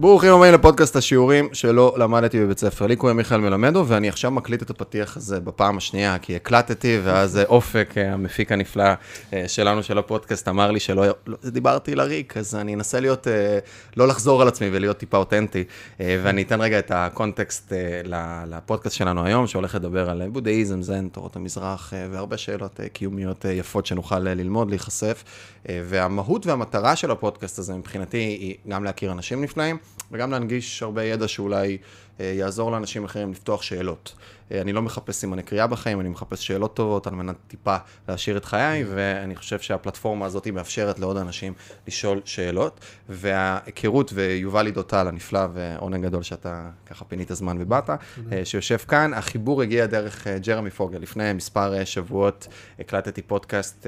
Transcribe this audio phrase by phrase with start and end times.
[0.00, 2.86] ברוכים הבאים לפודקאסט השיעורים שלא למדתי בבית ספר.
[2.86, 7.40] לי קוראים מיכאל מלמדו, ואני עכשיו מקליט את הפתיח הזה בפעם השנייה, כי הקלטתי, ואז
[7.48, 8.84] אופק, המפיק הנפלא
[9.32, 13.58] אה, שלנו של הפודקאסט, אמר לי שלא לא, דיברתי לריק, אז אני אנסה להיות, אה,
[13.96, 15.64] לא לחזור על עצמי ולהיות טיפה אותנטי,
[16.00, 17.72] אה, ואני אתן רגע את הקונטקסט
[18.46, 24.18] לפודקאסט שלנו היום, שהולך לדבר על בודהיזם, זן, תורות המזרח, והרבה שאלות קיומיות יפות שנוכל
[24.18, 25.24] ללמוד, להיחשף,
[25.68, 29.78] והמהות והמטרה של הפודקאסט הזה מבחינתי היא גם להכיר אנשים נפלאים.
[30.12, 31.78] וגם להנגיש הרבה ידע שאולי
[32.20, 34.14] אה, יעזור לאנשים אחרים לפתוח שאלות.
[34.52, 37.76] אה, אני לא מחפש סימני קריאה בחיים, אני מחפש שאלות טובות על מנת טיפה
[38.08, 41.52] להשאיר את חיי, ואני חושב שהפלטפורמה הזאת מאפשרת לעוד אנשים
[41.86, 42.80] לשאול שאלות.
[43.08, 49.62] וההיכרות, ויובל עידוטל הנפלא, ועונג גדול שאתה ככה פינית זמן ובאת, אה, שיושב כאן, החיבור
[49.62, 50.98] הגיע דרך ג'רמי פוגל.
[50.98, 53.86] לפני מספר שבועות הקלטתי פודקאסט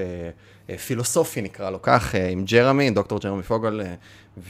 [0.87, 3.81] פילוסופי נקרא לו כך, עם ג'רמי, דוקטור ג'רמי פוגל,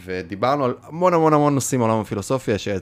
[0.04, 2.78] ודיברנו על המון המון המון נושאים מעולם הפילוסופיה, שהיה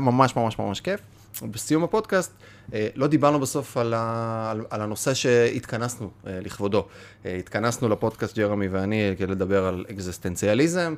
[0.00, 1.00] ממש ממש ממש כיף.
[1.42, 2.46] בסיום הפודקאסט, אה,
[2.94, 6.86] לא דיברנו בסוף על, ה, על, הנושא שהתכנסנו אה, לכבודו.
[7.26, 10.94] אה, התכנסנו לפודקאסט ג'רמי ואני כדי לדבר על אקזיסטנציאליזם,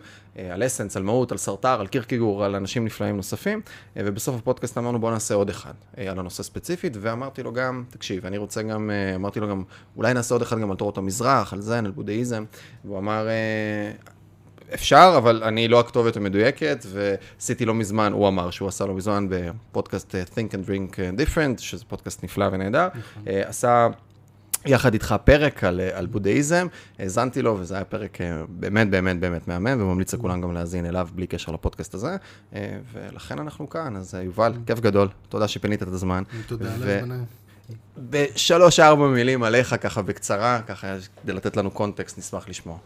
[0.52, 3.60] על essence, על מהות, על סארטר, על קירקיגור, על אנשים נפלאים נוספים,
[3.96, 8.38] ובסוף הפודקאסט אמרנו בוא נעשה עוד אחד על הנושא ספציפית, ואמרתי לו גם, תקשיב, אני
[8.38, 9.62] רוצה גם, אמרתי לו גם,
[9.96, 12.44] אולי נעשה עוד אחד גם על תורות המזרח, על זן, על בודהיזם,
[12.84, 13.28] והוא אמר,
[14.74, 19.26] אפשר, אבל אני לא הכתובת המדויקת, ועשיתי לא מזמן, הוא אמר שהוא עשה לא מזמן
[19.30, 23.22] בפודקאסט אה, Think and Drink Different, שזה פודקאסט נפלא ונהדר, נכון.
[23.28, 23.88] אה, עשה...
[24.66, 26.66] יחד איתך פרק על, אה, על בודהיזם,
[26.98, 31.26] האזנתי לו, וזה היה פרק באמת באמת באמת מהמם, וממליץ לכולם גם להאזין אליו בלי
[31.26, 32.16] קשר לפודקאסט הזה,
[32.92, 36.22] ולכן אנחנו כאן, אז יובל, כיף גדול, תודה שפינית את הזמן.
[36.46, 37.16] תודה על ההזמנה.
[37.98, 42.78] בשלוש-ארבע מילים עליך, ככה בקצרה, ככה כדי לתת לנו קונטקסט, נשמח לשמוע.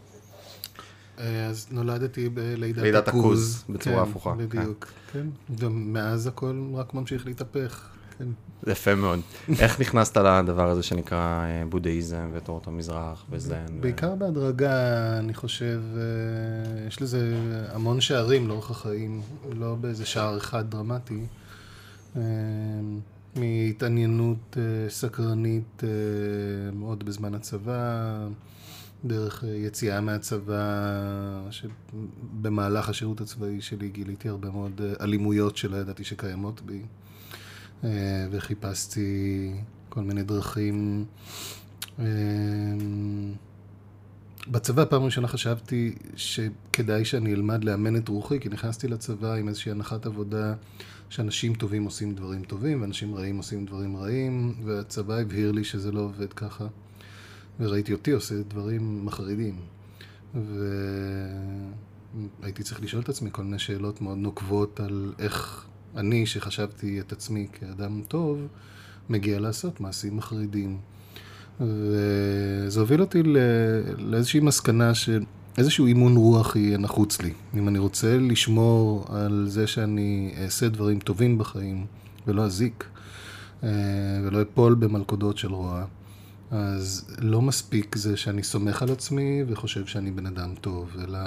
[1.48, 4.34] אז נולדתי בלידת לידת הכוז, בצורה כן, הפוכה.
[4.34, 4.92] בדיוק, כן.
[5.12, 5.26] כן.
[5.58, 8.28] ומאז הכל רק ממשיך להתהפך, כן.
[8.62, 9.20] זה יפה מאוד.
[9.60, 13.66] איך נכנסת לדבר הזה שנקרא אה, בודהיזם ותורות המזרח וזן?
[13.80, 17.36] בעיקר בהדרגה, אני חושב, אה, יש לזה
[17.72, 19.22] המון שערים לאורך החיים,
[19.58, 21.26] לא באיזה שער אחד דרמטי.
[22.16, 22.22] אה,
[23.36, 24.56] מהתעניינות
[24.88, 25.82] סקרנית
[26.72, 28.18] מאוד בזמן הצבא,
[29.04, 30.62] דרך אה, יציאה מהצבא,
[31.50, 36.82] שבמהלך השירות הצבאי שלי גיליתי הרבה מאוד אה, אלימויות שלא ידעתי שקיימות בי,
[37.84, 39.52] אה, וחיפשתי
[39.88, 41.04] כל מיני דרכים.
[44.50, 49.72] בצבא פעם ראשונה חשבתי שכדאי שאני אלמד לאמן את רוחי, כי נכנסתי לצבא עם איזושהי
[49.72, 50.54] הנחת עבודה
[51.08, 56.00] שאנשים טובים עושים דברים טובים, ואנשים רעים עושים דברים רעים, והצבא הבהיר לי שזה לא
[56.00, 56.66] עובד ככה.
[57.60, 59.56] וראיתי אותי עושה דברים מחרידים.
[62.40, 65.66] והייתי צריך לשאול את עצמי כל מיני שאלות מאוד נוקבות על איך
[65.96, 68.46] אני, שחשבתי את עצמי כאדם טוב,
[69.08, 70.78] מגיע לעשות מעשים מחרידים.
[71.60, 73.22] וזה הוביל אותי
[73.98, 77.32] לאיזושהי מסקנה שאיזשהו אימון רוח יהיה נחוץ לי.
[77.54, 81.86] אם אני רוצה לשמור על זה שאני אעשה דברים טובים בחיים
[82.26, 82.84] ולא אזיק
[83.62, 83.68] אה,
[84.24, 85.84] ולא אפול במלכודות של רוע,
[86.50, 91.18] אז לא מספיק זה שאני סומך על עצמי וחושב שאני בן אדם טוב, אלא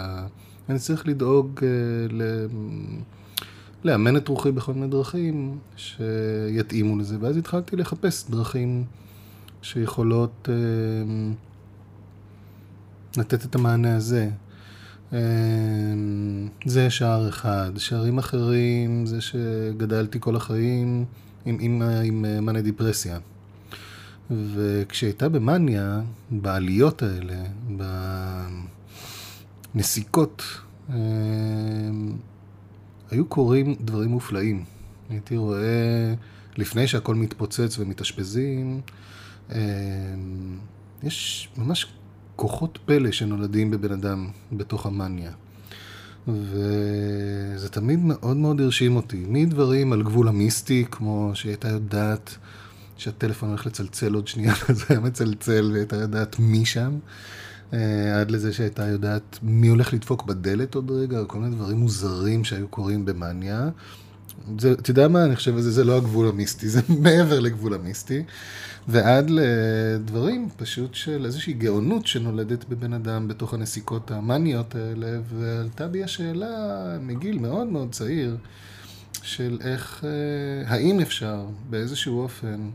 [0.69, 1.63] אני צריך לדאוג uh,
[2.13, 2.21] ל...
[3.83, 8.85] לאמן את רוחי בכל מיני דרכים שיתאימו לזה, ואז התחלתי לחפש דרכים
[9.61, 10.51] שיכולות uh,
[13.19, 14.29] לתת את המענה הזה.
[15.11, 15.13] Uh,
[16.65, 17.71] זה שער אחד.
[17.77, 21.05] שערים אחרים זה שגדלתי כל החיים
[21.45, 23.19] עם אימא עם מאניה דיפרסיה.
[24.31, 27.43] וכשהייתה במאניה, בעליות האלה,
[29.75, 30.43] בנסיקות,
[30.89, 30.95] אה,
[33.11, 34.63] היו קורים דברים מופלאים.
[35.09, 36.13] הייתי רואה,
[36.57, 38.81] לפני שהכל מתפוצץ ומתאשפזים,
[39.51, 39.59] אה,
[41.03, 41.87] יש ממש
[42.35, 45.31] כוחות פלא שנולדים בבן אדם בתוך המאניה.
[46.27, 49.25] וזה תמיד מאוד מאוד הרשים אותי.
[49.27, 52.37] מדברים על גבול המיסטי, כמו שהיא הייתה יודעת
[53.01, 56.99] שהטלפון הולך לצלצל עוד שנייה, אז היה מצלצל והייתה יודעת מי שם.
[57.73, 62.43] אה, עד לזה שהייתה יודעת מי הולך לדפוק בדלת עוד רגע, כל מיני דברים מוזרים
[62.43, 63.69] שהיו קורים במאניה.
[64.55, 68.23] אתה יודע מה, אני חושב שזה לא הגבול המיסטי, זה מעבר לגבול המיסטי.
[68.87, 76.03] ועד לדברים פשוט של איזושהי גאונות שנולדת בבן אדם בתוך הנסיקות המאניות האלה, ועלתה בי
[76.03, 76.47] השאלה
[77.01, 78.37] מגיל מאוד מאוד צעיר,
[79.23, 82.69] של איך, אה, האם אפשר באיזשהו אופן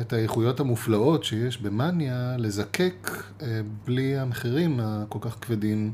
[0.00, 3.10] את האיכויות המופלאות שיש במאניה, לזקק
[3.42, 5.92] אה, בלי המחירים הכל כך כבדים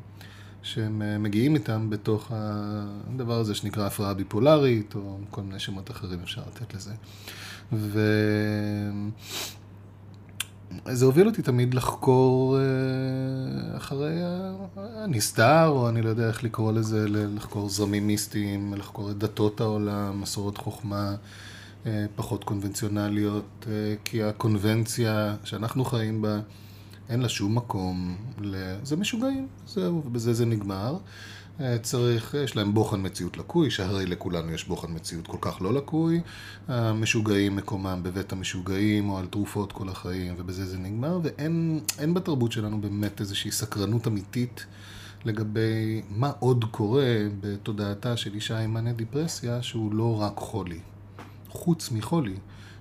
[0.62, 6.20] שהם אה, מגיעים איתם בתוך הדבר הזה שנקרא הפרעה ביפולרית, או כל מיני שמות אחרים
[6.22, 6.92] אפשר לתת לזה.
[7.72, 8.00] ו...
[10.84, 14.14] זה הוביל אותי תמיד לחקור אה, אחרי
[14.74, 20.20] הנסתר, או אני לא יודע איך לקרוא לזה, לחקור זרמים מיסטיים, לחקור את דתות העולם,
[20.20, 21.14] מסורות חוכמה
[22.16, 26.40] פחות קונבנציונליות, אה, כי הקונבנציה שאנחנו חיים בה,
[27.08, 28.16] אין לה שום מקום,
[28.82, 30.96] זה משוגעים, זהו, ובזה זה נגמר.
[31.60, 35.74] אה, צריך, יש להם בוחן מציאות לקוי, שהרי לכולנו יש בוחן מציאות כל כך לא
[35.74, 36.20] לקוי.
[36.68, 42.80] המשוגעים מקומם בבית המשוגעים או על תרופות כל החיים, ובזה זה נגמר, ואין בתרבות שלנו
[42.80, 44.66] באמת איזושהי סקרנות אמיתית
[45.24, 50.78] לגבי מה עוד קורה בתודעתה של אישה עם מנה דיפרסיה, שהוא לא רק חולי.
[51.56, 52.34] חוץ מחולי,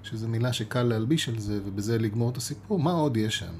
[0.04, 3.54] שזו מילה שקל להלביש על זה, ובזה לגמור את הסיפור, מה עוד יש שם?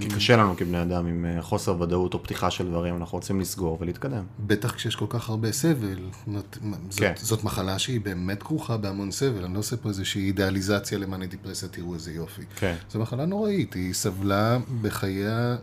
[0.00, 3.40] כי קשה לנו כבני אדם עם אה, חוסר ודאות או פתיחה של דברים, אנחנו רוצים
[3.40, 4.24] לסגור ולהתקדם.
[4.46, 5.98] בטח כשיש כל כך הרבה סבל.
[6.26, 6.56] זאת,
[6.96, 7.12] כן.
[7.16, 11.68] זאת מחלה שהיא באמת כרוכה בהמון סבל, אני לא עושה פה איזושהי אידיאליזציה למאני דיפרסיה,
[11.68, 12.42] תראו איזה יופי.
[12.56, 12.74] כן.
[12.90, 15.56] זו מחלה נוראית, היא סבלה בחייה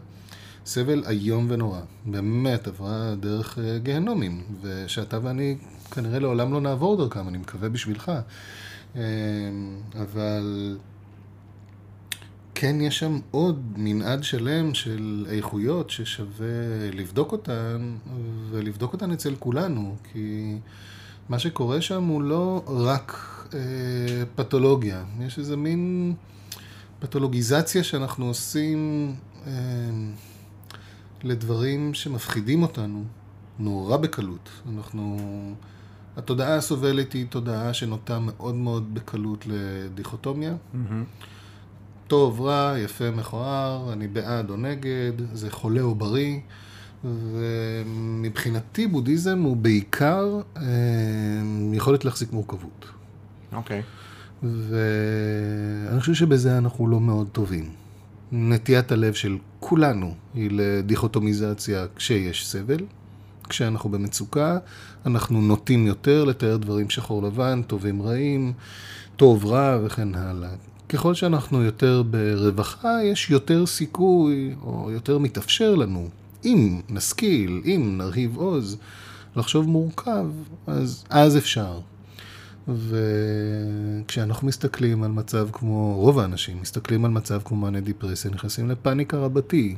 [0.66, 1.80] סבל איום ונורא.
[2.06, 5.58] באמת עברה דרך אה, גיהנומים, ושאתה ואני
[5.92, 8.12] כנראה לעולם לא נעבור דרכם, אני מקווה בשבילך.
[8.96, 9.02] אה,
[10.02, 10.78] אבל...
[12.56, 17.96] כן יש שם עוד מנעד שלם של איכויות ששווה לבדוק אותן,
[18.50, 20.56] ולבדוק אותן אצל כולנו, כי
[21.30, 23.14] מה שקורה שם הוא לא רק
[23.54, 23.60] אה,
[24.36, 26.14] פתולוגיה, יש איזה מין
[27.00, 29.14] פתולוגיזציה שאנחנו עושים
[29.48, 29.52] אה,
[31.24, 33.04] לדברים שמפחידים אותנו
[33.60, 34.50] נורא בקלות.
[34.76, 35.18] אנחנו...
[36.18, 40.54] התודעה הסובלת היא תודעה שנוטה מאוד מאוד בקלות לדיכוטומיה.
[40.54, 41.28] Mm-hmm.
[42.08, 46.40] טוב, רע, יפה, מכוער, אני בעד או נגד, זה חולה או בריא.
[47.04, 50.64] ומבחינתי בודהיזם הוא בעיקר אה,
[51.74, 52.86] יכולת להחזיק מורכבות.
[53.54, 53.80] אוקיי.
[53.80, 53.84] Okay.
[54.44, 57.83] ואני חושב שבזה אנחנו לא מאוד טובים.
[58.36, 62.80] נטיית הלב של כולנו היא לדיכוטומיזציה כשיש סבל.
[63.50, 64.58] כשאנחנו במצוקה,
[65.06, 68.54] אנחנו נוטים יותר לתאר דברים שחור לבן, טובים רעים,
[69.16, 70.50] טוב רע וכן הלאה.
[70.90, 76.10] ככל שאנחנו יותר ברווחה, יש יותר סיכוי, או יותר מתאפשר לנו,
[76.46, 78.78] אם נשכיל, אם נרהיב עוז,
[79.36, 80.26] לחשוב מורכב,
[80.68, 81.80] אז, אז אפשר.
[82.68, 89.18] וכשאנחנו מסתכלים על מצב כמו, רוב האנשים מסתכלים על מצב כמו מענה דיפרסיה, נכנסים לפאניקה
[89.18, 89.76] רבתי.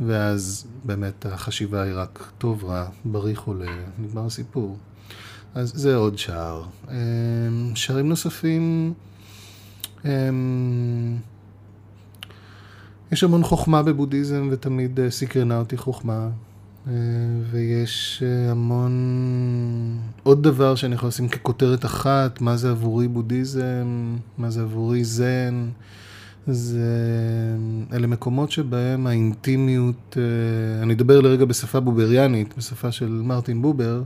[0.00, 4.76] ואז באמת החשיבה היא רק טוב, רע, בריא, חולה, נגמר הסיפור.
[5.54, 6.64] אז זה עוד שער.
[6.90, 6.96] אמ,
[7.74, 8.92] שערים נוספים...
[10.04, 11.16] אמ,
[13.12, 16.28] יש המון חוכמה בבודהיזם ותמיד אה, סקרנה אותי חוכמה.
[16.88, 16.92] אה,
[17.50, 18.92] ויש אה, המון...
[20.22, 25.68] עוד דבר שאני יכול לשים ככותרת אחת, מה זה עבורי בודהיזם, מה זה עבורי זן.
[26.46, 26.86] זה...
[27.92, 30.16] אלה מקומות שבהם האינטימיות,
[30.82, 34.02] אני אדבר לרגע בשפה בובריאנית, בשפה של מרטין בובר,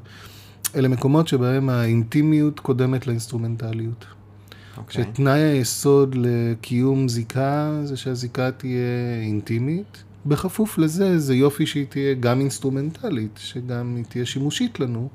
[0.75, 4.05] אלה מקומות שבהם האינטימיות קודמת לאינסטרומנטליות.
[4.05, 4.79] Okay.
[4.79, 5.05] אוקיי.
[5.05, 10.05] שתנאי היסוד לקיום זיקה זה שהזיקה תהיה אינטימית.
[10.27, 15.09] בכפוף לזה, זה יופי שהיא תהיה גם אינסטרומנטלית, שגם היא תהיה שימושית לנו,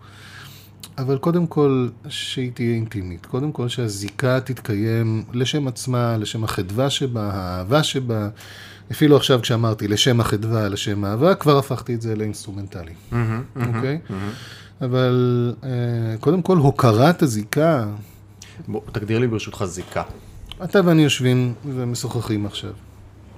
[0.98, 3.26] אבל קודם כל שהיא תהיה אינטימית.
[3.26, 8.30] קודם כל שהזיקה תתקיים לשם עצמה, לשם החדווה שבה, האהבה שבה.
[8.92, 12.94] אפילו עכשיו כשאמרתי לשם החדווה, לשם האהבה, כבר הפכתי את זה לאינסטרומנטלי.
[13.12, 13.30] אוקיי?
[13.58, 14.12] Mm-hmm, okay?
[14.12, 14.86] mm-hmm.
[14.86, 15.66] אבל uh,
[16.20, 17.86] קודם כל הוקרת הזיקה
[18.68, 20.04] בוא, תגדיר לי ברשותך זיקה.
[20.64, 22.72] אתה ואני יושבים ומשוחחים עכשיו.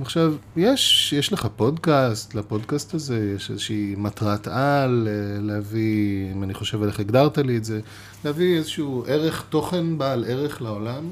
[0.02, 6.54] עכשיו, יש, יש לך פודקאסט, לפודקאסט הזה יש איזושהי מטרת על, אה, להביא, אם אני
[6.54, 7.80] חושב על איך הגדרת לי את זה,
[8.26, 11.10] להביא איזשהו ערך, תוכן בעל ערך לעולם,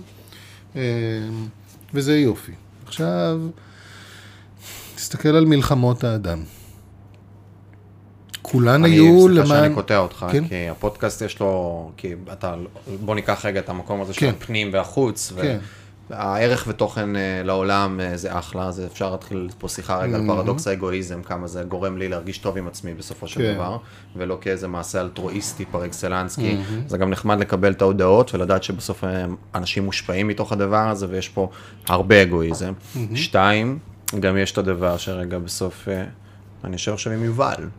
[0.76, 0.82] אה,
[1.94, 2.52] וזה יופי.
[2.86, 3.40] עכשיו,
[4.96, 6.44] תסתכל על מלחמות האדם.
[8.42, 9.46] כולן היו למען...
[9.46, 10.48] סליחה שאני קוטע אותך, כן?
[10.48, 12.56] כי הפודקאסט יש לו, כי אתה,
[13.06, 14.20] בוא ניקח רגע את המקום הזה כן.
[14.20, 15.58] של הפנים והחוץ, כן.
[16.12, 20.18] והערך ותוכן אה, לעולם אה, זה אחלה, זה אפשר להתחיל פה שיחה רגע.
[20.18, 23.54] על פרדוקס האגואיזם, כמה זה גורם לי להרגיש טוב עם עצמי בסופו של כן.
[23.54, 23.78] דבר,
[24.16, 26.90] ולא כאיזה מעשה אלטרואיסטי par excellence, כי mm-hmm.
[26.90, 29.26] זה גם נחמד לקבל את ההודעות ולדעת שבסוף אה,
[29.56, 31.50] אנשים מושפעים מתוך הדבר הזה, ויש פה
[31.88, 32.74] הרבה אגואיזם.
[32.74, 33.16] Mm-hmm.
[33.16, 33.80] שתיים,
[34.20, 35.88] גם יש את הדבר שרגע בסוף...
[36.64, 37.70] אני יושב עכשיו עם יובל,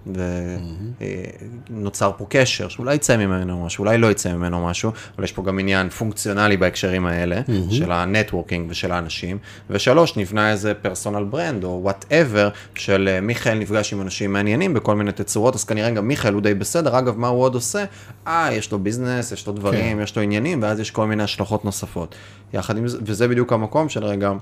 [1.70, 5.42] ונוצר פה קשר, שאולי יצא ממנו משהו, אולי לא יצא ממנו משהו, אבל יש פה
[5.42, 9.38] גם עניין פונקציונלי בהקשרים האלה, של ה networking ושל האנשים,
[9.70, 14.96] ושלוש, נבנה איזה personal brand, או whatever, של אה, מיכאל נפגש עם אנשים מעניינים בכל
[14.96, 17.84] מיני תצורות, אז כנראה גם מיכאל הוא די בסדר, אגב, מה הוא עוד עושה?
[18.26, 20.02] אה, יש לו ביזנס, יש לו דברים, כן.
[20.02, 22.14] יש לו עניינים, ואז יש כל מיני השלכות נוספות.
[22.52, 24.32] יחד עם זה, וזה בדיוק המקום של רגע,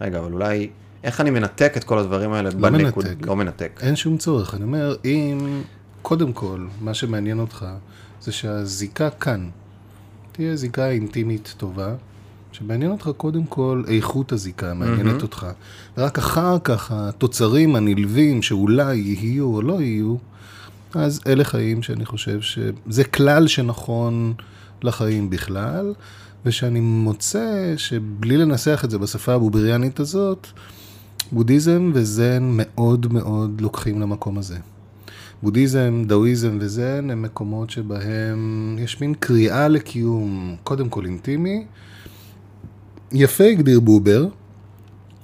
[0.00, 0.70] רגע, אבל אולי...
[1.04, 2.50] איך אני מנתק את כל הדברים האלה?
[2.50, 3.26] לא בנקוד, מנתק.
[3.26, 3.80] לא מנתק.
[3.82, 4.54] אין שום צורך.
[4.54, 5.62] אני אומר, אם
[6.02, 7.66] קודם כל, מה שמעניין אותך,
[8.20, 9.48] זה שהזיקה כאן
[10.32, 11.94] תהיה זיקה אינטימית טובה,
[12.52, 15.22] שמעניין אותך קודם כל איכות הזיקה, מעניינת mm-hmm.
[15.22, 15.46] אותך.
[15.98, 20.16] ורק אחר כך התוצרים הנלווים שאולי יהיו או לא יהיו,
[20.94, 24.34] אז אלה חיים שאני חושב שזה כלל שנכון
[24.82, 25.94] לחיים בכלל,
[26.44, 30.46] ושאני מוצא שבלי לנסח את זה בשפה הבובריאנית הזאת,
[31.32, 34.58] בודהיזם וזן מאוד מאוד לוקחים למקום הזה.
[35.42, 41.64] בודהיזם, דאואיזם וזן הם מקומות שבהם יש מין קריאה לקיום, קודם כל אינטימי.
[43.12, 44.26] יפה הגדיר בובר,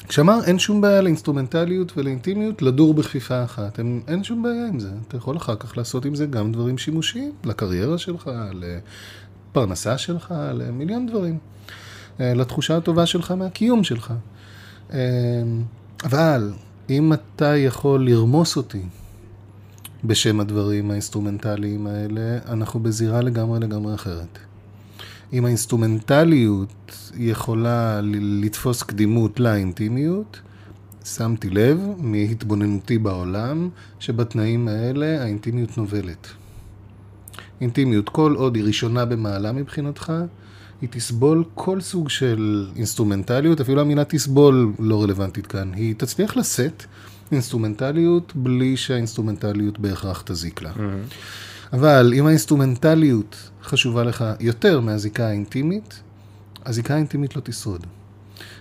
[0.08, 3.78] כשאמר אין שום בעיה לאינסטרומנטליות ולאינטימיות לדור בכפיפה אחת.
[3.78, 4.90] אין, אין שום בעיה עם זה.
[5.08, 11.06] אתה יכול אחר כך לעשות עם זה גם דברים שימושיים, לקריירה שלך, לפרנסה שלך, למיליון
[11.06, 11.38] דברים.
[12.20, 14.12] אה, לתחושה הטובה שלך מהקיום שלך.
[16.04, 16.52] אבל
[16.90, 18.82] אם אתה יכול לרמוס אותי
[20.04, 24.38] בשם הדברים האינסטרומנטליים האלה, אנחנו בזירה לגמרי לגמרי אחרת.
[25.32, 30.40] אם האינסטרומנטליות יכולה לתפוס קדימות לאינטימיות,
[31.04, 36.26] שמתי לב מהתבוננותי בעולם שבתנאים האלה האינטימיות נובלת.
[37.60, 40.12] אינטימיות, כל עוד היא ראשונה במעלה מבחינתך,
[40.80, 45.72] היא תסבול כל סוג של אינסטרומנטליות, אפילו המילה תסבול לא רלוונטית כאן.
[45.74, 46.84] היא תצליח לשאת
[47.32, 50.72] אינסטרומנטליות בלי שהאינסטרומנטליות בהכרח תזיק לה.
[50.72, 51.72] Mm-hmm.
[51.72, 56.00] אבל אם האינסטרומנטליות חשובה לך יותר מהזיקה האינטימית,
[56.66, 57.86] הזיקה האינטימית לא תשרוד.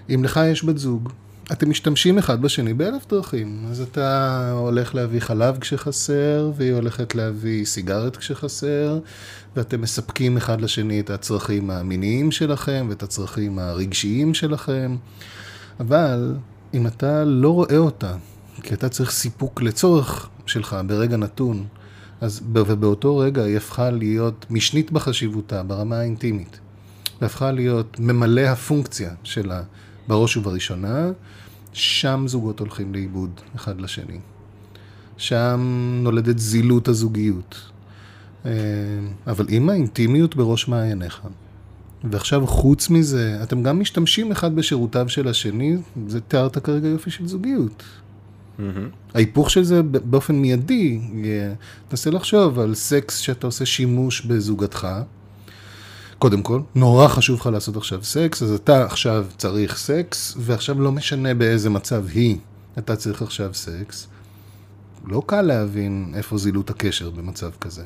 [0.10, 1.10] אם לך יש בת זוג,
[1.52, 3.66] אתם משתמשים אחד בשני באלף דרכים.
[3.70, 9.00] אז אתה הולך להביא חלב כשחסר, והיא הולכת להביא סיגרת כשחסר,
[9.56, 14.96] ואתם מספקים אחד לשני את הצרכים המיניים שלכם ואת הצרכים הרגשיים שלכם.
[15.80, 16.36] אבל
[16.74, 18.14] אם אתה לא רואה אותה,
[18.64, 21.66] כי אתה צריך סיפוק לצורך שלך ברגע נתון,
[22.22, 26.60] אז ובאותו רגע היא הפכה להיות משנית בחשיבותה ברמה האינטימית,
[27.22, 29.62] והפכה להיות ממלא הפונקציה שלה
[30.08, 31.12] בראש ובראשונה,
[31.74, 34.20] שם זוגות הולכים לאיבוד אחד לשני.
[35.18, 35.60] שם
[36.04, 37.72] נולדת זילות הזוגיות.
[38.46, 38.52] אה,
[39.28, 41.22] אבל אם האינטימיות בראש מעייניך,
[42.04, 47.28] ועכשיו חוץ מזה, אתם גם משתמשים אחד בשירותיו של השני, זה תיארת כרגע יופי של
[47.28, 47.84] זוגיות.
[47.84, 48.62] Mm-hmm.
[49.14, 51.00] ההיפוך של זה באופן מיידי,
[51.88, 54.88] תנסה לחשוב על סקס שאתה עושה שימוש בזוגתך.
[56.26, 60.92] קודם כל, נורא חשוב לך לעשות עכשיו סקס, אז אתה עכשיו צריך סקס, ועכשיו לא
[60.92, 62.38] משנה באיזה מצב היא,
[62.78, 64.08] אתה צריך עכשיו סקס.
[65.06, 67.84] לא קל להבין איפה זילות הקשר במצב כזה.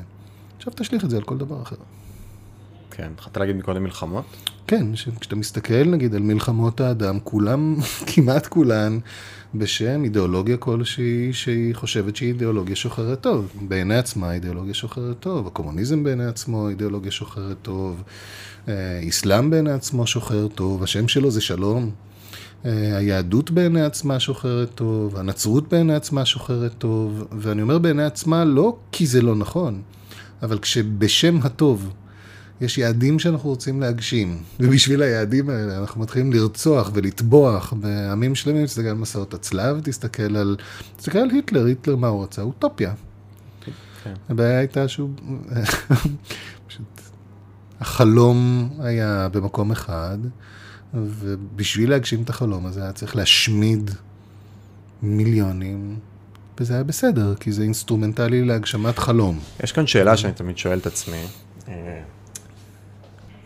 [0.56, 1.76] עכשיו תשליך את זה על כל דבר אחר.
[2.90, 4.24] כן, התחלת להגיד מקודם מלחמות?
[4.66, 4.86] כן,
[5.20, 7.76] כשאתה מסתכל נגיד על מלחמות האדם, כולם,
[8.14, 8.98] כמעט כולן,
[9.54, 13.52] בשם אידיאולוגיה כלשהי שהיא חושבת שהיא אידיאולוגיה שוחרת טוב.
[13.68, 18.02] בעיני עצמה אידיאולוגיה שוחרת טוב, הקומוניזם בעיני עצמו אידיאולוגיה שוחרת טוב,
[19.02, 21.90] איסלאם אה, בעיני עצמו שוחר טוב, השם שלו זה שלום.
[22.64, 28.44] אה, היהדות בעיני עצמה שוחרת טוב, הנצרות בעיני עצמה שוחרת טוב, ואני אומר בעיני עצמה
[28.44, 29.82] לא כי זה לא נכון,
[30.42, 31.92] אבל כשבשם הטוב
[32.60, 38.86] יש יעדים שאנחנו רוצים להגשים, ובשביל היעדים האלה אנחנו מתחילים לרצוח ולטבוח בעמים שלמים, תסתכל
[38.86, 40.56] על מסעות הצלב, תסתכל על,
[40.96, 42.42] תסתכל על היטלר, היטלר מה הוא רצה?
[42.42, 42.92] אוטופיה.
[44.04, 44.12] כן.
[44.28, 45.10] הבעיה הייתה שהוא,
[46.66, 47.00] פשוט,
[47.80, 50.18] החלום היה במקום אחד,
[50.94, 53.90] ובשביל להגשים את החלום הזה היה צריך להשמיד
[55.02, 55.98] מיליונים.
[56.60, 59.38] וזה היה בסדר, כי זה אינסטרומנטלי להגשמת חלום.
[59.64, 61.24] יש כאן שאלה שאני תמיד שואל את עצמי.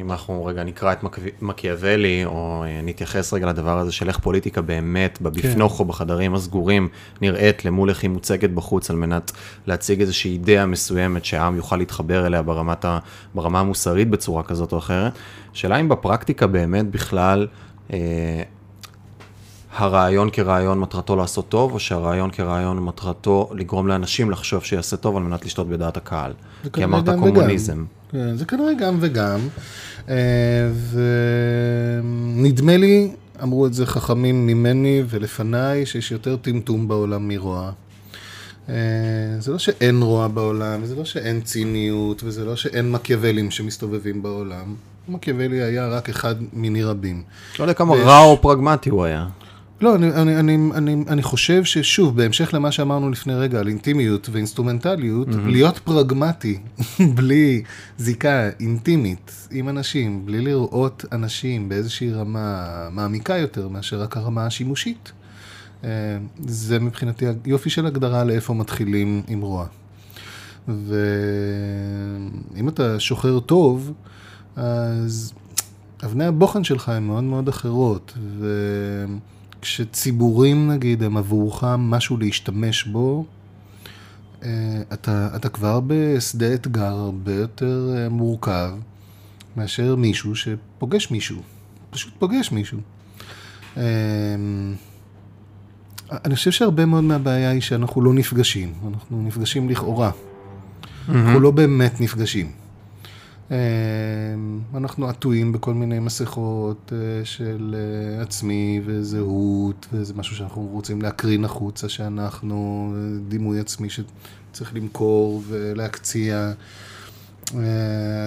[0.01, 0.99] אם אנחנו רגע נקרא את
[1.43, 5.79] מקיאוולי, או אה, נתייחס רגע לדבר הזה של איך פוליטיקה באמת, בבפנוך כן.
[5.79, 6.89] או בחדרים הסגורים,
[7.21, 9.33] נראית למול איך היא מוצגת בחוץ, על מנת
[9.67, 12.99] להציג איזושהי אידאה מסוימת שהעם יוכל להתחבר אליה ברמת ה,
[13.35, 15.13] ברמה המוסרית בצורה כזאת או אחרת.
[15.53, 17.47] שאלה אם בפרקטיקה באמת בכלל,
[17.93, 18.43] אה,
[19.77, 25.23] הרעיון כרעיון מטרתו לעשות טוב, או שהרעיון כרעיון מטרתו לגרום לאנשים לחשוב שיעשה טוב על
[25.23, 26.33] מנת לשתות בדעת הקהל.
[26.73, 27.73] כי אמרת קומוניזם.
[27.73, 28.04] וגם.
[28.15, 29.41] כן, זה כנראה גם וגם.
[30.09, 30.71] אה,
[32.37, 33.11] ונדמה לי,
[33.43, 37.73] אמרו את זה חכמים ממני ולפניי, שיש יותר טמטום בעולם מרוע.
[38.69, 38.75] אה,
[39.39, 44.75] זה לא שאין רוע בעולם, וזה לא שאין ציניות, וזה לא שאין מקיאוולים שמסתובבים בעולם.
[45.09, 47.23] מקיאוולי היה רק אחד מיני רבים.
[47.59, 49.27] לא יודע כמה רע או פרגמטי הוא היה.
[49.85, 54.29] לא, אני, אני, אני, אני, אני חושב ששוב, בהמשך למה שאמרנו לפני רגע על אינטימיות
[54.33, 55.47] ואינסטרומנטליות, mm-hmm.
[55.47, 56.59] להיות פרגמטי,
[57.17, 57.63] בלי
[57.99, 65.13] זיקה אינטימית עם אנשים, בלי לראות אנשים באיזושהי רמה מעמיקה יותר מאשר רק הרמה השימושית,
[65.85, 65.89] אה,
[66.47, 69.67] זה מבחינתי יופי של הגדרה לאיפה מתחילים עם רוע.
[70.69, 73.93] ואם אתה שוחר טוב,
[74.57, 75.33] אז
[76.05, 78.13] אבני הבוחן שלך הן מאוד מאוד אחרות.
[78.39, 78.47] ו...
[79.65, 83.25] כשציבורים נגיד הם עבורך משהו להשתמש בו,
[84.43, 88.73] אה, אתה, אתה כבר בשדה אתגר הרבה יותר אה, מורכב
[89.57, 91.43] מאשר מישהו שפוגש מישהו,
[91.91, 92.79] פשוט פוגש מישהו.
[93.77, 93.83] אה,
[96.25, 100.11] אני חושב שהרבה מאוד מהבעיה היא שאנחנו לא נפגשים, אנחנו נפגשים לכאורה.
[100.11, 101.13] Mm-hmm.
[101.13, 102.64] אנחנו לא באמת נפגשים.
[103.51, 111.03] אמ, אנחנו עטויים בכל מיני מסכות אה, של אה, עצמי וזהות, וזה משהו שאנחנו רוצים
[111.03, 116.53] להקרין החוצה, שאנחנו אה, דימוי עצמי שצריך למכור ולהקציע.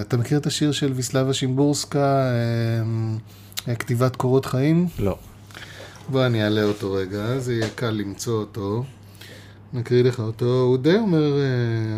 [0.00, 2.30] אתה מכיר את השיר של ויסלבה שימבורסקה,
[3.78, 4.86] כתיבת קורות חיים?
[4.98, 5.18] לא.
[6.08, 8.84] בוא אני אעלה אותו רגע, זה יהיה קל למצוא אותו.
[9.72, 11.32] נקריא לך אותו, הוא די אומר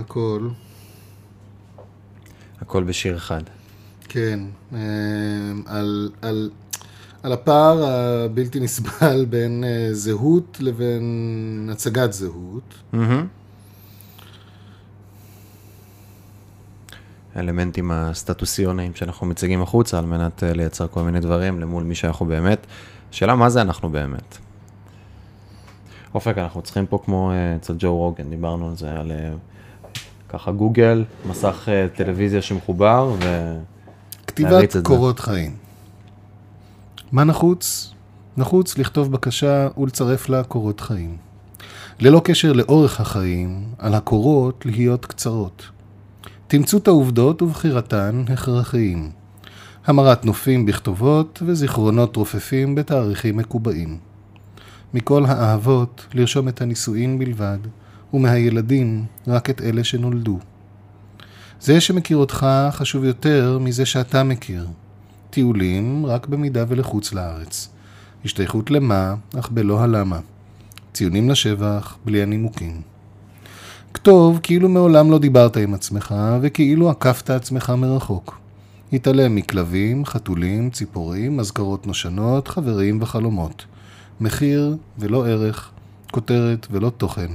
[0.01, 0.49] הכל.
[2.71, 3.43] הכל בשיר אחד.
[4.09, 4.41] כן,
[4.75, 4.79] אה,
[5.67, 6.51] על, על,
[7.23, 12.75] על הפער הבלתי נסבל בין אה, זהות לבין הצגת זהות.
[17.35, 22.27] האלמנטים הסטטוסיוניים שאנחנו מציגים החוצה על מנת אה, לייצר כל מיני דברים למול מי שאנחנו
[22.27, 22.67] באמת.
[23.11, 24.39] השאלה מה זה אנחנו באמת.
[26.15, 29.13] אופק, אנחנו צריכים פה כמו אצל ג'ו רוגן, דיברנו על זה, על
[30.33, 33.57] ככה גוגל, מסך אה, טלוויזיה שמחובר ו...
[34.27, 35.57] כתיבת קורות חיים.
[37.13, 37.95] מה נחוץ?
[38.37, 41.17] נחוץ לכתוב בקשה ולצרף לה קורות חיים.
[42.01, 45.63] ללא קשר לאורך החיים, על הקורות להיות קצרות.
[46.47, 49.11] תמצות העובדות ובחירתן הכרחיים.
[49.87, 53.99] המרת נופים בכתובות וזיכרונות רופפים בתאריכים מקובעים.
[54.95, 57.59] מכל האהבות, לרשום את הנישואין בלבד,
[58.15, 60.39] ומהילדים רק את אלה שנולדו.
[61.61, 64.67] זה שמכיר אותך חשוב יותר מזה שאתה מכיר.
[65.31, 67.69] טיולים רק במידה ולחוץ לארץ.
[68.25, 70.21] השתייכות למה, אך בלא הלמה.
[70.93, 72.81] ציונים לשבח, בלי הנימוקים.
[73.95, 78.39] כתוב כאילו מעולם לא דיברת עם עצמך, וכאילו עקפת עצמך מרחוק.
[78.93, 83.65] התעלם מכלבים, חתולים, ציפורים, אזכרות נושנות, חברים וחלומות.
[84.21, 85.71] מחיר ולא ערך,
[86.11, 87.31] כותרת ולא תוכן.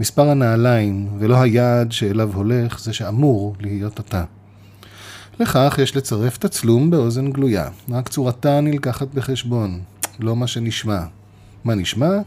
[0.00, 4.24] מספר הנעליים ולא היעד שאליו הולך זה שאמור להיות אתה.
[5.40, 9.80] לכך יש לצרף תצלום באוזן גלויה, רק צורתה נלקחת בחשבון,
[10.18, 11.00] לא מה שנשמע.
[11.64, 12.18] מה נשמע?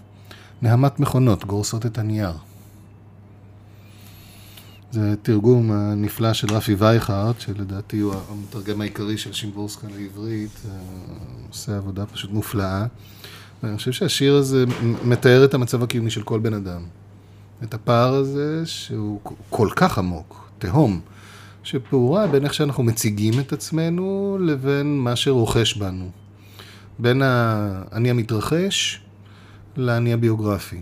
[0.61, 2.31] נהמת מכונות גורסות את הנייר.
[4.91, 10.71] זה תרגום הנפלא של רפי וייכרט, שלדעתי הוא המתרגם העיקרי של שימבורסקה לעברית, אה,
[11.49, 12.85] עושה עבודה פשוט מופלאה.
[13.63, 14.65] ואני חושב שהשיר הזה
[15.03, 16.81] מתאר את המצב הקיומי של כל בן אדם.
[17.63, 20.99] את הפער הזה שהוא כל כך עמוק, תהום,
[21.63, 26.09] שפעורה בין איך שאנחנו מציגים את עצמנו לבין מה שרוכש בנו.
[26.99, 29.01] בין האני המתרחש
[29.77, 30.81] לאני הביוגרפי.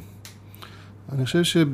[1.12, 1.66] אני חושב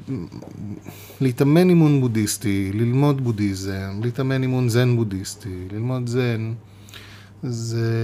[1.20, 6.54] שלהתאמן אימון בודהיסטי, ללמוד בודהיזם, להתאמן אימון זן בודהיסטי, ללמוד זן,
[7.44, 7.98] זה,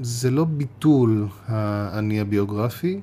[0.00, 3.00] זה לא ביטול האני הביוגרפי,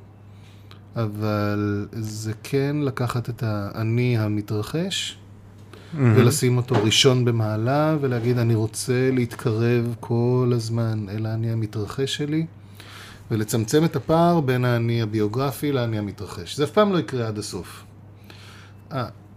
[0.95, 5.97] אבל זה כן לקחת את האני המתרחש mm-hmm.
[5.99, 12.45] ולשים אותו ראשון במעלה ולהגיד אני רוצה להתקרב כל הזמן אל האני המתרחש שלי
[13.31, 16.57] ולצמצם את הפער בין האני הביוגרפי לאני המתרחש.
[16.57, 17.83] זה אף פעם לא יקרה עד הסוף.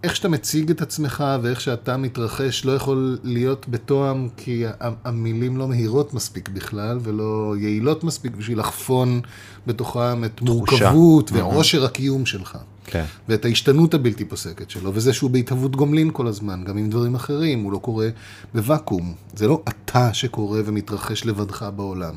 [0.05, 4.65] איך שאתה מציג את עצמך ואיך שאתה מתרחש לא יכול להיות בתואם כי
[5.05, 9.21] המילים לא מהירות מספיק בכלל ולא יעילות מספיק בשביל לחפון
[9.67, 12.59] בתוכם את מורכבות ועושר הקיום שלך.
[12.85, 13.05] כן.
[13.29, 17.63] ואת ההשתנות הבלתי פוסקת שלו, וזה שהוא בהתהוות גומלין כל הזמן, גם עם דברים אחרים,
[17.63, 18.09] הוא לא קורה
[18.55, 19.15] בוואקום.
[19.35, 22.15] זה לא אתה שקורה ומתרחש לבדך בעולם.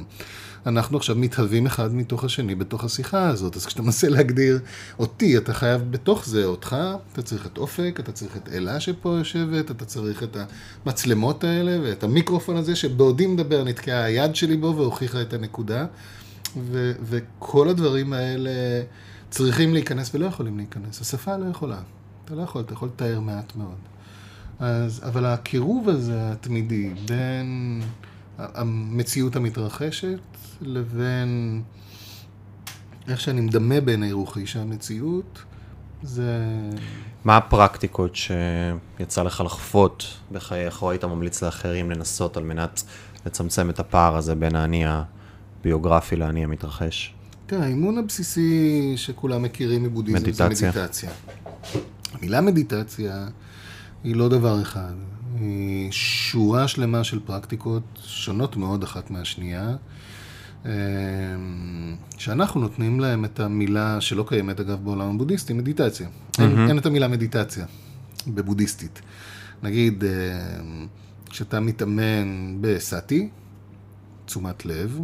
[0.67, 3.55] אנחנו עכשיו מתהווים אחד מתוך השני בתוך השיחה הזאת.
[3.55, 4.59] אז כשאתה מנסה להגדיר
[4.99, 6.75] אותי, אתה חייב בתוך זה אותך,
[7.13, 10.37] אתה צריך את אופק, אתה צריך את אלה שפה יושבת, אתה צריך את
[10.85, 15.85] המצלמות האלה ואת המיקרופון הזה, שבעודי מדבר נתקעה היד שלי בו והוכיחה את הנקודה.
[16.71, 18.51] ו- וכל הדברים האלה
[19.29, 21.01] צריכים להיכנס ולא יכולים להיכנס.
[21.01, 21.79] השפה לא יכולה.
[22.25, 23.77] אתה לא יכול, אתה יכול לתאר מעט מאוד.
[24.59, 27.81] אז, אבל הקירוב הזה התמידי בין
[28.37, 30.19] המציאות המתרחשת
[30.61, 31.61] לבין
[33.07, 35.43] איך שאני מדמה בעיני רוחי שהמציאות
[36.03, 36.41] זה...
[37.25, 42.83] מה הפרקטיקות שיצא לך לחוות בחייך, או היית ממליץ לאחרים לנסות על מנת
[43.25, 47.13] לצמצם את הפער הזה בין האני הביוגרפי לאני המתרחש?
[47.45, 50.33] תראה, האימון הבסיסי שכולם מכירים מבודהיזם.
[50.33, 51.11] זה מדיטציה.
[52.13, 53.27] המילה מדיטציה
[54.03, 54.93] היא לא דבר אחד,
[55.91, 59.75] שורה שלמה של פרקטיקות שונות מאוד אחת מהשנייה,
[60.65, 60.71] אה,
[62.17, 66.07] שאנחנו נותנים להם את המילה שלא קיימת אגב בעולם הבודהיסטי, מדיטציה.
[66.39, 67.65] אין, אין את המילה מדיטציה
[68.27, 69.01] בבודהיסטית.
[69.63, 70.09] נגיד, אה,
[71.29, 73.29] כשאתה מתאמן בסאטי,
[74.27, 74.99] תשומת לב,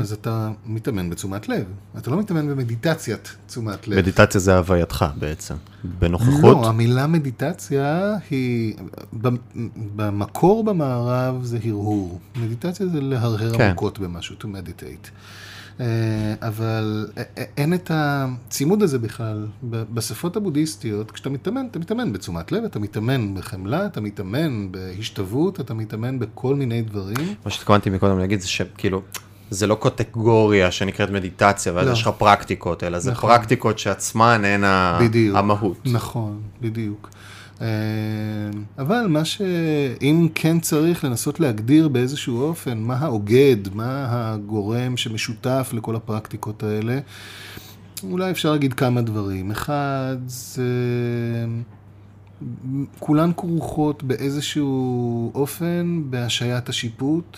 [0.00, 1.64] אז אתה מתאמן בתשומת לב.
[1.98, 3.98] אתה לא מתאמן במדיטציית תשומת לב.
[3.98, 6.56] מדיטציה זה הווייתך בעצם, בנוכחות.
[6.56, 8.74] לא, המילה מדיטציה היא,
[9.96, 12.20] במקור במערב זה הרהור.
[12.36, 13.64] מדיטציה זה להרהר כן.
[13.64, 15.08] עמוקות במשהו, to meditate.
[15.80, 15.86] אה,
[16.40, 17.06] אבל
[17.56, 19.46] אין את הצימוד הזה בכלל.
[19.62, 25.74] בשפות הבודהיסטיות, כשאתה מתאמן, אתה מתאמן בתשומת לב, אתה מתאמן בחמלה, אתה מתאמן בהשתוות, אתה
[25.74, 27.34] מתאמן בכל מיני דברים.
[27.44, 29.02] מה שהתכוונתי מקודם להגיד זה שכאילו,
[29.52, 31.92] זה לא קטגוריה שנקראת מדיטציה, ואז לא.
[31.92, 33.30] יש לך פרקטיקות, אלא זה נכון.
[33.30, 34.64] פרקטיקות שעצמן הן
[35.00, 35.36] בדיוק.
[35.36, 35.78] המהות.
[35.84, 37.10] נכון, בדיוק.
[37.60, 37.66] אה,
[38.78, 45.96] אבל מה שאם כן צריך לנסות להגדיר באיזשהו אופן מה האוגד, מה הגורם שמשותף לכל
[45.96, 46.98] הפרקטיקות האלה,
[48.02, 49.50] אולי אפשר להגיד כמה דברים.
[49.50, 50.64] אחד, זה...
[52.98, 57.36] כולן כרוכות באיזשהו אופן בהשעיית השיפוט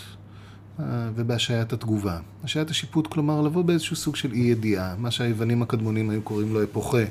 [1.15, 2.17] ובהשעיית התגובה.
[2.43, 6.63] השעיית השיפוט, כלומר, לבוא באיזשהו סוג של אי ידיעה, מה שהיוונים הקדמונים היו קוראים לו
[6.63, 7.03] אפוכה.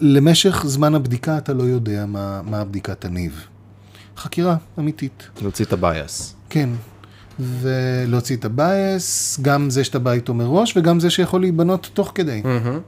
[0.00, 3.46] למשך זמן הבדיקה אתה לא יודע מה, מה הבדיקה תניב.
[4.16, 5.28] חקירה אמיתית.
[5.42, 6.34] להוציא את ה bias.
[6.50, 6.68] כן.
[7.40, 12.12] ולהוציא את ה bias, גם זה שאתה בא איתו מראש, וגם זה שיכול להיבנות תוך
[12.14, 12.42] כדי.
[12.44, 12.80] אמ,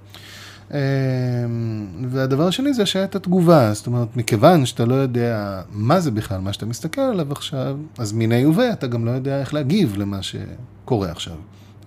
[2.08, 6.52] והדבר השני זה השעיית התגובה, זאת אומרת, מכיוון שאתה לא יודע מה זה בכלל, מה
[6.52, 11.10] שאתה מסתכל עליו עכשיו, אז מניה וביה אתה גם לא יודע איך להגיב למה שקורה
[11.10, 11.34] עכשיו.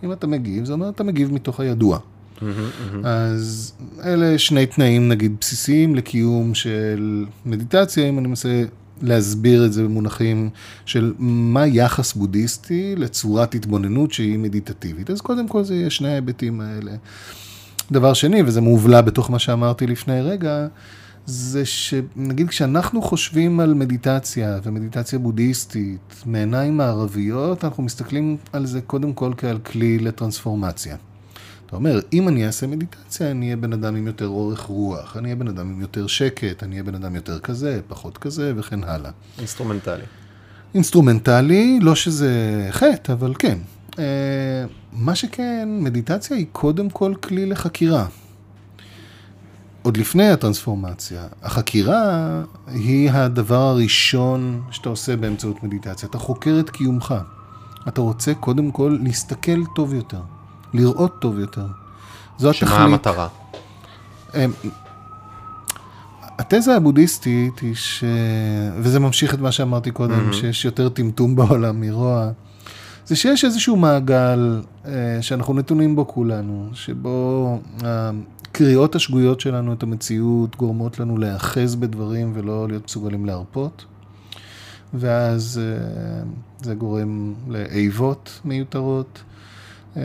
[0.03, 1.99] אם אתה מגיב, זה אומר אתה מגיב מתוך הידוע.
[3.03, 8.63] אז אלה שני תנאים נגיד בסיסיים לקיום של מדיטציה, אם אני מנסה
[9.01, 10.49] להסביר את זה במונחים
[10.85, 15.09] של מה יחס בודהיסטי לצורת התבוננות שהיא מדיטטיבית.
[15.09, 16.91] אז קודם כל זה יהיה שני ההיבטים האלה.
[17.91, 20.67] דבר שני, וזה מובלע בתוך מה שאמרתי לפני רגע,
[21.25, 29.13] זה שנגיד כשאנחנו חושבים על מדיטציה ומדיטציה בודהיסטית מעיניים מערביות, אנחנו מסתכלים על זה קודם
[29.13, 30.95] כל כעל כלי לטרנספורמציה.
[31.65, 35.25] אתה אומר, אם אני אעשה מדיטציה, אני אהיה בן אדם עם יותר אורך רוח, אני
[35.25, 38.83] אהיה בן אדם עם יותר שקט, אני אהיה בן אדם יותר כזה, פחות כזה, וכן
[38.83, 39.11] הלאה.
[39.37, 40.03] אינסטרומנטלי.
[40.75, 42.31] אינסטרומנטלי, לא שזה
[42.71, 43.57] חטא, אבל כן.
[43.99, 44.03] אה,
[44.93, 48.05] מה שכן, מדיטציה היא קודם כל כלי לחקירה.
[49.81, 51.23] עוד לפני הטרנספורמציה.
[51.43, 56.09] החקירה היא הדבר הראשון שאתה עושה באמצעות מדיטציה.
[56.09, 57.15] אתה חוקר את קיומך.
[57.87, 60.21] אתה רוצה קודם כל להסתכל טוב יותר,
[60.73, 61.65] לראות טוב יותר.
[62.37, 62.69] זו התכלית.
[62.69, 63.27] שמה המטרה?
[64.35, 64.51] אמ,
[66.37, 68.03] התזה הבודהיסטית היא ש...
[68.77, 70.33] וזה ממשיך את מה שאמרתי קודם, mm-hmm.
[70.33, 72.31] שיש יותר טמטום בעולם מרוע,
[73.05, 80.55] זה שיש איזשהו מעגל אה, שאנחנו נתונים בו כולנו, שבו הקריאות השגויות שלנו את המציאות
[80.55, 83.85] גורמות לנו להיאחז בדברים ולא להיות מסוגלים להרפות.
[84.93, 86.23] ואז אה,
[86.61, 89.23] זה גורם לאיבות מיותרות,
[89.97, 90.01] אה,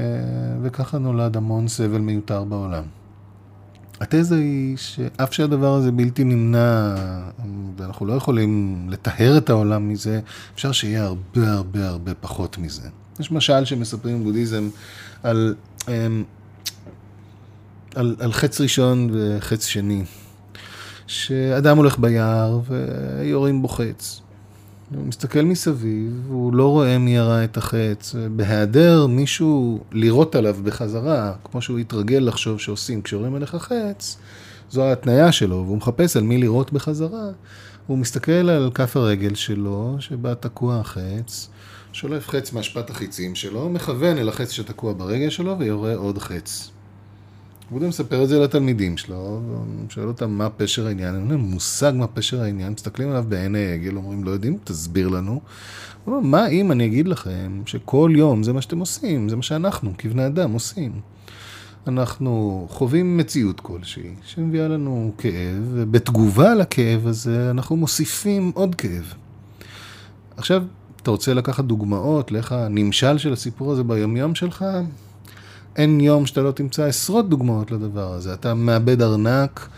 [0.62, 2.84] וככה נולד המון סבל מיותר בעולם.
[4.00, 6.94] התזה היא שאף שהדבר הזה בלתי נמנע,
[7.76, 10.20] ואנחנו לא יכולים לטהר את העולם מזה,
[10.54, 12.88] אפשר שיהיה הרבה הרבה הרבה פחות מזה.
[13.20, 14.68] יש משל שמספרים בבודהיזם
[15.22, 15.54] על,
[15.88, 16.24] אמ,
[17.94, 20.04] על, על חץ ראשון וחץ שני,
[21.06, 24.20] שאדם הולך ביער ויורים בו חץ.
[24.94, 31.32] הוא מסתכל מסביב, הוא לא רואה מי ירה את החץ, בהיעדר מישהו לירות עליו בחזרה,
[31.44, 34.18] כמו שהוא התרגל לחשוב שעושים כשיורים עליך חץ,
[34.70, 37.28] זו ההתניה שלו, והוא מחפש על מי לירות בחזרה,
[37.86, 41.48] הוא מסתכל על כף הרגל שלו, שבה תקוע החץ,
[41.92, 46.70] שולף חץ מאשפת החיצים שלו, מכוון אל החץ שתקוע ברגל שלו ויורה עוד חץ.
[47.70, 49.40] בודה מספר את זה לתלמידים שלו,
[49.88, 53.96] שואל אותם מה פשר העניין, אין להם מושג מה פשר העניין, מסתכלים עליו בעיני עגל,
[53.96, 55.40] אומרים לא יודעים, תסביר לנו.
[56.04, 59.42] הוא אומר, מה אם אני אגיד לכם שכל יום זה מה שאתם עושים, זה מה
[59.42, 60.92] שאנחנו כבני אדם עושים.
[61.86, 69.14] אנחנו חווים מציאות כלשהי שמביאה לנו כאב, ובתגובה לכאב הזה אנחנו מוסיפים עוד כאב.
[70.36, 70.62] עכשיו,
[71.02, 74.64] אתה רוצה לקחת דוגמאות לאיך הנמשל של הסיפור הזה ביומיום שלך?
[75.78, 78.34] אין יום שאתה לא תמצא עשרות דוגמאות לדבר הזה.
[78.34, 79.68] אתה מאבד ארנק,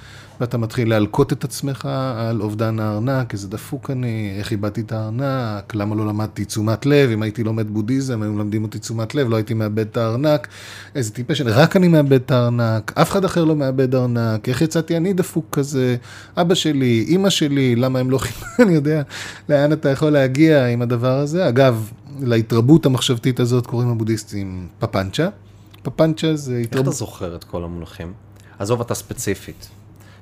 [0.40, 5.74] ואתה מתחיל להלקות את עצמך על אובדן הארנק, איזה דפוק אני, איך איבדתי את הארנק,
[5.74, 9.36] למה לא למדתי תשומת לב, אם הייתי לומד בודהיזם, היו מלמדים אותי תשומת לב, לא
[9.36, 10.48] הייתי מאבד את הארנק,
[10.94, 14.96] איזה טיפש, רק אני מאבד את הארנק, אף אחד אחר לא מאבד ארנק, איך יצאתי
[14.96, 15.96] אני דפוק כזה,
[16.36, 19.02] אבא שלי, אימא שלי, למה הם לא חינוך, אני יודע
[19.48, 21.48] לאן אתה יכול להגיע עם הדבר הזה.
[21.48, 25.28] אגב, להתרבות המחשבתית הזאת קוראים הבודהיסטים פפנצ'ה.
[25.82, 26.86] פפנצ'ה זה איך התרבות...
[26.88, 28.12] אתה זוכר את כל המונחים?
[28.58, 29.68] עזוב אתה ספציפית.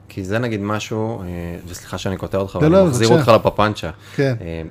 [0.08, 1.26] כי זה נגיד משהו, אה,
[1.68, 3.32] וסליחה שאני קוטע אותך, אבל לא, אני מחזיר בבקשה.
[3.32, 3.90] אותך לפפנצ'ה.
[4.14, 4.34] כן.
[4.40, 4.62] אה,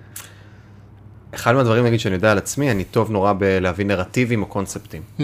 [1.36, 5.02] אחד מהדברים, נגיד, שאני יודע על עצמי, אני טוב נורא בלהביא נרטיבים או קונספטים.
[5.20, 5.22] Hmm.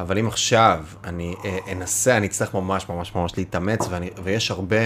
[0.00, 4.76] אבל אם עכשיו אני אה, אנסה, אני אצטרך ממש ממש ממש להתאמץ, ואני, ויש הרבה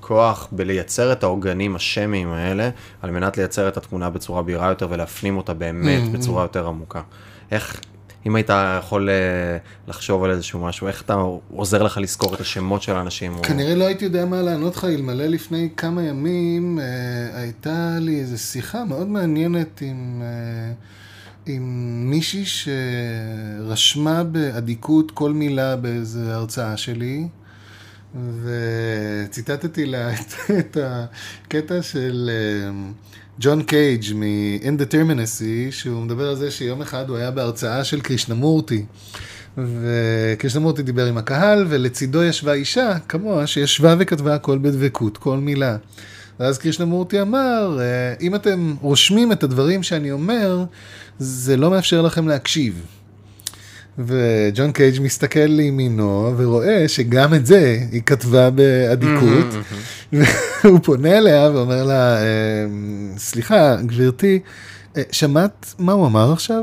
[0.00, 2.70] כוח בלייצר את העוגנים השמיים האלה,
[3.02, 6.18] על מנת לייצר את התמונה בצורה בהירה יותר ולהפנים אותה באמת Mm-hmm.
[6.18, 7.02] בצורה יותר עמוקה.
[7.50, 7.80] איך,
[8.26, 9.14] אם היית יכול אה,
[9.88, 11.14] לחשוב על איזשהו משהו, איך אתה
[11.54, 13.34] עוזר לך לזכור את השמות של האנשים?
[13.34, 13.42] או...
[13.42, 16.84] כנראה לא הייתי יודע מה לענות לך, אלמלא לפני כמה ימים אה,
[17.40, 20.72] הייתה לי איזו שיחה מאוד מעניינת עם, אה,
[21.46, 21.62] עם
[22.10, 27.28] מישהי שרשמה באדיקות כל מילה באיזו הרצאה שלי,
[28.14, 32.70] וציטטתי לה את, את הקטע של אה,
[33.38, 38.84] ג'ון קייג' מ-Indeterminacy, שהוא מדבר על זה שיום אחד הוא היה בהרצאה של קרישנמורטי.
[39.58, 45.76] וקרישנמורטי דיבר עם הקהל, ולצידו ישבה אישה, כמוה, שישבה וכתבה הכל בדבקות, כל מילה.
[46.40, 50.64] ואז קרישנמורטי אמר, "אה, אם אתם רושמים את הדברים שאני אומר,
[51.18, 52.82] זה לא מאפשר לכם להקשיב.
[54.06, 59.46] וג'ון קייג' מסתכל לימינו ורואה שגם את זה היא כתבה באדיקות.
[60.12, 62.66] והוא פונה אליה ואומר לה, "אה,
[63.16, 64.38] סליחה, גברתי,
[64.96, 66.62] אה, שמעת מה הוא אמר עכשיו?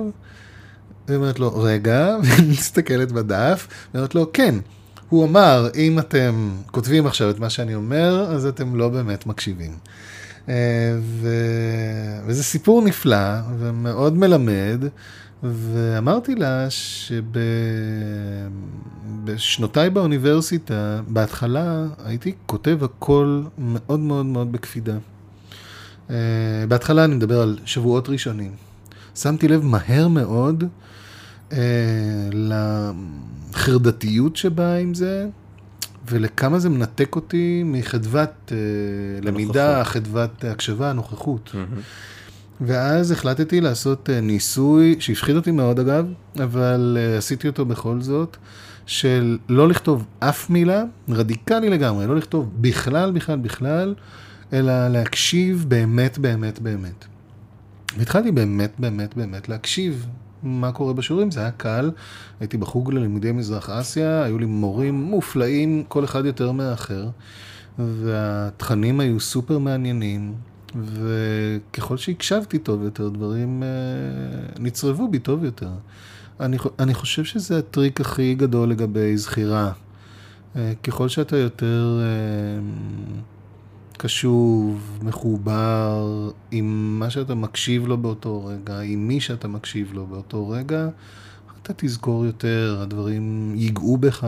[1.08, 4.56] והיא אומרת לו, רגע, והיא מסתכלת בדף, ואומרת לו, כן.
[5.10, 9.71] הוא אמר, אם אתם כותבים עכשיו את מה שאני אומר, אז אתם לא באמת מקשיבים.
[10.50, 10.54] אה,
[11.00, 11.30] ו...
[12.26, 14.84] וזה סיפור נפלא ומאוד מלמד,
[15.43, 16.67] ואמרתי לה
[19.26, 24.97] שבשנותיי באוניברסיטה, בהתחלה הייתי כותב הכל מאוד מאוד מאוד בקפידה.
[26.10, 26.15] אה,
[26.67, 28.52] בהתחלה אני מדבר על שבועות ראשונים.
[29.15, 30.63] שמתי לב מהר מאוד
[31.52, 31.58] אה,
[33.54, 35.28] לחרדתיות שבאה עם זה,
[36.10, 38.58] ולכמה זה מנתק אותי מחדוות אה,
[39.21, 41.52] למידה, חדוות הקשבה, נוכחות.
[41.54, 41.82] מהמם.
[42.62, 46.06] ואז החלטתי לעשות אה, ניסוי, שהפחיד אותי מאוד אגב,
[46.43, 48.38] אבל אה, עשיתי אותו בכל זאת,
[48.86, 53.96] של לא לכתוב אף מילה, רדיקלי לגמרי, לא לכתוב בכלל, בכלל, בכלל,
[54.54, 57.06] אלא להקשיב באמת, באמת, באמת.
[57.98, 60.08] והתחלתי באמת, באמת, באמת להקשיב
[60.43, 61.91] מה קורה בשיעורים, זה היה קל,
[62.39, 67.10] הייתי בחוג ללימודי מזרח אסיה, היו לי מורים מופלאים, כל אחד יותר מהאחר,
[67.80, 70.34] והתכנים היו סופר מעניינים,
[70.75, 73.67] וככל שהקשבתי טוב יותר, דברים אה,
[74.60, 75.69] נצרבו בי טוב יותר.
[76.39, 79.71] אני, אני חושב שזה הטריק הכי גדול לגבי זכירה.
[80.56, 82.62] אה, ככל שאתה יותר אה,
[83.97, 90.49] קשוב, מחובר עם מה שאתה מקשיב לו באותו רגע, עם מי שאתה מקשיב לו באותו
[90.49, 90.89] רגע,
[91.62, 94.27] אתה תזכור יותר, הדברים ייגעו בך,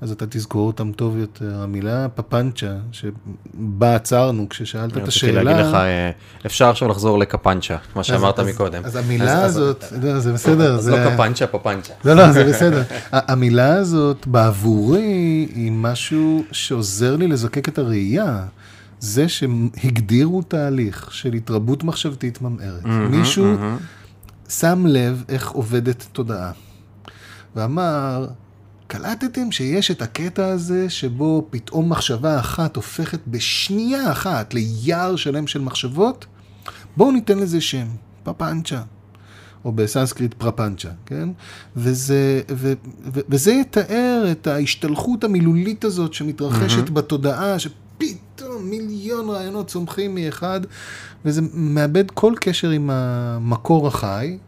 [0.00, 1.62] אז אתה תזכור אותם טוב יותר.
[1.62, 5.42] המילה פפנצ'ה, שבה עצרנו כששאלת את רציתי השאלה...
[5.42, 6.10] להגיד לך, אה,
[6.46, 8.82] אפשר עכשיו לחזור לקפנצ'ה, מה שאמרת אז- מקודם.
[8.84, 10.90] אז המילה אז- הזאת, לא, זה בסדר, אז זה...
[10.90, 11.92] לא קפנצ'ה, פפנצ'ה.
[12.04, 12.82] לא, לא, זה בסדר.
[13.12, 15.02] המילה הזאת בעבורי
[15.54, 18.44] היא משהו שעוזר לי לזקק את הראייה.
[19.00, 22.84] זה שהגדירו תהליך של התרבות מחשבתית ממארת.
[22.84, 23.54] מישהו
[24.48, 26.50] שם לב איך עובדת תודעה.
[27.56, 28.26] ואמר,
[28.86, 35.60] קלטתם שיש את הקטע הזה שבו פתאום מחשבה אחת הופכת בשנייה אחת ליער שלם של
[35.60, 36.26] מחשבות?
[36.96, 37.86] בואו ניתן לזה שם,
[38.22, 38.82] פפנצ'ה.
[39.64, 41.28] או בסנסקריט פרפנצ'ה, כן?
[41.76, 42.72] וזה, ו,
[43.14, 50.60] ו, וזה יתאר את ההשתלחות המילולית הזאת שמתרחשת בתודעה, שפתאום מיליון רעיונות צומחים מאחד,
[51.24, 54.38] וזה מאבד כל קשר עם המקור החי.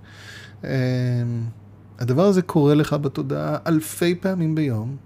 [1.98, 4.96] הדבר הזה קורה לך בתודעה אלפי פעמים ביום,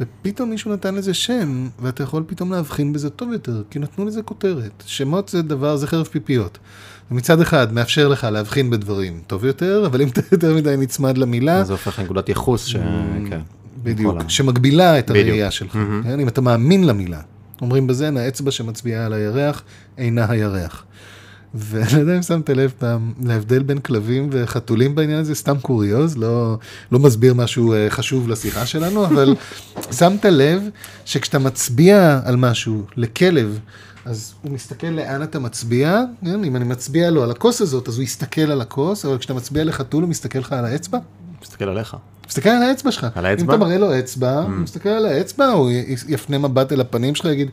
[0.00, 4.22] ופתאום מישהו נתן לזה שם, ואתה יכול פתאום להבחין בזה טוב יותר, כי נתנו לזה
[4.22, 4.82] כותרת.
[4.86, 6.58] שמות זה דבר, זה חרב פיפיות.
[7.10, 11.64] ומצד אחד מאפשר לך להבחין בדברים טוב יותר, אבל אם אתה יותר מדי נצמד למילה,
[11.64, 12.76] זה הופך לנקודת ייחוס, ש...
[13.28, 13.40] כן.
[13.82, 15.10] בדיוק, שמגבילה את.
[15.10, 15.78] הראייה שלך.
[16.04, 16.20] כן?
[16.20, 17.20] אם אתה מאמין למילה.
[17.60, 19.62] אומרים בזן, האצבע שמצביעה על הירח
[19.98, 20.84] אינה הירח.
[21.54, 26.16] ואני לא יודע אם שמת לב פעם להבדל בין כלבים וחתולים בעניין הזה, סתם קוריוז,
[26.16, 26.58] לא,
[26.92, 29.34] לא מסביר משהו אה, חשוב לשיחה שלנו, אבל
[29.98, 30.62] שמת לב
[31.04, 33.58] שכשאתה מצביע על משהו לכלב,
[34.04, 36.44] אז הוא מסתכל לאן אתה מצביע, כן?
[36.44, 39.64] אם אני מצביע לו על הכוס הזאת, אז הוא יסתכל על הכוס, אבל כשאתה מצביע
[39.64, 40.98] לחתול הוא מסתכל לך על האצבע?
[41.42, 41.96] מסתכל עליך.
[42.28, 43.06] מסתכל על האצבע שלך.
[43.14, 43.44] על האצבע?
[43.44, 45.70] אם אתה מראה לו אצבע, הוא מסתכל על האצבע, הוא
[46.08, 47.50] יפנה מבט אל הפנים שלך, יגיד,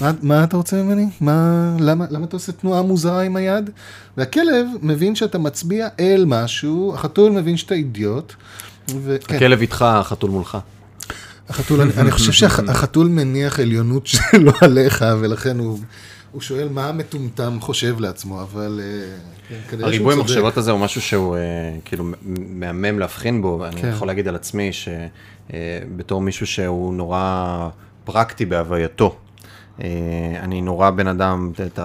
[0.00, 1.06] מה, מה אתה רוצה ממני?
[1.20, 3.70] מה, למה, למה אתה עושה תנועה מוזרה עם היד?
[4.16, 8.32] והכלב מבין שאתה מצביע אל משהו, החתול מבין שאתה אידיוט.
[9.04, 10.58] וכן, הכלב איתך, החתול מולך.
[11.48, 15.78] החתול, אני, אני חושב שהחתול מניח עליונות שלו עליך, ולכן הוא,
[16.32, 19.16] הוא שואל מה המטומטם חושב לעצמו, אבל אה,
[19.48, 20.24] כן, כנראה שהוא הריבוי צודק.
[20.24, 21.40] מחשבות הזה הוא משהו שהוא אה,
[21.84, 23.88] כאילו מהמם להבחין בו, ואני כן.
[23.88, 27.68] יכול להגיד על עצמי שבתור מישהו שהוא נורא
[28.04, 29.25] פרקטי בהווייתו, אה,
[30.42, 31.78] אני נורא בן אדם, את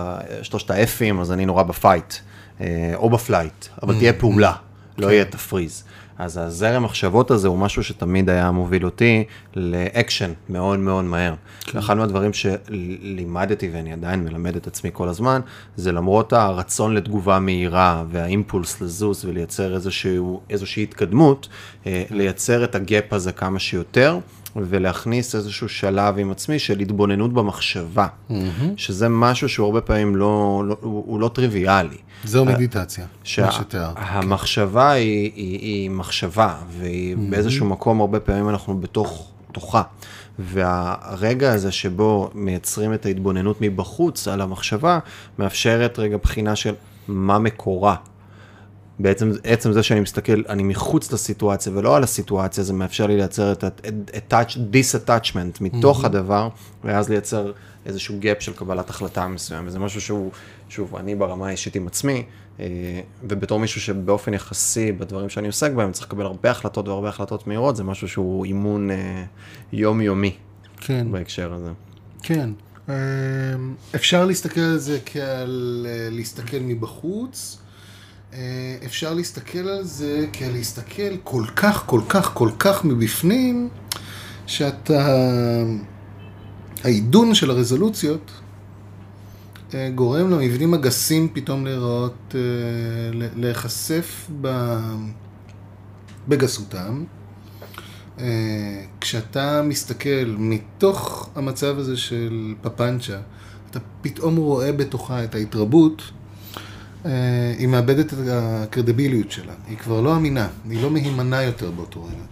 [0.43, 2.13] שלושת ה F ים, אז אני נורא ב fight,
[2.61, 4.53] אה, או ב flight, אבל תהיה פעולה,
[4.97, 5.83] לא יהיה ת freeze.
[6.17, 9.23] אז הזרם מחשבות הזה הוא משהו שתמיד היה מוביל אותי
[9.55, 11.33] לאקשן מאוד מאוד מהר.
[11.73, 15.41] ואחד מהדברים שלימדתי ואני עדיין מלמד את עצמי כל הזמן,
[15.75, 21.47] זה למרות הרצון לתגובה מהירה והאימפולס לזוז ולייצר איזשהו, איזושהי התקדמות,
[21.87, 24.19] אה, לייצר את הגאפ הזה כמה שיותר.
[24.55, 28.07] ולהכניס איזשהו שלב עם עצמי של התבוננות במחשבה,
[28.77, 31.97] שזה משהו שהוא הרבה פעמים לא, לא הוא, הוא לא טריוויאלי.
[32.23, 33.97] זו מדיטציה, מה שתיארת.
[33.97, 39.81] שהמחשבה היא, היא, היא מחשבה, והיא באיזשהו מקום, הרבה פעמים אנחנו בתוך תוכה.
[40.39, 44.99] והרגע הזה שבו מייצרים את ההתבוננות מבחוץ על המחשבה,
[45.39, 46.73] מאפשרת רגע בחינה של
[47.07, 47.95] מה מקורה.
[49.01, 53.51] בעצם עצם זה שאני מסתכל, אני מחוץ לסיטואציה ולא על הסיטואציה, זה מאפשר לי לייצר
[53.51, 56.49] את ה-attach, disattachment מתוך הדבר,
[56.83, 57.51] ואז לייצר
[57.85, 60.31] איזשהו gap של קבלת החלטה מסוים, וזה משהו שהוא,
[60.69, 62.23] שוב, אני ברמה האישית עם עצמי,
[62.59, 62.65] אה,
[63.23, 67.75] ובתור מישהו שבאופן יחסי בדברים שאני עוסק בהם, צריך לקבל הרבה החלטות והרבה החלטות מהירות,
[67.75, 69.23] זה משהו שהוא אימון אה,
[69.73, 70.35] יומיומי
[70.77, 71.11] כן.
[71.11, 71.71] בהקשר הזה.
[72.23, 72.49] כן.
[72.89, 72.93] אמ,
[73.95, 77.57] אפשר להסתכל על זה כעל אה, להסתכל מבחוץ.
[78.33, 83.69] אה, אפשר להסתכל על זה כעל להסתכל כל כך, כל כך, כל כך מבפנים,
[84.47, 85.17] שאתה...
[86.83, 88.31] העידון של הרזולוציות
[89.73, 94.77] אה, גורם למבנים הגסים פתאום להיראות, אה, להיחשף ב...
[96.27, 97.03] בגסותם.
[99.01, 103.19] כשאתה מסתכל מתוך המצב הזה של פפנצ'ה,
[103.69, 106.01] אתה פתאום רואה בתוכה את ההתרבות,
[107.57, 109.53] היא מאבדת את הקרדיביליות שלה.
[109.67, 112.23] היא כבר לא אמינה, היא לא מהימנה יותר באותו רגע.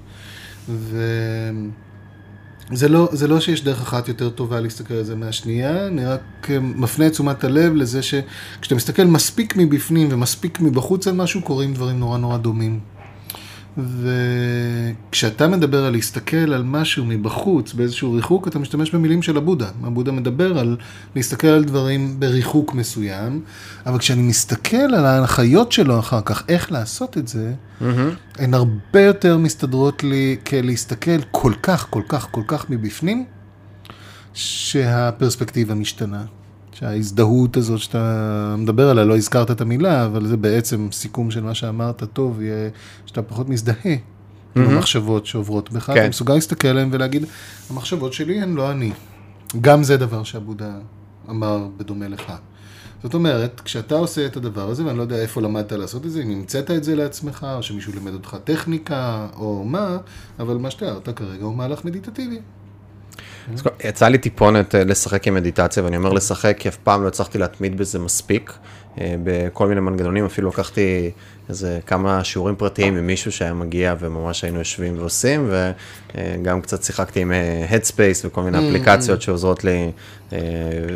[2.70, 6.22] וזה לא, זה לא שיש דרך אחת יותר טובה להסתכל על זה מהשנייה, אני רק
[6.50, 11.74] אה, מפנה את תשומת הלב לזה שכשאתה מסתכל מספיק מבפנים ומספיק מבחוץ על משהו, קורים
[11.74, 12.80] דברים נורא נורא דומים.
[13.78, 19.70] וכשאתה מדבר על להסתכל על משהו מבחוץ, באיזשהו ריחוק, אתה משתמש במילים של הבודה.
[19.84, 20.78] הבודה מדבר על
[21.16, 23.42] להסתכל על דברים בריחוק מסוים,
[23.86, 27.54] אבל כשאני מסתכל על ההנחיות שלו אחר כך, איך לעשות את זה,
[28.40, 33.26] הן הרבה יותר מסתדרות לי כלהסתכל כל כך, כל כך, כל כך מבפנים,
[34.34, 36.24] שהפרספקטיבה משתנה.
[36.80, 41.54] שההזדהות הזאת שאתה מדבר עליה, לא הזכרת את המילה, אבל זה בעצם סיכום של מה
[41.54, 42.70] שאמרת טוב, יהיה
[43.06, 43.96] שאתה פחות מזדהה
[44.56, 46.00] עם המחשבות שעוברות בך, כן.
[46.00, 47.26] אתה מסוגל להסתכל עליהן ולהגיד,
[47.70, 48.92] המחשבות שלי הן לא אני.
[49.62, 50.72] גם זה דבר שהבודה
[51.30, 52.34] אמר בדומה לך.
[53.04, 56.22] זאת אומרת, כשאתה עושה את הדבר הזה, ואני לא יודע איפה למדת לעשות את זה,
[56.22, 59.98] אם המצאת את זה לעצמך, או שמישהו לימד אותך טכניקה, או מה,
[60.40, 62.40] אבל מה שתיארת כרגע הוא מהלך מדיטטיבי.
[63.62, 67.08] כל- יצא לי טיפונת אה, לשחק עם מדיטציה, ואני אומר לשחק כי אף פעם לא
[67.08, 68.54] הצלחתי להתמיד בזה מספיק,
[69.02, 71.12] אה, בכל מיני מנגנונים, אפילו לקחתי
[71.50, 75.52] איזה כמה שיעורים פרטיים עם מישהו שהיה מגיע וממש היינו יושבים ועושים,
[76.16, 79.92] וגם קצת שיחקתי עם אה, Headspace וכל מיני אפליקציות שעוזרות לי
[80.34, 80.38] אה,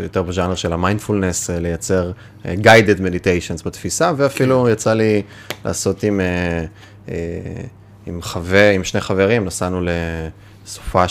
[0.03, 2.11] יותר בז'אנר של המיינדפולנס, אה, לייצר
[2.45, 5.21] אה, guided meditations בתפיסה, ואפילו יצא לי
[5.65, 6.21] לעשות עם...
[6.21, 6.65] אה,
[7.09, 7.15] אה,
[8.05, 9.91] עם חבר, עם שני חברים, נסענו לסופש
[10.95, 11.05] אה,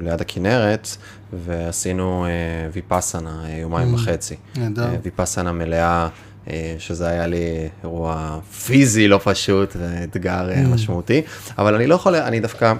[0.00, 0.88] ליד הכנרת,
[1.32, 2.30] ועשינו אה,
[2.72, 4.36] ויפאסנה אה, יומיים וחצי.
[4.56, 4.88] נהדר.
[5.02, 6.08] ויפאסנה מלאה,
[6.50, 11.22] אה, שזה היה לי אירוע פיזי לא פשוט, ואתגר אה, משמעותי,
[11.58, 12.72] אבל אני לא יכול, אני דווקא,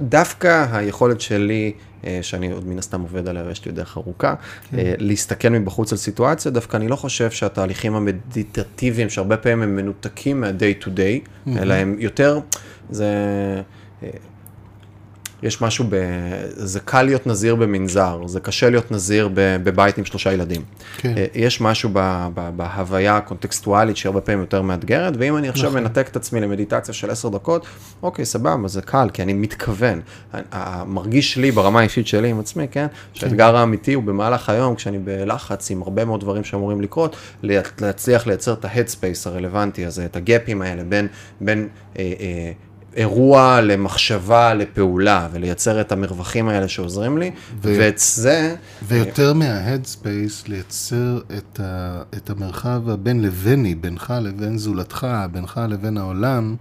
[0.00, 1.72] דווקא היכולת שלי,
[2.22, 4.34] שאני עוד מן הסתם עובד עליה ויש לי דרך ארוכה,
[4.74, 10.40] אה, להסתכל מבחוץ על סיטואציה, דווקא אני לא חושב שהתהליכים המדיטטיביים, שהרבה פעמים הם מנותקים
[10.40, 12.40] מה-day to day, אלא הם יותר,
[12.90, 13.06] זה...
[15.42, 15.94] אה, יש משהו ב...
[16.48, 20.62] זה קל להיות נזיר במנזר, זה קשה להיות נזיר בבית עם שלושה ילדים.
[20.96, 21.14] כן.
[21.16, 25.82] אה, יש משהו ב- ב- בהוויה הקונטקסטואלית שהרבה פעמים יותר מאתגרת, ואם אני עכשיו נכון.
[25.82, 27.66] מנתק את עצמי למדיטציה של עשר דקות,
[28.02, 30.00] אוקיי, סבבה, זה קל, כי אני מתכוון.
[30.32, 32.86] ה- ה- מרגיש לי ברמה האישית שלי עם עצמי, כן?
[33.12, 38.26] שהאתגר האמיתי הוא במהלך היום, כשאני בלחץ עם הרבה מאוד דברים שאמורים לקרות, לה- להצליח
[38.26, 41.06] לייצר את ה headspace הרלוונטי הזה, את הגאפים האלה בין,
[41.40, 41.68] בין
[41.98, 42.52] אה, אה,
[42.96, 47.30] אירוע למחשבה לפעולה, ולייצר את המרווחים האלה שעוזרים לי,
[47.62, 48.54] ו- ואת זה...
[48.82, 56.56] ויותר מה-Headspace, לייצר את, ה, את המרחב הבין לביני, בינך לבין זולתך, בינך לבין העולם,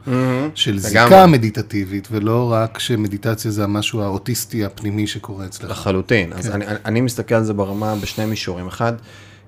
[0.55, 0.79] של לגמרי.
[0.79, 5.71] זיקה מדיטטיבית, ולא רק שמדיטציה זה המשהו האוטיסטי הפנימי שקורה אצלך.
[5.71, 6.31] לחלוטין.
[6.31, 6.38] כן.
[6.38, 8.67] אז אני, אני מסתכל על זה ברמה בשני מישורים.
[8.67, 8.93] אחד,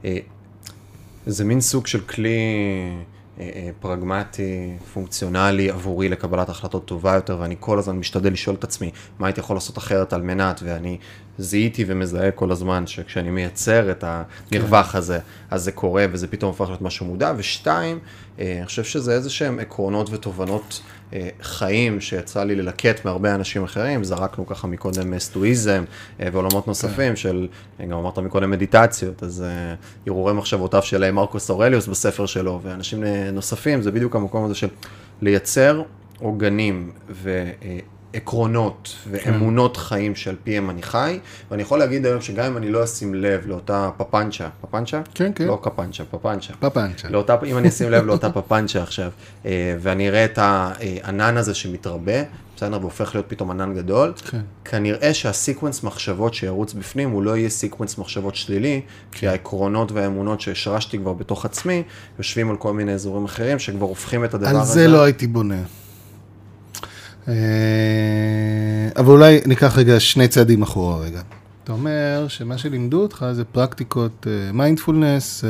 [0.05, 0.17] אה,
[1.27, 2.37] זה מין סוג של כלי
[3.79, 9.27] פרגמטי, פונקציונלי עבורי לקבלת החלטות טובה יותר, ואני כל הזמן משתדל לשאול את עצמי מה
[9.27, 10.97] הייתי יכול לעשות אחרת על מנת, ואני
[11.37, 15.19] זיהיתי ומזהה כל הזמן שכשאני מייצר את המרווח הזה,
[15.51, 17.33] אז זה קורה וזה פתאום הופך להיות משהו מודע.
[17.37, 17.99] ושתיים,
[18.39, 20.81] אה, אני חושב שזה איזה שהם עקרונות ותובנות
[21.13, 25.83] אה, חיים שיצא לי ללקט מהרבה אנשים אחרים, זרקנו ככה מקודם אה, סטואיזם
[26.19, 27.47] ועולמות נוספים של,
[27.79, 29.43] אה, גם אמרת מקודם מדיטציות, אז
[30.07, 34.67] הרהורי מחשבותיו של מרקוס אורליוס בספר שלו, ואנשים נוספים, זה בדיוק המקום הזה של
[35.21, 35.81] לייצר
[36.19, 36.91] עוגנים
[38.13, 41.19] ועקרונות ואמונות חיים שעל פיהם אני חי,
[41.51, 45.01] ואני יכול להגיד היום שגם אם אני לא אשים לב לאותה פפנצ'ה, פפנצ'ה?
[45.13, 45.47] כן, כן.
[45.47, 46.53] לא קפנצ'ה, פפנצ'ה.
[46.59, 47.09] פפנצ'ה.
[47.09, 49.11] לאותה, אם אני אשים לב לאותה פפנצ'ה עכשיו,
[49.45, 52.21] אה, ואני אראה את הענן הזה שמתרבה,
[52.55, 54.41] בסדר, והופך להיות פתאום ענן גדול, כן.
[54.65, 58.81] כנראה שה sequence מחשבות שירוץ בפנים, הוא לא יהיה sequence מחשבות שלילי,
[59.11, 61.83] כי העקרונות והאמונות שהשרשתי כבר בתוך עצמי,
[62.17, 64.73] יושבים על כל מיני אזורים אחרים, שכבר הופכים את הדבר על הזה.
[64.73, 65.61] זה לא הייתי בונה.
[67.27, 67.33] אה,
[68.95, 71.21] אבל אולי ניקח רגע שני צעדים אחורה רגע.
[71.63, 75.43] אתה אומר שמה שלימדו אותך זה פרקטיקות מיינדפולנס,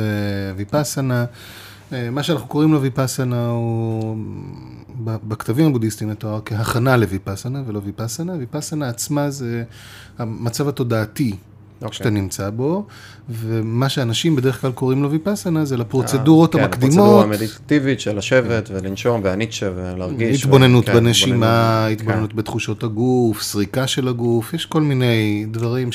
[0.56, 1.24] ויפאסנה.
[1.92, 4.16] אה, מה שאנחנו קוראים לו ויפאסנה הוא
[5.04, 8.32] בכתבים הבודהיסטיים מתואר כהכנה לויפאסנה ולא ויפאסנה.
[8.32, 9.64] ויפאסנה עצמה זה
[10.18, 11.36] המצב התודעתי
[11.82, 11.96] אוקיי.
[11.98, 12.86] שאתה נמצא בו,
[13.30, 16.94] ומה שאנשים בדרך כלל קוראים לו ויפאסנה זה לפרוצדורות כן, המקדימות.
[16.94, 20.44] הפרוצדורה המדיטטיבית של לשבת ולנשום והניטשה ולהרגיש.
[20.44, 25.90] התבוננות כן, בנשימה, התבוננות, התבוננות בתחושות הגוף, סריקה של הגוף, יש כל מיני דברים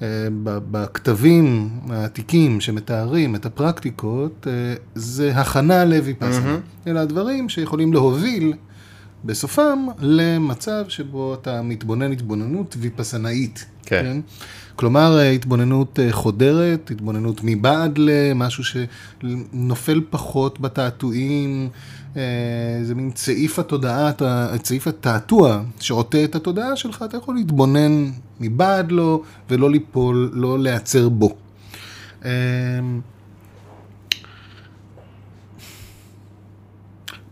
[0.00, 6.58] שבכתבים העתיקים שמתארים את הפרקטיקות, אה, זה הכנה לויפאסנה.
[6.86, 8.52] אלה הדברים שיכולים להוביל
[9.24, 13.64] בסופם למצב שבו אתה מתבונן התבוננות ויפסנאית.
[13.86, 14.20] כן.
[14.76, 21.68] כלומר, אה, התבוננות אה, חודרת, התבוננות מבעד למשהו שנופל פחות בתעתועים,
[22.16, 22.22] אה,
[22.82, 24.10] זה מין צעיף התודעה,
[24.62, 28.10] צעיף התעתוע שעוטה את התודעה שלך, אתה יכול להתבונן
[28.40, 31.36] מבעד לו ולא ליפול, לא להיעצר בו.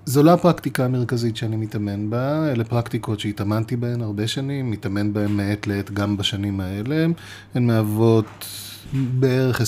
[0.07, 5.31] זו לא הפרקטיקה המרכזית שאני מתאמן בה, אלה פרקטיקות שהתאמנתי בהן הרבה שנים, מתאמן בהן
[5.31, 7.07] מעת לעת גם בשנים האלה.
[7.55, 8.47] הן מהוות
[8.93, 9.65] בערך 20%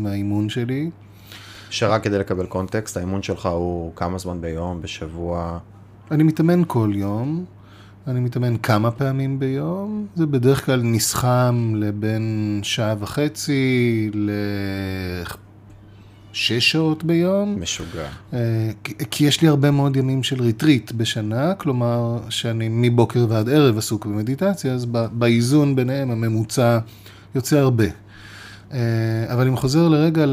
[0.00, 0.90] מהאימון שלי.
[1.70, 5.58] שרק כדי לקבל קונטקסט, האימון שלך הוא כמה זמן ביום, בשבוע?
[6.10, 7.44] אני מתאמן כל יום,
[8.06, 14.10] אני מתאמן כמה פעמים ביום, זה בדרך כלל נסכם לבין שעה וחצי
[16.34, 17.56] לשש שעות ביום.
[17.60, 18.06] משוגע.
[18.32, 18.70] אה,
[19.10, 24.06] כי- יש לי הרבה מאוד ימים של ריטריט בשנה, כלומר שאני מבוקר ועד ערב עסוק
[24.06, 26.78] במדיטציה, אז באיזון ביניהם הממוצע
[27.34, 27.84] יוצא הרבה.
[28.72, 28.78] אה,
[29.32, 30.24] אבל אם חוזר לרגע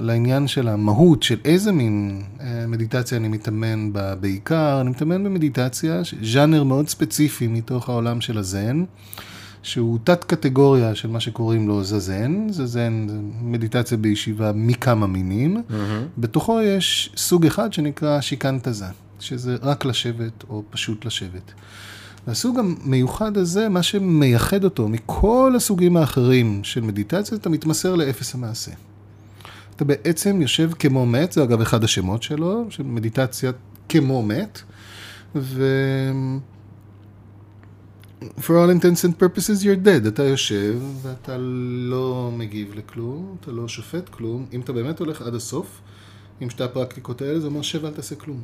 [0.00, 6.00] לעניין של המהות, של איזה מין אה, מדיטציה אני מתאמן בה בעיקר, אני מתאמן במדיטציה,
[6.22, 8.84] ז'אנר מאוד ספציפי מתוך העולם של הזן.
[9.62, 15.62] שהוא תת קטגוריה של מה שקוראים לו זזן, זזן זה מדיטציה בישיבה מכמה מינים,
[16.18, 18.84] בתוכו יש סוג אחד שנקרא שיקנטזה,
[19.20, 21.52] שזה רק לשבת או פשוט לשבת.
[22.26, 28.72] והסוג המיוחד הזה, מה שמייחד אותו מכל הסוגים האחרים של מדיטציה, אתה מתמסר לאפס המעשה.
[29.76, 33.52] אתה בעצם יושב כמו מת, זה אגב אחד השמות שלו, של מדיטציה
[33.88, 34.62] כמו מת,
[35.34, 35.64] ו...
[38.20, 43.68] for all intents and purposes you're dead, אתה יושב ואתה לא מגיב לכלום, אתה לא
[43.68, 45.80] שופט כלום, אם אתה באמת הולך עד הסוף
[46.40, 48.40] עם שתי הפרקטיקות האלה, זה אומר שב אל תעשה כלום.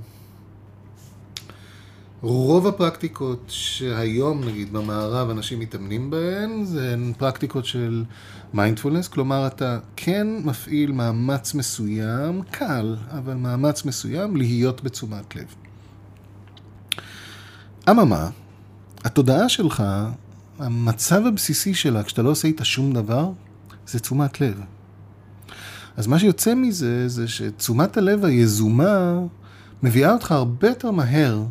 [2.22, 8.04] רוב הפרקטיקות שהיום, נגיד, במערב אנשים מתאמנים בהן, זה הן פרקטיקות של
[8.54, 15.54] מיינדפולנס, כלומר, אתה כן מפעיל מאמץ מסוים, קל, אבל מאמץ מסוים, להיות בתשומת לב.
[17.90, 18.28] אממה,
[19.06, 19.82] התודעה שלך,
[20.58, 23.30] המצב הבסיסי שלה, כשאתה לא עושה איתה שום דבר,
[23.86, 24.60] זה תשומת לב.
[25.96, 29.18] אז מה שיוצא מזה, זה שתשומת הלב היזומה
[29.82, 31.42] מביאה אותך הרבה יותר מהר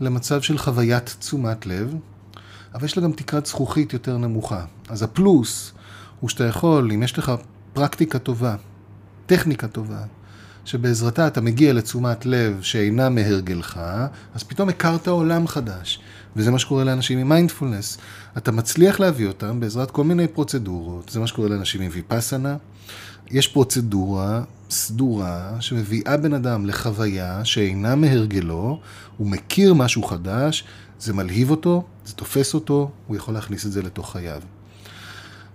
[0.00, 1.94] למצב של חוויית תשומת לב,
[2.74, 4.64] אבל יש לה גם תקרת זכוכית יותר נמוכה.
[4.88, 5.72] אז הפלוס
[6.20, 7.32] הוא שאתה יכול, אם יש לך
[7.72, 8.56] פרקטיקה טובה,
[9.26, 10.02] טכניקה טובה,
[10.64, 13.80] שבעזרתה אתה מגיע לתשומת לב שאינה מהרגלך,
[14.34, 16.00] אז פתאום הכרת עולם חדש.
[16.36, 17.98] וזה מה שקורה לאנשים עם מיינדפולנס.
[18.36, 22.56] אתה מצליח להביא אותם בעזרת כל מיני פרוצדורות, זה מה שקורה לאנשים עם ויפאסנה.
[23.30, 28.80] יש פרוצדורה סדורה שמביאה בן אדם לחוויה שאינה מהרגלו,
[29.16, 30.64] הוא מכיר משהו חדש,
[30.98, 34.40] זה מלהיב אותו, זה תופס אותו, הוא יכול להכניס את זה לתוך חייו.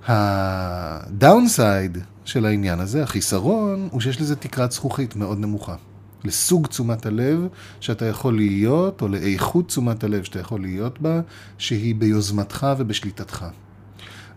[0.08, 5.76] הדאונסייד של העניין הזה, החיסרון, הוא שיש לזה תקרת זכוכית מאוד נמוכה.
[6.24, 7.48] לסוג תשומת הלב
[7.80, 11.22] שאתה יכול להיות, או לאיכות תשומת הלב שאתה יכול להיות בה,
[11.58, 13.46] שהיא ביוזמתך ובשליטתך.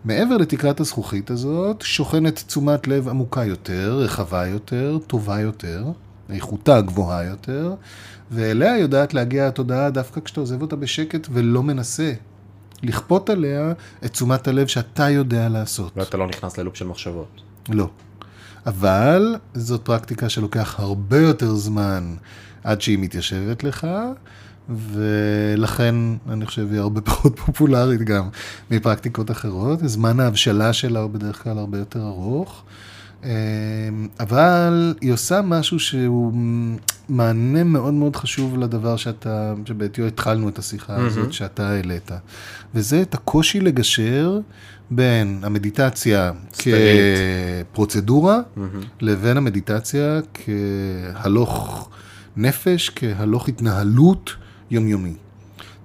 [0.05, 5.85] מעבר לתקרת הזכוכית הזאת, שוכנת תשומת לב עמוקה יותר, רחבה יותר, טובה יותר,
[6.29, 7.73] איכותה גבוהה יותר,
[8.31, 12.13] ואליה יודעת להגיע התודעה דווקא כשאתה עוזב אותה בשקט ולא מנסה
[12.83, 13.73] לכפות עליה
[14.05, 15.91] את תשומת הלב שאתה יודע לעשות.
[15.95, 17.41] ואתה לא נכנס ללופ של מחשבות.
[17.69, 17.89] לא.
[18.65, 22.15] אבל זאת פרקטיקה שלוקח הרבה יותר זמן
[22.63, 23.87] עד שהיא מתיישבת לך,
[24.69, 25.95] ולכן
[26.29, 28.29] אני חושב היא הרבה פחות פופולרית גם
[28.71, 29.79] מפרקטיקות אחרות.
[29.83, 32.63] זמן ההבשלה שלה הוא בדרך כלל הרבה יותר ארוך.
[33.23, 33.29] אמ,
[34.19, 36.33] אבל היא עושה משהו שהוא
[37.09, 42.11] מענה מאוד מאוד חשוב לדבר שאתה, שבעטיו התחלנו את השיחה הזאת, שאתה העלית.
[42.75, 44.39] וזה את הקושי לגשר
[44.91, 46.31] בין המדיטציה
[47.71, 48.39] כפרוצדורה,
[49.01, 51.89] לבין המדיטציה כהלוך
[52.37, 54.35] נפש, כהלוך התנהלות
[54.71, 55.13] יומיומי.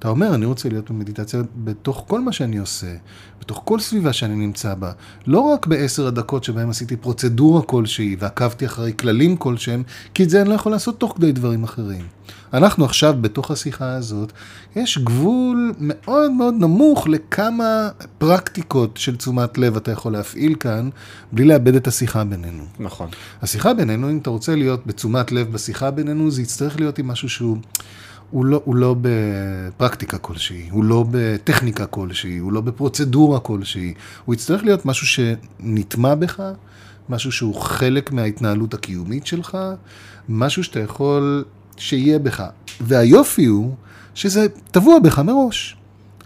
[0.01, 2.94] אתה אומר, אני רוצה להיות במדיטציה בתוך כל מה שאני עושה,
[3.40, 4.92] בתוך כל סביבה שאני נמצא בה.
[5.26, 9.82] לא רק בעשר הדקות שבהם עשיתי פרוצדורה כלשהי ועקבתי אחרי כללים כלשהם,
[10.14, 12.07] כי את זה אני לא יכול לעשות תוך כדי דברים אחרים.
[12.55, 14.32] אנחנו עכשיו, בתוך השיחה הזאת,
[14.76, 17.88] יש גבול מאוד מאוד נמוך לכמה
[18.18, 20.90] פרקטיקות של תשומת לב אתה יכול להפעיל כאן,
[21.32, 22.64] בלי לאבד את השיחה בינינו.
[22.78, 23.09] נכון.
[23.42, 27.28] השיחה בינינו, אם אתה רוצה להיות בתשומת לב בשיחה בינינו, זה יצטרך להיות עם משהו
[27.28, 27.57] שהוא...
[28.31, 33.95] הוא לא, הוא לא בפרקטיקה כלשהי, הוא לא בטכניקה כלשהי, הוא לא בפרוצדורה כלשהי.
[34.24, 36.43] הוא יצטרך להיות משהו שנטמע בך,
[37.09, 39.59] משהו שהוא חלק מההתנהלות הקיומית שלך,
[40.28, 41.45] משהו שאתה יכול
[41.76, 42.45] שיהיה בך.
[42.81, 43.74] והיופי הוא
[44.14, 45.76] שזה טבוע בך מראש.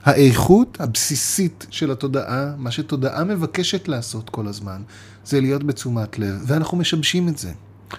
[0.05, 4.83] האיכות הבסיסית של התודעה, מה שתודעה מבקשת לעשות כל הזמן,
[5.25, 7.53] זה להיות בתשומת לב, ואנחנו משבשים את זה.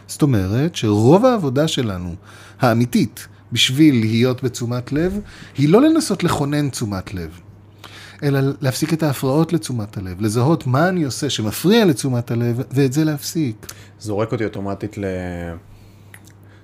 [0.07, 2.15] זאת אומרת שרוב העבודה שלנו,
[2.59, 5.19] האמיתית, בשביל להיות בתשומת לב,
[5.57, 7.39] היא לא לנסות לכונן תשומת לב,
[8.23, 13.03] אלא להפסיק את ההפרעות לתשומת הלב, לזהות מה אני עושה שמפריע לתשומת הלב, ואת זה
[13.03, 13.65] להפסיק.
[13.99, 14.97] זורק אותי אוטומטית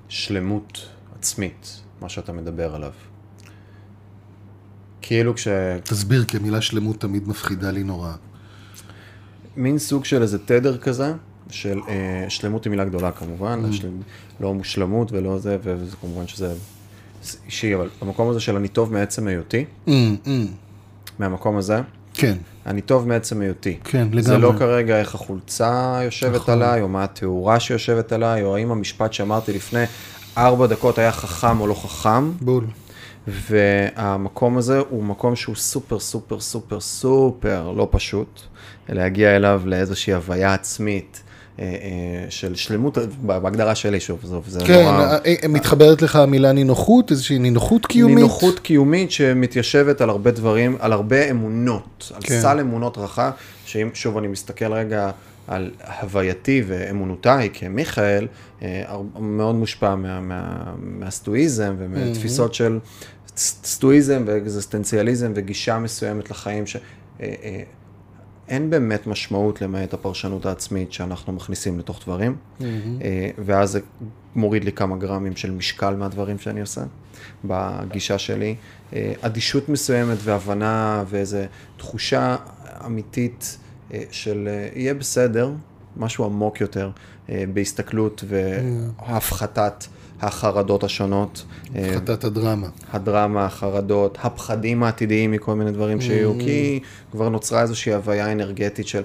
[0.10, 2.92] לשלמות עצמית, מה שאתה מדבר עליו.
[5.02, 5.48] כאילו כש...
[5.84, 8.14] תסביר, כי המילה שלמות תמיד מפחידה לי נורא.
[9.58, 11.14] מין סוג של איזה תדר כזה,
[11.52, 13.74] של אה, שלמות היא מילה גדולה כמובן, mm.
[13.74, 13.90] של,
[14.40, 16.54] לא מושלמות ולא זה, וזה כמובן שזה
[17.46, 19.90] אישי, אבל במקום הזה של אני טוב מעצם היותי, Mm,
[20.26, 20.30] mm,
[21.20, 21.82] מהמקום הזה,
[22.14, 23.78] כן, אני טוב מעצם היותי.
[23.84, 24.22] כן, לגמרי.
[24.22, 26.54] זה לא כרגע איך החולצה יושבת נכון.
[26.54, 29.84] עליי, או מה התאורה שיושבת עליי, או האם המשפט שאמרתי לפני
[30.38, 32.32] ארבע דקות היה חכם או לא חכם.
[32.32, 32.66] בול.
[33.28, 38.42] והמקום הזה הוא מקום שהוא סופר סופר סופר סופר לא פשוט,
[38.90, 41.24] להגיע אליו לאיזושהי הוויה עצמית
[42.30, 44.92] של שלמות, בהגדרה שלי שוב, זה, כן, נורא...
[44.92, 48.16] אה, אה, מתחברת לך המילה נינוחות, איזושהי נינוחות קיומית.
[48.16, 52.42] נינוחות קיומית שמתיישבת על הרבה דברים, על הרבה אמונות, על כן.
[52.42, 53.32] סל אמונות רחב,
[53.66, 55.12] שאם שוב אני מסתכל רגע
[55.48, 55.72] על
[56.02, 58.28] הווייתי ואמונותיי כמיכאל,
[58.62, 58.84] אה,
[59.20, 62.80] מאוד מושפע מה, מה, מהסטואיזם ומתפיסות של
[63.38, 66.78] ס- סטואיזם ואקזיסטנציאליזם וגישה מסוימת לחיים ש...
[68.52, 73.80] אין באמת משמעות למעט הפרשנות העצמית שאנחנו מכניסים לתוך דברים, אה, ואז זה
[74.36, 76.82] מוריד לי כמה גרמים של משקל מהדברים שאני עושה,
[77.46, 78.56] בגישה שלי.
[78.94, 81.38] אה, אדישות מסוימת והבנה ואיזו
[81.78, 82.36] תחושה
[82.86, 83.58] אמיתית
[83.94, 85.52] אה, של יהיה בסדר,
[85.98, 86.92] משהו עמוק יותר,
[87.54, 89.86] בהסתכלות והפחתת
[90.22, 91.44] החרדות השונות.
[91.76, 92.68] אה, הפחתת הדרמה.
[92.94, 96.80] הדרמה, החרדות, הפחדים העתידיים מכל מיני דברים שיהיו, כי
[97.12, 99.02] כבר נוצרה איזושהי הוויה אנרגטית של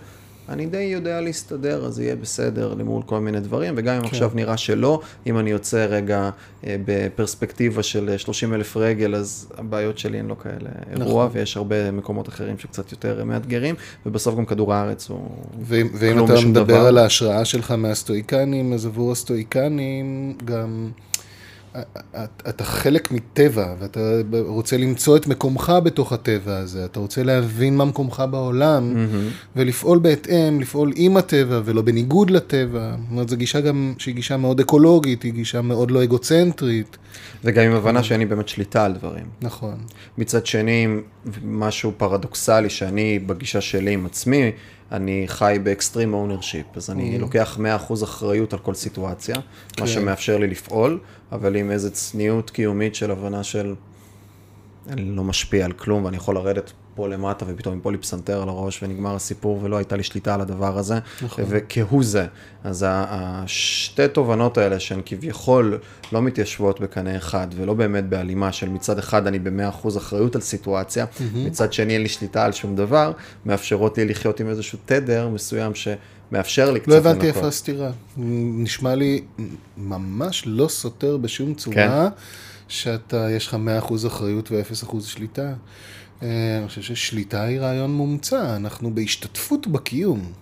[0.49, 4.57] אני די יודע להסתדר, אז יהיה בסדר למול כל מיני דברים, וגם אם עכשיו נראה
[4.57, 6.31] שלא, אם אני יוצא רגע
[6.67, 10.71] אה, בפרספקטיבה של 30 אלף רגל, אז הבעיות שלי הן לא כאלה.
[11.01, 13.75] אירוע, ויש הרבה מקומות אחרים שקצת יותר מאתגרים,
[14.07, 15.29] ובסוף גם כדור הארץ הוא
[15.63, 16.87] ואם, ואם אתה מדבר דבר.
[16.87, 20.91] על ההשראה שלך מהסטואיקנים, אז עבור הסטואיקנים גם...
[22.49, 24.01] אתה חלק מטבע, ואתה
[24.33, 29.07] רוצה למצוא את מקומך בתוך הטבע הזה, אתה רוצה להבין מה מקומך בעולם,
[29.57, 32.91] ולפעול בהתאם, לפעול עם הטבע ולא בניגוד לטבע.
[32.91, 36.97] זאת אומרת, זו גישה גם שהיא גישה מאוד אקולוגית, היא גישה מאוד לא אגוצנטרית.
[37.45, 39.27] וגם עם הבנה שאין לי באמת שליטה על דברים.
[39.43, 39.75] נכון.
[40.19, 40.87] מצד שני,
[41.45, 44.53] משהו פרדוקסלי שאני בגישה שלי עם עצמי,
[44.93, 47.59] אני חי ב extreme ownership, אז אני לוקח
[47.89, 49.37] 100% אחריות על כל סיטואציה,
[49.81, 50.99] מה שמאפשר לי לפעול,
[51.33, 53.75] אבל עם איזו צניעות קיומית של הבנה של
[54.89, 58.49] אני לא משפיע על כלום ואני יכול לרדת פה למטה ופתאום ייפול לי פסנתר על
[58.49, 60.99] הראש ונגמר הסיפור ולא הייתה לי שליטה על הדבר הזה,
[61.39, 62.27] וכהוא זה.
[62.65, 65.79] אז השתי תובנות האלה שהן כביכול
[66.13, 71.07] לא מתיישבות בקנה אחד ולא באמת בהלימה של מצד אחד אני ב-100% אחריות על סיטואציה,
[71.35, 73.13] מצד שני אין לי שליטה על שום דבר,
[73.47, 77.37] מאפשרות לי לחיות עם איזשהו תדר מסוים שמאפשר לי קצת לא הבנתי לנקות.
[77.37, 77.91] איפה הסתירה.
[78.17, 79.23] נשמע לי
[79.77, 82.09] ממש לא סותר בשום צורה כן.
[82.69, 83.57] שאתה, יש לך
[83.89, 85.53] 100% אחריות ו-0% שליטה.
[86.23, 90.33] אה, אני חושב ששליטה היא רעיון מומצא, אנחנו בהשתתפות בקיום.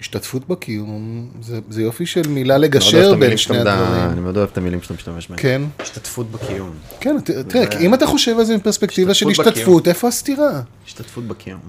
[0.00, 4.10] השתתפות בקיום זה, זה יופי של מילה לגשר בין שני הדברים.
[4.10, 5.38] אני מאוד אוהב את המילים שאתה משתמש בהן.
[5.38, 6.70] כן, השתתפות בקיום.
[7.00, 7.16] כן,
[7.48, 10.60] תראה, אם אתה חושב על זה מפרספקטיבה של השתתפות איפה הסתירה?
[10.86, 11.60] השתתפות בקיום.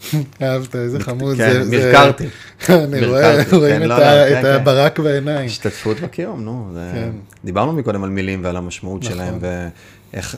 [0.42, 1.36] אהבת, איזה חמוד.
[1.36, 2.26] כן, מרקרתי.
[2.68, 4.52] אני רואה, רואים כן, את לא, לא, את כן, כן.
[4.52, 5.46] הברק בעיניים.
[5.46, 6.68] השתתפות בקיום, נו.
[6.94, 7.10] כן.
[7.44, 9.16] דיברנו מקודם על מילים ועל המשמעות נכון.
[9.16, 9.38] שלהם,
[10.12, 10.36] ואיך...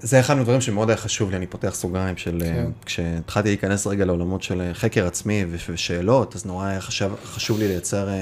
[0.00, 2.38] זה אחד מהדברים שמאוד היה חשוב לי, אני פותח סוגריים של...
[2.40, 2.66] כן.
[2.86, 7.68] כשהתחלתי להיכנס רגע לעולמות של אה, חקר עצמי ושאלות, אז נורא היה חשב, חשוב לי
[7.68, 8.14] לייצר, אה,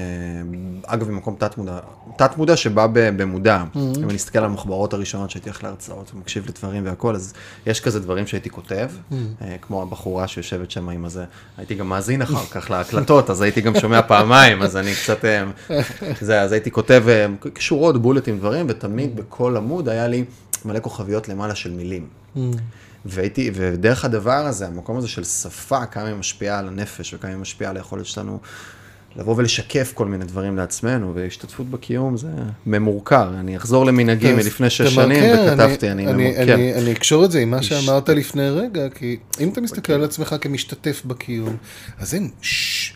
[0.85, 1.79] אגב, ממקום תת-מודע,
[2.17, 3.63] תת-מודע שבא במודע.
[3.73, 3.99] Mm-hmm.
[3.99, 7.33] אם אני אסתכל על המחברות הראשונות שהייתי הולך להרצאות ומקשיב לדברים והכל, אז
[7.65, 9.15] יש כזה דברים שהייתי כותב, Mm-hmm.
[9.41, 11.25] אה, כמו הבחורה שיושבת שם עם הזה.
[11.57, 15.25] הייתי גם מאזין אחר כך להקלטות, אז הייתי גם שומע פעמיים, אז אני קצת...
[15.25, 15.43] אה,
[16.21, 17.25] זה, אז הייתי כותב אה,
[17.59, 20.25] שורות, בולטים, דברים, ותמיד בכל עמוד היה לי
[20.65, 22.07] מלא כוכביות למעלה של מילים.
[23.05, 27.37] והייתי, ודרך הדבר הזה, המקום הזה של שפה, כמה היא משפיעה על הנפש וכמה היא
[27.37, 28.39] משפיעה על היכולת שלנו
[29.15, 32.27] לבוא ולשקף כל מיני דברים לעצמנו, והשתתפות בקיום זה
[32.65, 33.29] ממורכר.
[33.39, 36.53] אני אחזור למנהגי מלפני שש שנים, וכתבתי, אני אני, ממורקר.
[36.53, 40.03] אני, אני אקשור את זה עם מה שאמרת לפני רגע, כי אם אתה מסתכל על
[40.03, 41.57] עצמך כמשתתף בקיום,
[41.99, 42.93] אז אין, ש...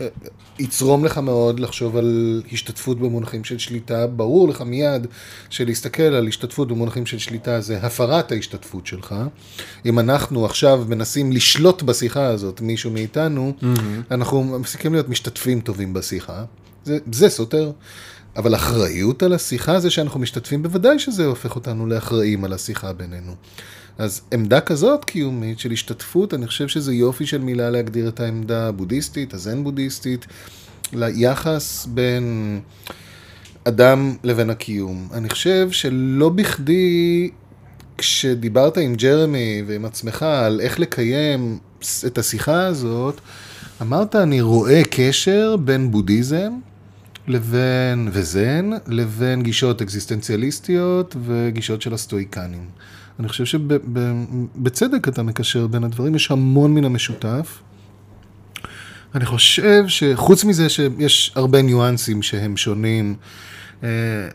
[0.60, 5.08] יצרום לך מאוד לחשוב על השתתפות במונחים של שליטה, ברור לך מיד
[5.50, 9.16] שלהסתכל על השתתפות במונחים של שליטה זה הפרת ההשתתפות שלך.
[9.86, 13.54] אם אנחנו עכשיו מנסים לשלוט בשיחה הזאת, מישהו מאיתנו,
[14.12, 16.09] אנחנו מפסיקים להיות משתתפים טובים בשיחה,
[16.84, 17.72] זה, זה סותר.
[18.36, 23.36] אבל אחריות על השיחה זה שאנחנו משתתפים, בוודאי שזה הופך אותנו לאחראים על השיחה בינינו.
[23.98, 28.68] אז עמדה כזאת קיומית של השתתפות, אני חושב שזה יופי של מילה להגדיר את העמדה
[28.68, 30.26] הבודהיסטית, הזן בודהיסטית,
[30.94, 32.60] ליחס בין
[33.64, 35.08] אדם לבין הקיום.
[35.14, 37.30] אני חושב שלא בכדי,
[37.98, 41.60] כשדיברת עם ג'רמי ועם עצמך על איך לקיים
[42.06, 43.22] את השיחה הזאת,
[43.82, 46.52] אמרת, אני רואה קשר בין בודהיזם
[47.28, 52.66] לבין, וזן, לבין גישות אקזיסטנציאליסטיות וגישות של הסטואיקנים.
[53.20, 57.60] אני חושב שבצדק אתה מקשר בין הדברים, יש המון מן המשותף.
[59.16, 63.16] אני חושב שחוץ מזה שיש הרבה ניואנסים שהם שונים,
[63.84, 63.90] אה,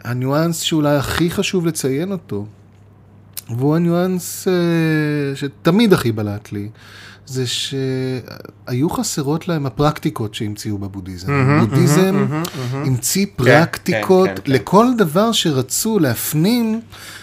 [0.05, 2.47] הניואנס שאולי הכי חשוב לציין אותו,
[3.49, 6.69] והוא הניואנס אה, שתמיד הכי בלט לי,
[7.27, 11.61] זה שהיו חסרות להם הפרקטיקות שהמציאו בבודהיזם.
[11.61, 12.27] בודהיזם
[12.73, 14.53] המציא פרקטיקות כן, כן, כן.
[14.53, 16.81] לכל דבר שרצו להפנים,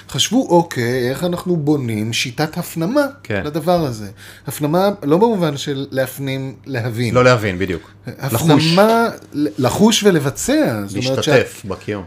[0.10, 3.42] חשבו, אוקיי, איך אנחנו בונים שיטת הפנמה כן.
[3.46, 4.10] לדבר הזה.
[4.48, 7.14] הפנמה לא במובן של להפנים, להבין.
[7.14, 7.92] לא להבין, בדיוק.
[8.32, 10.54] לחוש, הפנמה, לחוש ולבצע.
[11.08, 12.04] אומרת שה- להשתתף בקיום.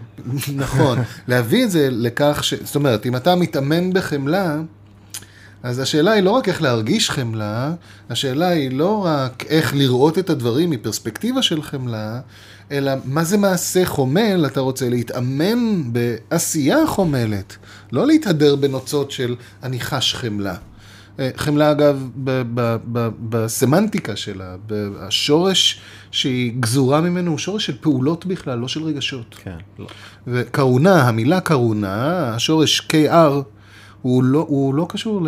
[0.56, 2.54] נכון, להביא את זה לכך ש...
[2.64, 4.56] זאת אומרת, אם אתה מתאמן בחמלה,
[5.64, 7.74] אז השאלה היא לא רק איך להרגיש חמלה,
[8.10, 12.20] השאלה היא לא רק איך לראות את הדברים מפרספקטיבה של חמלה,
[12.70, 17.56] אלא מה זה מעשה חומל, אתה רוצה להתאמן בעשייה חומלת,
[17.92, 20.54] לא להתהדר בנוצות של אני חש חמלה.
[21.20, 27.66] אה, חמלה אגב, ב- ב- ב- בסמנטיקה שלה, ב- השורש שהיא גזורה ממנו הוא שורש
[27.66, 29.34] של פעולות בכלל, לא של רגשות.
[29.44, 29.56] כן.
[29.78, 29.86] לא.
[30.26, 33.53] וקרונה, המילה קרונה, השורש KR,
[34.04, 35.26] הוא לא, הוא לא קשור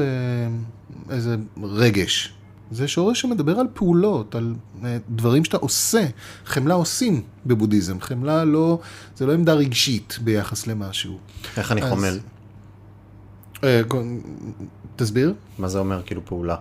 [1.09, 2.33] לאיזה רגש.
[2.71, 4.55] זה שורש שמדבר על פעולות, על
[4.85, 6.07] אה, דברים שאתה עושה.
[6.45, 8.79] חמלה עושים בבודהיזם, חמלה לא,
[9.17, 11.19] זה לא עמדה רגשית ביחס למשהו.
[11.57, 12.19] איך אני אז- חומל?
[13.65, 13.81] אה,
[14.97, 15.35] תסביר.
[15.59, 16.57] מה זה אומר כאילו פעולה?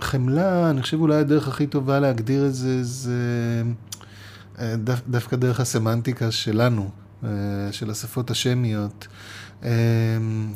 [0.00, 3.12] חמלה, אני חושב אולי הדרך הכי טובה להגדיר את זה, זה
[4.58, 6.90] אה, דו, דווקא דרך הסמנטיקה שלנו,
[7.24, 7.28] אה,
[7.72, 9.06] של השפות השמיות.
[9.64, 9.70] אה,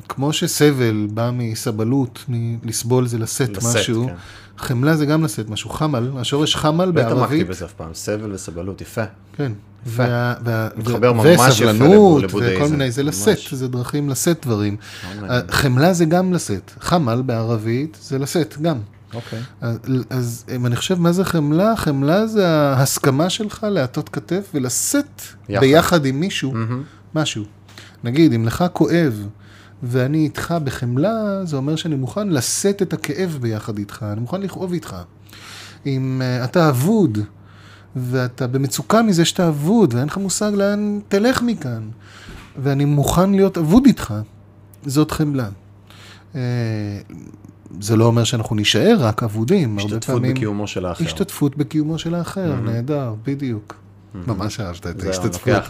[0.08, 4.14] כמו שסבל בא מסבלות, מלסבול זה לשאת לשאת, משהו, כן.
[4.58, 5.70] חמלה זה גם לשאת משהו.
[5.70, 9.04] חמל, השורש חמל לא התעמקתי בערבית, בזה אף פעם, סבל וסבלות, יפה.
[9.32, 9.52] כן.
[9.86, 10.02] יפה.
[10.02, 12.62] וה, וה, מתחבר ו- ממש יפה וסבלנות, לבודהיזם.
[12.62, 13.02] וכל מיני, זה.
[13.02, 14.76] לשאת, זה דרכים לשאת דברים.
[15.20, 15.40] מאוד אה.
[15.50, 18.78] חמלה זה גם לשאת, חמל בערבית זה לשאת גם.
[19.14, 19.38] אוקיי.
[19.60, 19.78] אז,
[20.10, 21.76] אז אם אני חושב, מה זה חמלה?
[21.76, 25.60] חמלה זה ההסכמה שלך להטות כתף ולשאת יחד.
[25.60, 26.54] ביחד עם מישהו.
[27.14, 27.44] משהו.
[28.04, 29.28] נגיד, אם לך כואב
[29.82, 34.72] ואני איתך בחמלה, זה אומר שאני מוכן לשאת את הכאב ביחד איתך, אני מוכן לכאוב
[34.72, 34.96] איתך.
[35.86, 37.18] אם uh, אתה אבוד,
[37.96, 41.88] ואתה במצוקה מזה שאתה אבוד, ואין לך מושג לאן תלך מכאן,
[42.62, 44.14] ואני מוכן להיות אבוד איתך,
[44.86, 45.48] זאת חמלה.
[46.34, 46.40] אה,
[47.80, 50.34] זה לא אומר שאנחנו נישאר רק אבודים, הרבה השתתפות פעמים...
[50.34, 51.04] בקיומו של האחר.
[51.04, 53.74] השתתפות בקיומו של האחר, נהדר, בדיוק.
[54.14, 55.62] ממש אהבת את ההשתתפות.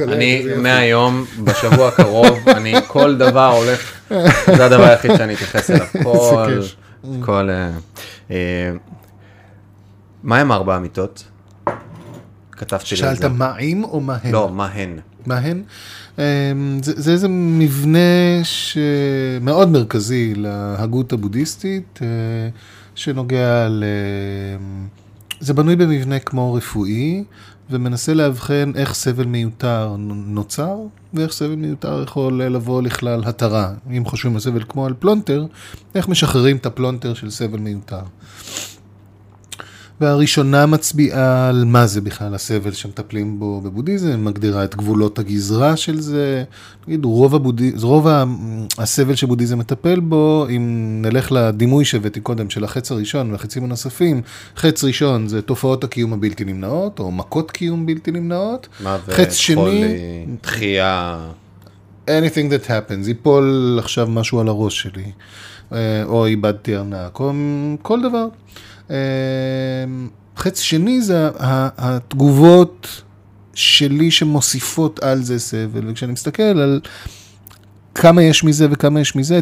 [0.12, 0.44] אני.
[0.56, 3.92] מהיום, בשבוע הקרוב, אני כל דבר הולך,
[4.56, 5.86] זה הדבר היחיד שאני אתייחס אליו.
[6.02, 6.60] כל.
[7.20, 7.50] כל...
[7.50, 7.70] אה,
[8.30, 8.72] אה,
[10.22, 11.24] מה הם ארבע אמיתות?
[12.52, 13.24] כתבתי לי את שאלת.
[13.24, 14.32] מה הם או מה הן?
[14.32, 14.98] לא, מה הן?
[15.26, 15.62] מה הן?
[16.18, 16.22] אמ,
[16.82, 17.98] זה, זה איזה מבנה
[18.42, 22.08] שמאוד מרכזי להגות הבודהיסטית, אה,
[22.94, 23.84] שנוגע ל...
[25.44, 27.24] זה בנוי במבנה כמו רפואי,
[27.70, 30.76] ומנסה לאבחן איך סבל מיותר נוצר,
[31.14, 33.72] ואיך סבל מיותר יכול לבוא לכלל התרה.
[33.96, 35.46] אם חושבים על סבל כמו על פלונטר,
[35.94, 38.02] איך משחררים את הפלונטר של סבל מיותר.
[40.00, 46.00] והראשונה מצביעה על מה זה בכלל הסבל שמטפלים בו בבודהיזם, מגדירה את גבולות הגזרה של
[46.00, 46.44] זה.
[46.88, 47.72] נגיד, רוב, הבודהי...
[47.82, 48.06] רוב
[48.78, 54.22] הסבל שבודהיזם מטפל בו, אם נלך לדימוי שהבאתי קודם של החץ הראשון והחצים הנוספים,
[54.56, 58.68] חץ ראשון זה תופעות הקיום הבלתי נמנעות, או מכות קיום בלתי נמנעות.
[58.82, 61.18] מוות, חץ שני- חולי, דחייה,
[62.06, 65.12] anything that happens, ייפול עכשיו משהו על הראש שלי,
[65.72, 67.32] אה, או איבדתי ארנק, או
[67.82, 68.26] כל דבר.
[68.90, 68.96] אה,
[70.36, 73.02] חץ שני זה התגובות
[73.54, 76.80] שלי שמוסיפות על זה סבל, וכשאני מסתכל על
[77.94, 79.40] כמה יש מזה וכמה יש מזה,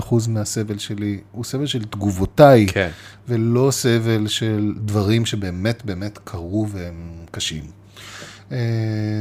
[0.00, 2.88] 99% מהסבל שלי הוא סבל של תגובותיי, כן.
[3.28, 7.64] ולא סבל של דברים שבאמת באמת קרו והם קשים.
[8.52, 8.58] אה,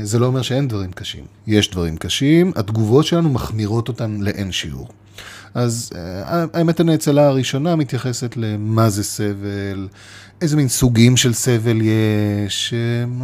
[0.03, 1.23] זה לא אומר שאין דברים קשים.
[1.47, 4.87] יש דברים קשים, התגובות שלנו מחמירות אותן לאין שיעור.
[5.53, 9.87] אז אה, האמת הנאצלה הראשונה מתייחסת למה זה סבל,
[10.41, 12.73] איזה מין סוגים של סבל יש,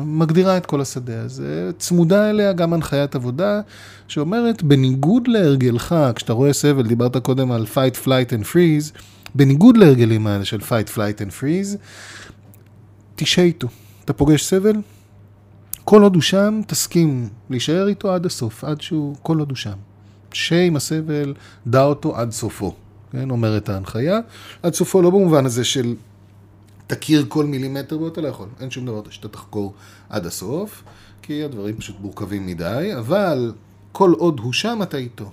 [0.05, 1.71] מגדירה את כל השדה הזה.
[1.77, 3.61] צמודה אליה גם הנחיית עבודה,
[4.07, 8.99] שאומרת, בניגוד להרגלך, כשאתה רואה סבל, דיברת קודם על fight, flight and freeze,
[9.35, 11.77] בניגוד להרגלים האלה של fight, flight and freeze,
[13.15, 13.67] תשהה איתו.
[14.05, 14.75] אתה פוגש סבל,
[15.83, 19.88] כל עוד הוא שם, תסכים להישאר איתו עד הסוף, עד שהוא, כל עוד הוא שם.
[20.33, 21.33] שהיה עם הסבל,
[21.67, 22.75] דע אותו עד סופו,
[23.11, 24.19] כן, אומרת ההנחיה.
[24.63, 25.95] עד סופו לא במובן הזה של
[26.87, 28.47] תכיר כל מילימטר בו, אתה לא יכול.
[28.59, 29.73] אין שום דבר שאתה תחקור
[30.09, 30.83] עד הסוף,
[31.21, 33.53] כי הדברים פשוט מורכבים מדי, אבל
[33.91, 35.31] כל עוד הוא שם, אתה איתו.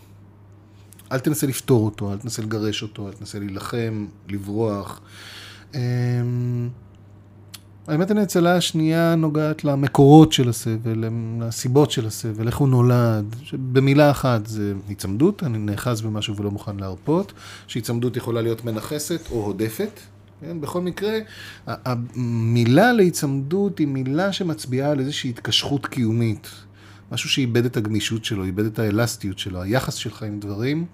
[1.13, 5.01] אל תנסה לפתור אותו, אל תנסה לגרש אותו, אל תנסה להילחם, לברוח.
[7.89, 11.05] אמ, האמת הנאצלה השנייה נוגעת למקורות של הסבל,
[11.41, 13.37] לסיבות של הסבל, איך הוא נולד.
[13.73, 17.33] במילה אחת זה היצמדות, אני נאחז במשהו ולא מוכן להרפות,
[17.67, 20.01] שהיצמדות יכולה להיות מנכסת או הודפת.
[20.41, 20.61] כן?
[20.61, 21.19] בכל מקרה,
[21.67, 26.51] המילה להיצמדות היא מילה שמצביעה על איזושהי התקשרות קיומית.
[27.13, 30.87] משהו שאיבד את הגמישות שלו, איבד את האלסטיות שלו, היחס שלך עם דברים,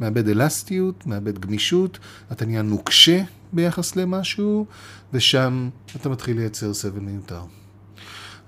[0.00, 1.98] מאבד אלסטיות, מאבד גמישות,
[2.32, 3.22] אתה נהיה נוקשה
[3.52, 4.66] ביחס למשהו,
[5.12, 7.42] ושם אתה מתחיל לייצר סבל מיותר.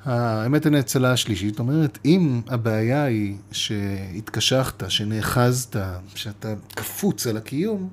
[0.04, 5.76] האמת הנאצלה השלישית אומרת, אם הבעיה היא שהתקשחת, שנאחזת,
[6.14, 7.88] שאתה קפוץ על הקיום,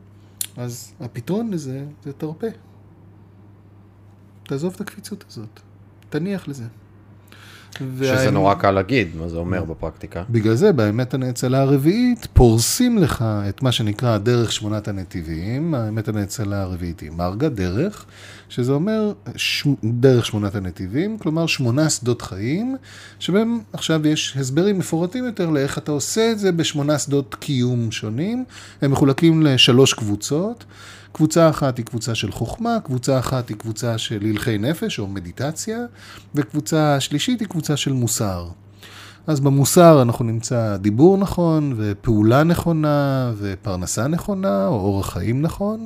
[0.58, 2.48] אז הפתרון לזה זה תרפה.
[4.44, 5.60] תעזוב את הקפיצות הזאת,
[6.10, 6.64] תניח לזה.
[8.02, 10.24] שזה נורא קל להגיד, מה זה אומר בפרקטיקה.
[10.30, 15.74] בגלל זה, באמת הנאצלה הרביעית, פורסים לך את מה שנקרא דרך שמונת הנתיבים.
[15.74, 18.06] האמת הנאצלה הרביעית היא מרגה, דרך,
[18.50, 19.68] שזה אומר ש...
[19.84, 22.76] דרך שמונת הנתיבים, כלומר שמונה שדות חיים,
[23.20, 28.46] שבהם עכשיו יש הסברים מפורטים יותר לאיך אתה עושה את זה בשמונה שדות קיום שונים.
[28.82, 30.66] הם מחולקים לשלוש קבוצות.
[31.18, 35.80] קבוצה אחת היא קבוצה של חוכמה, קבוצה אחת היא קבוצה של הלכי נפש או מדיטציה,
[36.36, 38.48] וקבוצה שלישית היא קבוצה של מוסר.
[39.28, 45.86] אז במוסר אנחנו נמצא דיבור נכון, ופעולה נכונה, ופרנסה נכונה, או אורח חיים נכון,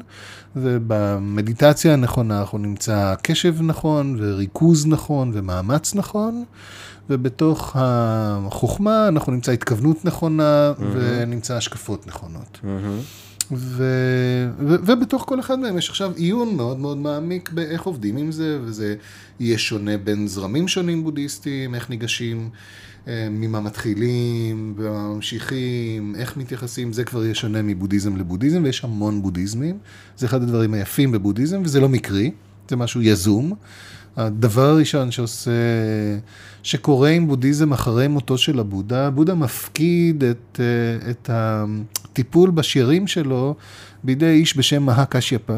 [0.55, 6.43] ובמדיטציה הנכונה אנחנו נמצא קשב נכון, וריכוז נכון, ומאמץ נכון,
[7.09, 10.83] ובתוך החוכמה אנחנו נמצא התכוונות נכונה, mm-hmm.
[10.93, 12.59] ונמצא השקפות נכונות.
[12.63, 13.30] Mm-hmm.
[13.51, 13.83] ו...
[14.59, 14.75] ו...
[14.85, 18.95] ובתוך כל אחד מהם יש עכשיו עיון מאוד מאוד מעמיק באיך עובדים עם זה, וזה
[19.39, 22.49] יהיה שונה בין זרמים שונים בודהיסטיים, איך ניגשים.
[23.07, 29.21] אה, ממה מתחילים, ומה ממשיכים, איך מתייחסים, זה כבר יהיה שונה מבודהיזם לבודהיזם, ויש המון
[29.21, 29.77] בודהיזמים.
[30.17, 32.31] זה אחד הדברים היפים בבודהיזם, וזה לא מקרי,
[32.69, 33.53] זה משהו יזום.
[34.17, 35.51] הדבר הראשון שעושה,
[36.63, 43.55] שקורה עם בודהיזם אחרי מותו של הבודה, הבודה מפקיד את, אה, את הטיפול בשירים שלו
[44.03, 45.57] בידי איש בשם מהה קשיאפה.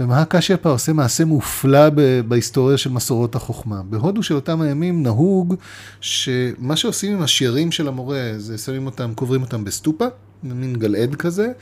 [0.00, 1.88] ומהה קשיאפה עושה מעשה מופלא
[2.28, 3.82] בהיסטוריה של מסורות החוכמה.
[3.82, 5.54] בהודו של אותם הימים נהוג
[6.00, 10.06] שמה שעושים עם השירים של המורה, זה שמים אותם, קוברים אותם בסטופה,
[10.42, 11.52] מין גלעד כזה,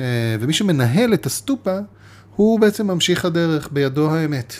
[0.00, 1.78] אה, ומי שמנהל את הסטופה,
[2.36, 4.54] הוא בעצם ממשיך הדרך, בידו האמת.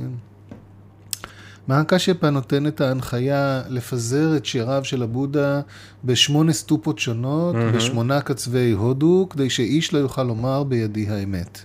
[0.00, 0.10] כן.
[1.68, 5.60] מהה קשיאפה נותן את ההנחיה לפזר את שיריו של הבודה
[6.04, 7.76] בשמונה סטופות שונות, mm-hmm.
[7.76, 11.60] בשמונה קצווי הודו, כדי שאיש לא יוכל לומר בידי האמת.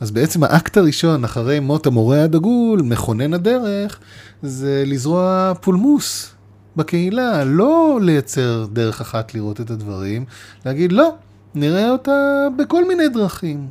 [0.00, 3.98] אז בעצם האקט הראשון, אחרי מות המורה הדגול, מכונן הדרך,
[4.42, 6.30] זה לזרוע פולמוס
[6.76, 10.24] בקהילה, לא לייצר דרך אחת לראות את הדברים,
[10.66, 11.14] להגיד לא,
[11.54, 13.68] נראה אותה בכל מיני דרכים.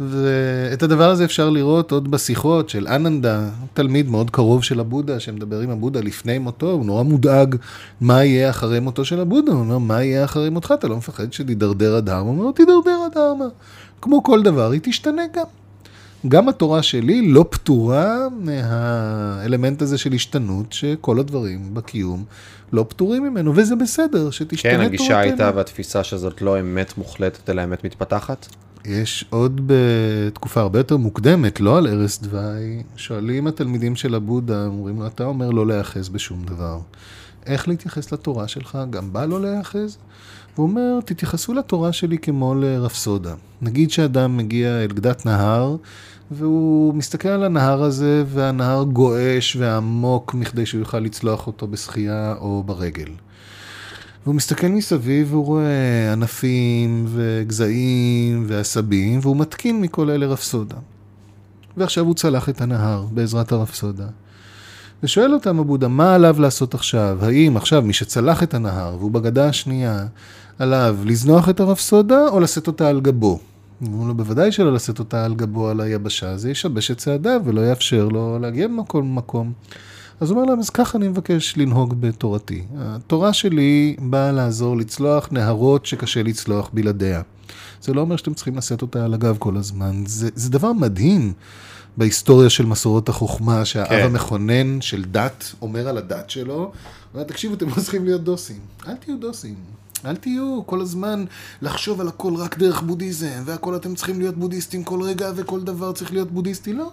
[0.00, 5.60] ואת הדבר הזה אפשר לראות עוד בשיחות של אננדה, תלמיד מאוד קרוב של הבודה, שמדבר
[5.60, 7.56] עם הבודה לפני מותו, הוא נורא מודאג
[8.00, 10.74] מה יהיה אחרי מותו של הבודה, הוא אומר, מה יהיה אחרי מותך?
[10.78, 12.30] אתה לא מפחד שתידרדר הדרמה?
[12.30, 13.44] הוא אומר, תידרדר הדרמה.
[14.02, 15.44] כמו כל דבר, היא תשתנה גם.
[16.28, 22.24] גם התורה שלי לא פטורה מהאלמנט הזה של השתנות, שכל הדברים בקיום
[22.72, 24.88] לא פטורים ממנו, וזה בסדר, שתשתנה תורתנו.
[24.88, 28.46] כן, הגישה הייתה והתפיסה שזאת לא אמת מוחלטת, אלא אמת מתפתחת?
[28.84, 35.00] יש עוד בתקופה הרבה יותר מוקדמת, לא על ערש דווי, שואלים התלמידים של הבודה, אומרים
[35.00, 36.78] לו, אתה אומר לא להיאחז בשום דבר.
[37.46, 38.78] איך להתייחס לתורה שלך?
[38.90, 39.98] גם בא לא להיאחז?
[40.54, 43.34] הוא אומר, תתייחסו לתורה שלי כמו לרפסודה.
[43.62, 45.76] נגיד שאדם מגיע אל גדת נהר,
[46.30, 52.62] והוא מסתכל על הנהר הזה, והנהר גועש ועמוק מכדי שהוא יוכל לצלוח אותו בשחייה או
[52.66, 53.08] ברגל.
[54.24, 60.76] והוא מסתכל מסביב והוא רואה ענפים וגזעים ועשבים, והוא מתקין מכל אלה רפסודה.
[61.76, 64.06] ועכשיו הוא צלח את הנהר בעזרת הרפסודה.
[65.02, 67.18] ושואל אותם הבודה, מה עליו לעשות עכשיו?
[67.22, 70.06] האם עכשיו מי שצלח את הנהר והוא בגדה השנייה,
[70.58, 73.40] עליו לזנוח את הרפסודה או לשאת אותה על גבו?
[73.82, 77.60] אמרו לו, בוודאי שלא לשאת אותה על גבו על היבשה, זה ישבש את צעדיו ולא
[77.60, 79.52] יאפשר לו להגיע במקום למקום.
[80.22, 82.62] אז הוא אומר להם, אז ככה אני מבקש לנהוג בתורתי.
[82.78, 87.22] התורה שלי באה לעזור לצלוח נהרות שקשה לצלוח בלעדיה.
[87.82, 90.06] זה לא אומר שאתם צריכים לשאת אותה על הגב כל הזמן.
[90.06, 91.32] זה, זה דבר מדהים
[91.96, 94.04] בהיסטוריה של מסורות החוכמה, שהאב כן.
[94.04, 96.72] המכונן של דת אומר על הדת שלו,
[97.14, 98.60] אומר, תקשיבו, אתם לא צריכים להיות דוסים.
[98.88, 99.54] אל תהיו דוסים.
[100.04, 101.24] אל תהיו כל הזמן
[101.62, 105.92] לחשוב על הכל רק דרך בודהיזם, והכל אתם צריכים להיות בודהיסטים כל רגע, וכל דבר
[105.92, 106.72] צריך להיות בודהיסטי.
[106.72, 106.90] לא,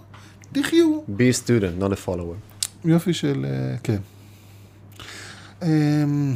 [0.52, 1.00] תחיו.
[1.08, 2.49] be a student, not a follower.
[2.84, 3.98] יופי של, אה, כן.
[5.62, 6.34] אמ,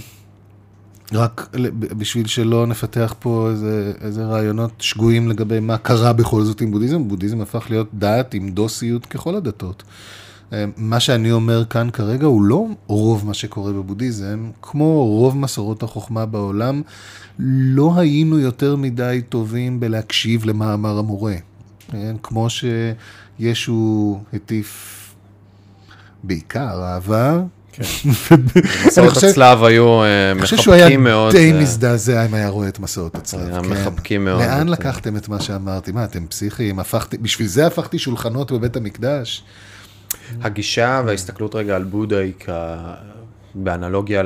[1.13, 6.71] רק בשביל שלא נפתח פה איזה, איזה רעיונות שגויים לגבי מה קרה בכל זאת עם
[6.71, 9.83] בודהיזם, בודהיזם הפך להיות דת עם דוסיות ככל הדתות.
[10.53, 15.83] אמ, מה שאני אומר כאן כרגע הוא לא רוב מה שקורה בבודהיזם, כמו רוב מסורות
[15.83, 16.83] החוכמה בעולם,
[17.39, 21.35] לא היינו יותר מדי טובים בלהקשיב למה אמר המורה.
[21.91, 22.17] כן?
[22.23, 25.04] כמו שישו הטיף
[26.27, 27.41] בעיקר אהבה.
[27.73, 27.83] כן.
[28.87, 30.37] מסעות הצלב היו מחבקים מאוד.
[30.37, 30.89] אני חושב שהוא היה
[31.31, 33.41] די אה, מזדעזע אם היה רואה את מסעות הצלב.
[33.41, 34.41] היה מחבקים מאוד.
[34.41, 35.93] לאן לקחתם את מה שאמרתי?
[35.93, 36.79] מה, אתם פסיכיים?
[37.21, 39.45] בשביל זה הפכתי שולחנות בבית המקדש?
[40.43, 42.33] הגישה וההסתכלות רגע על בודה היא
[43.55, 44.23] באנלוגיה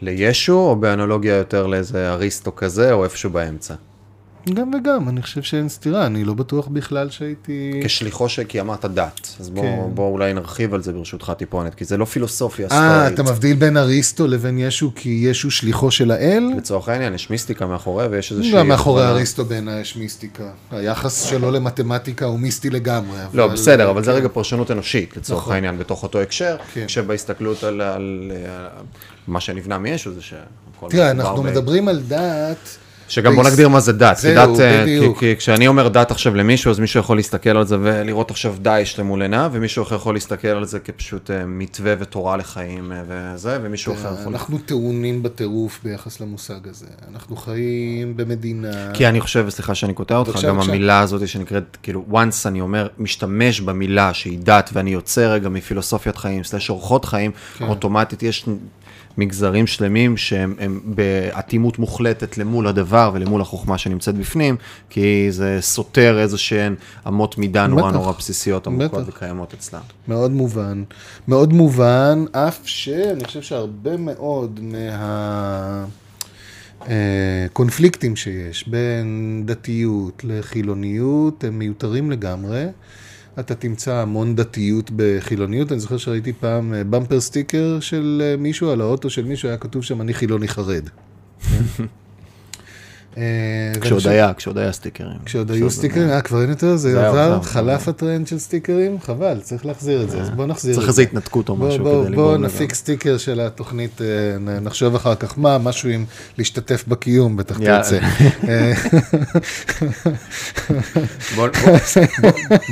[0.00, 3.74] לישו, או באנלוגיה יותר לאיזה אריסטו כזה, או איפשהו באמצע?
[4.54, 7.80] גם וגם, אני חושב שאין סתירה, אני לא בטוח בכלל שהייתי...
[7.84, 9.78] כשליחו של, כי אמרת דת, אז בוא, כן.
[9.94, 12.84] בוא אולי נרחיב על זה ברשותך טיפונת, כי זה לא פילוסופיה סטורית.
[12.84, 16.52] אה, אתה מבדיל בין אריסטו לבין ישו, כי ישו שליחו של האל?
[16.56, 18.52] לצורך העניין, יש מיסטיקה מאחורי, ויש איזושהי...
[18.52, 20.50] גם מאחורי אריסטו בעיניי יש מיסטיקה.
[20.70, 23.18] היחס שלו למתמטיקה הוא מיסטי לגמרי.
[23.34, 23.52] לא, אבל...
[23.52, 24.04] בסדר, אבל כן.
[24.04, 25.54] זה רגע פרשנות אנושית, לצורך נכון.
[25.54, 26.84] העניין, בתוך אותו הקשר, כן.
[26.86, 28.66] כשבהסתכלות על, על, על, על
[29.26, 30.86] מה שנבנה מישו זה שהכל...
[30.90, 32.78] תראה, אנחנו מדברים על דת...
[33.08, 34.16] שגם בוא נגדיר מה זה דת.
[34.16, 35.18] כי זהו, דת, אה, בדיוק.
[35.18, 38.54] כי, כי כשאני אומר דת עכשיו למישהו, אז מישהו יכול להסתכל על זה ולראות עכשיו
[38.62, 43.02] דאעש למול עיניו, ומישהו אחר יכול להסתכל על זה כפשוט אה, מתווה ותורה לחיים אה,
[43.08, 44.32] וזה, ומישהו אחר יכול...
[44.32, 46.86] אנחנו טעונים בטירוף ביחס למושג הזה.
[47.12, 48.92] אנחנו חיים במדינה...
[48.94, 50.60] כי אני חושב, סליחה שאני קוטע אותך, גם.
[50.60, 56.16] המילה הזאת שנקראת, כאילו, once אני אומר, משתמש במילה שהיא דת, ואני יוצא רגע מפילוסופיית
[56.16, 57.64] חיים, סלש אורחות חיים, כן.
[57.64, 58.44] אוטומטית יש
[59.18, 64.56] מגזרים שלמים שהם הם באטימות מוחלטת למול הדבר ולמול החוכמה שנמצאת בפנים,
[64.90, 66.74] כי זה סותר איזה שהן
[67.08, 67.90] אמות מידה נורא.
[67.90, 69.04] נורא בסיסיות עמוקות.
[69.06, 69.80] וקיימות אצלם.
[70.08, 70.82] מאוד מובן.
[71.28, 75.84] מאוד מובן, אף שאני חושב שהרבה מאוד מה...
[76.88, 82.66] אה, קונפליקטים שיש בין דתיות לחילוניות הם מיותרים לגמרי.
[83.40, 85.72] אתה תמצא המון דתיות בחילוניות.
[85.72, 89.58] אני זוכר שראיתי פעם אה, bumper sticker של אה, מישהו על האוטו של מישהו, היה
[89.58, 90.88] כתוב שם אני חילוני חרד.
[93.18, 95.18] אה, כשעוד היה, כשעוד היה סטיקרים.
[95.24, 99.40] כשעוד היו סטיקרים, אה, כבר אין יותר, זה היה עבר, חלף הטרנד של סטיקרים, חבל,
[99.42, 100.80] צריך להחזיר את זה, אז בוא נחזיר את זה.
[100.80, 104.60] צריך איזה התנתקות או בוא, משהו בוא, כדי בוא לגרום נפיק סטיקר של התוכנית, אה,
[104.60, 106.04] נחשוב אחר כך מה, משהו עם
[106.38, 107.58] להשתתף בקיום, בטח.
[107.58, 107.98] תרצה.
[108.48, 108.72] אה,
[111.36, 111.48] בואו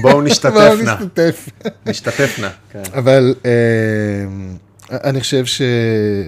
[0.03, 0.23] בוא, בוא.
[1.87, 2.49] נשתתף נא.
[2.73, 2.83] כן.
[2.95, 3.51] אבל אה,
[5.05, 5.45] אני חושב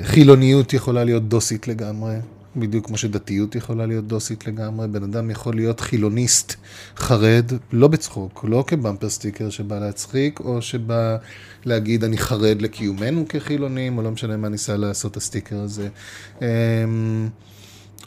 [0.05, 2.15] שחילוניות יכולה להיות דוסית לגמרי,
[2.61, 4.89] בדיוק כמו שדתיות יכולה להיות דוסית לגמרי.
[4.89, 6.55] בן אדם יכול להיות חילוניסט
[6.97, 11.17] חרד, לא בצחוק, לא כבמפר סטיקר שבא להצחיק, או שבא
[11.65, 15.89] להגיד אני חרד לקיומנו כחילונים, או לא משנה מה ניסה לעשות הסטיקר הזה.
[16.43, 16.49] אה,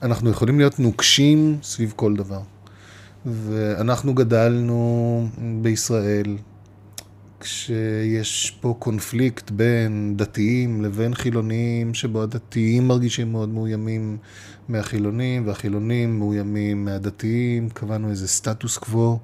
[0.02, 2.42] אנחנו יכולים להיות נוקשים סביב כל דבר.
[3.26, 5.28] ואנחנו גדלנו
[5.62, 6.38] בישראל
[7.42, 14.18] כשיש פה קונפליקט בין דתיים לבין חילונים, שבו הדתיים מרגישים מאוד מאוימים
[14.70, 19.20] מהחילונים, והחילונים מאוימים מהדתיים, קבענו איזה סטטוס קוו,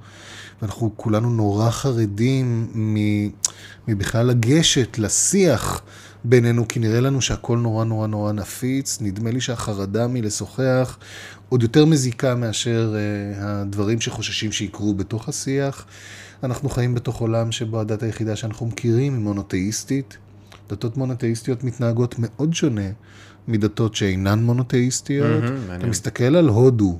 [0.61, 2.67] ואנחנו כולנו נורא חרדים
[3.87, 5.81] מבכלל לגשת לשיח
[6.23, 8.97] בינינו, כי נראה לנו שהכל נורא נורא נורא נפיץ.
[9.01, 10.97] נדמה לי שהחרדה מלשוחח
[11.49, 15.85] עוד יותר מזיקה מאשר uh, הדברים שחוששים שיקרו בתוך השיח.
[16.43, 20.17] אנחנו חיים בתוך עולם שבו הדת היחידה שאנחנו מכירים היא מונותאיסטית.
[20.69, 22.89] דתות מונותאיסטיות מתנהגות מאוד שונה
[23.47, 25.43] מדתות שאינן מונותאיסטיות.
[25.43, 25.87] מהמם, אתה.
[25.87, 26.99] מסתכל על הודו,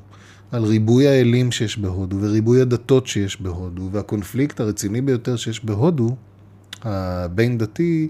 [0.51, 6.15] על ריבוי האלים שיש בהודו וריבוי הדתות שיש בהודו, והקונפליקט הרציני ביותר שיש בהודו,
[6.83, 8.07] הבין דתי,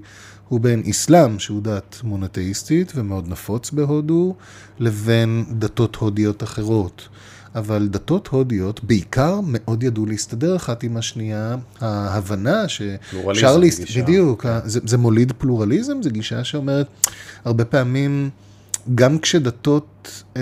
[0.48, 4.36] הוא בין אסלאם, שהוא דת מונותאיסטית ומאוד נפוץ בהודו,
[4.80, 7.08] לבין דתות הודיות אחרות.
[7.56, 11.56] אבל דתות הודיות בעיקר מאוד ידעו להסתדר אחת עם השנייה.
[11.82, 12.98] ההבנה שאפשר...
[13.12, 14.58] פלורליזם, להס- גישה, בדיוק, כן.
[14.66, 16.88] זה, זה מוליד פלורליזם, זו גישה שאומרת,
[17.46, 18.30] הרבה פעמים,
[18.96, 20.42] גם כשדתות אה,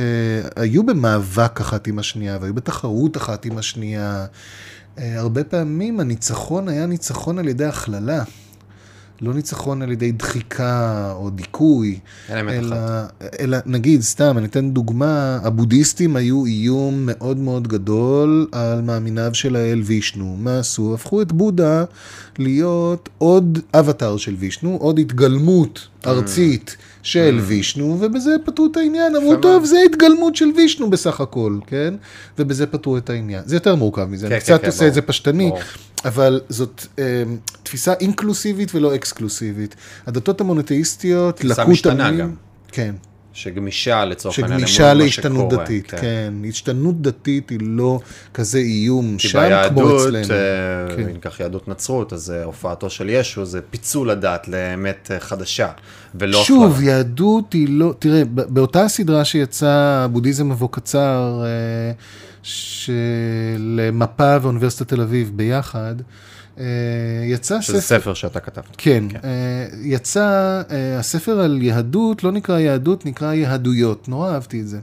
[0.56, 4.26] היו במאבק אחת עם השנייה, והיו בתחרות אחת עם השנייה,
[4.99, 8.24] אה, הרבה פעמים הניצחון היה ניצחון על ידי הכללה.
[9.22, 11.99] לא ניצחון על ידי דחיקה או דיכוי,
[12.30, 12.76] אלא.
[13.39, 19.55] אלא נגיד, סתם, אני אתן דוגמה, הבודהיסטים היו איום מאוד מאוד גדול על מאמיניו של
[19.55, 20.38] האל וישנו.
[20.39, 20.93] מה עשו?
[20.93, 21.84] הפכו את בודה
[22.39, 29.16] להיות עוד אבטאר של וישנו, עוד התגלמות ארצית של וישנו, ובזה פתרו את העניין.
[29.16, 29.36] אמרו.
[29.36, 31.93] טוב, זה התגלמות של וישנו בסך הכל, כן?
[32.39, 33.43] ובזה פתרו את העניין.
[33.45, 34.88] זה יותר מורכב מזה, כן, אני כן, קצת כן, עושה.
[34.88, 35.51] את זה פשטני.
[36.06, 37.24] אבל זאת אה,
[37.64, 39.76] תפיסה אינקלוסיבית ולא אקסקלוסיבית.
[40.08, 42.34] הדתות המונותאיסטיות תפיסה לקו משתנה תמים- גם.
[42.72, 42.95] כן,
[43.36, 44.59] שגמישה לצורך העניין.
[44.59, 46.33] שגמישה להשתנות דתית, כן.
[46.49, 47.99] השתנות דתית היא לא
[48.33, 50.33] כזה איום כי שם כמו ביהדות, אצלנו.
[50.33, 51.01] אה, כן.
[51.01, 55.69] אם ניקח יהדות נצרות, אז אה, הופעתו של ישו זה פיצול הדת לאמת אה, חדשה,
[56.15, 56.91] ולא שוב, הכללה.
[56.91, 61.43] יהדות היא לא, תראה, באותה הסדרה שיצא בודהיזם מבוא קצר,
[62.43, 65.95] של מפה ואוניברסיטת תל אביב ביחד,
[67.26, 68.76] יצא שזה ספר, ספר שאתה כתבת.
[68.78, 74.68] כן, אה, יצא, אה, הספר על יהדות לא נקרא יהדות, נקרא יהדויות, נורא אהבתי את
[74.68, 74.80] זה.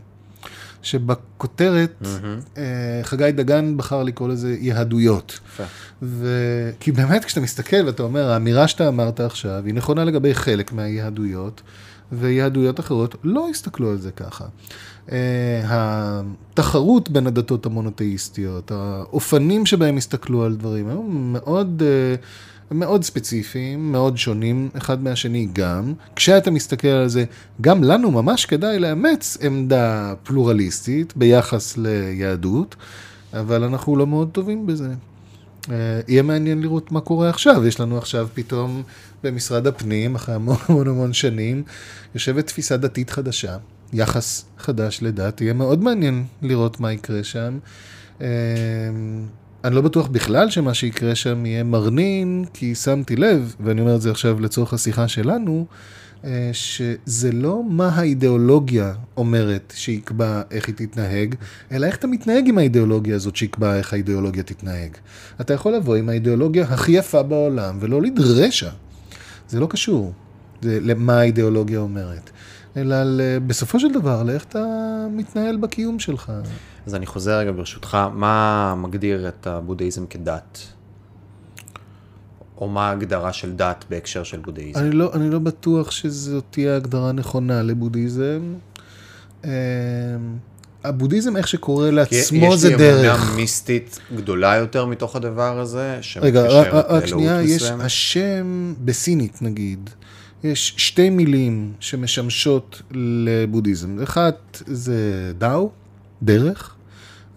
[0.83, 2.03] שבכותרת,
[2.57, 5.41] אה, חגי דגן בחר לקרוא לזה יהדויות.
[6.03, 6.27] ו...
[6.81, 11.63] כי באמת כשאתה מסתכל ואתה אומר, האמירה שאתה אמרת עכשיו היא נכונה לגבי חלק מהיהדויות,
[12.13, 14.45] ויהדויות אחרות לא הסתכלו על זה ככה.
[15.09, 15.13] Uh,
[15.69, 24.19] התחרות בין הדתות המונותאיסטיות, האופנים שבהם הסתכלו על דברים, היו מאוד, uh, מאוד ספציפיים, מאוד
[24.19, 25.93] שונים אחד מהשני גם.
[26.17, 27.25] כשאתה מסתכל על זה,
[27.61, 32.77] גם לנו ממש כדאי לאמץ עמדה פלורליסטית ביחס ליהדות,
[33.33, 34.89] אבל אנחנו לא מאוד טובים בזה.
[35.71, 37.67] אה, יהיה מעניין לראות מה קורה עכשיו.
[37.67, 38.83] יש לנו עכשיו פתאום
[39.25, 41.63] במשרד הפנים, אחרי המון המון המון שנים,
[42.15, 43.57] יושבת תפיסה דתית חדשה,
[43.93, 47.59] יחס חדש לדת, יהיה מאוד מעניין לראות מה יקרה שם.
[48.21, 48.27] אה,
[49.65, 54.01] אני לא בטוח בכלל שמה שיקרה שם יהיה מרנין, כי שמתי לב, ואני אומר את
[54.01, 55.67] זה עכשיו לצורך השיחה שלנו,
[56.25, 61.35] אה, שזה לא מה האידיאולוגיה אומרת שיקבע איך היא תתנהג,
[61.73, 64.91] אלא איך אתה מתנהג עם האידיאולוגיה הזאת שיקבע איך האידיאולוגיה תתנהג.
[65.41, 68.71] אתה יכול לבוא עם האידיאולוגיה הכי יפה בעולם ולהוליד רשע.
[69.49, 70.13] זה לא קשור
[70.63, 72.31] זה למה האידיאולוגיה אומרת,
[72.77, 72.97] אלא
[73.47, 74.65] בסופו של דבר לאיך אתה
[75.11, 76.33] מתנהל בקיום שלך.
[76.87, 80.59] אז אני חוזר רגע ברשותך, מה מגדיר את הבודהיזם כדת?
[82.59, 84.81] או מה ההגדרה של דת בהקשר של בודהיזם?
[84.81, 88.55] אני לא, אני לא בטוח שזאת תהיה הגדרה נכונה לבודהיזם.
[89.45, 89.51] אמ,
[90.85, 92.81] הבודהיזם, איך שקורא לעצמו, זה דרך.
[92.81, 96.43] יש לי אמונה מיסטית גדולה יותר מתוך הדבר הזה, רגע,
[96.89, 99.91] רק שנייה, יש השם בסינית נגיד.
[100.45, 104.03] יש שתי מילים שמשמשות לבודהיזם.
[104.03, 105.71] אחת זה דאו,
[106.23, 106.75] דרך,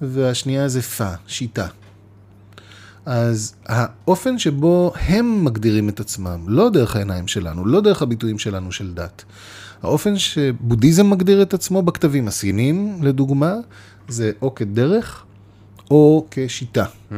[0.02, 1.68] והשנייה זה פא, שיטה.
[3.06, 8.72] אז האופן שבו הם מגדירים את עצמם, לא דרך העיניים שלנו, לא דרך הביטויים שלנו
[8.72, 9.24] של דת.
[9.84, 13.54] האופן שבודהיזם מגדיר את עצמו בכתבים הסינים, לדוגמה,
[14.08, 15.24] זה או כדרך
[15.92, 16.86] או כשיטה.
[16.86, 17.14] Mm-hmm.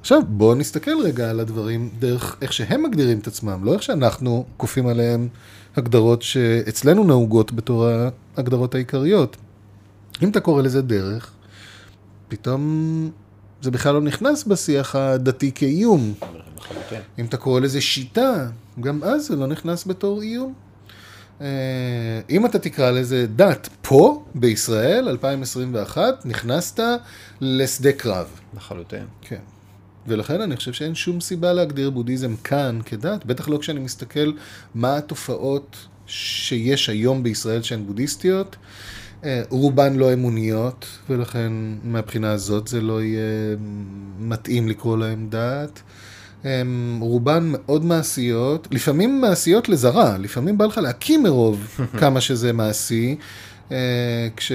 [0.00, 4.44] עכשיו, בואו נסתכל רגע על הדברים דרך איך שהם מגדירים את עצמם, לא איך שאנחנו
[4.56, 5.28] כופים עליהם
[5.76, 7.86] הגדרות שאצלנו נהוגות בתור
[8.36, 9.36] ההגדרות העיקריות.
[10.22, 11.30] אם אתה קורא לזה דרך,
[12.28, 13.10] פתאום
[13.62, 16.14] זה בכלל לא נכנס בשיח הדתי כאיום.
[17.18, 18.48] אם אתה קורא לזה שיטה,
[18.80, 20.54] גם אז זה לא נכנס בתור איום.
[21.40, 21.46] אה,
[22.30, 26.80] אם אתה תקרא לזה דת פה, בישראל, 2021, נכנסת
[27.40, 28.26] לשדה קרב.
[28.56, 29.06] לחלוטין.
[29.20, 29.40] כן.
[30.06, 34.32] ולכן אני חושב שאין שום סיבה להגדיר בודהיזם כאן כדת, בטח לא כשאני מסתכל
[34.74, 35.76] מה התופעות
[36.06, 38.56] שיש היום בישראל שהן בודהיסטיות.
[39.24, 41.52] אה, רובן לא אמוניות, ולכן
[41.84, 43.56] מהבחינה הזאת זה לא יהיה
[44.18, 45.82] מתאים לקרוא להן דת.
[46.44, 51.66] הן רובן מאוד מעשיות, לפעמים מעשיות לזרה, לפעמים בא לך להקים מרוב
[52.00, 53.16] כמה שזה מעשי.
[53.72, 53.76] אה,
[54.36, 54.52] כש...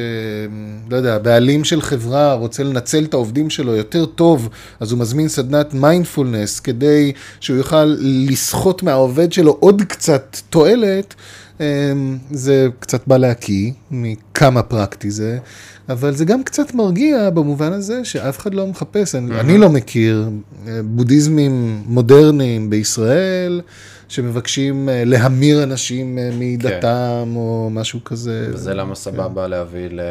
[0.89, 4.49] לא יודע, בעלים של חברה רוצה לנצל את העובדים שלו יותר טוב,
[4.79, 11.13] אז הוא מזמין סדנת מיינדפולנס כדי שהוא יוכל לסחוט מהעובד שלו עוד קצת תועלת.
[11.59, 15.37] אמ, זה קצת בא להקיא מכמה פרקטי זה,
[15.89, 20.29] אבל זה גם קצת מרגיע במובן הזה שאף אחד לא מחפש, אני, אני לא מכיר
[20.67, 23.61] אה, בודהיזמים מודרניים בישראל
[24.07, 27.35] שמבקשים אה, להמיר אנשים אה, מדתם כן.
[27.35, 28.47] או משהו כזה.
[28.53, 29.49] וזה למה סבבה כן.
[29.49, 30.01] להביא ל...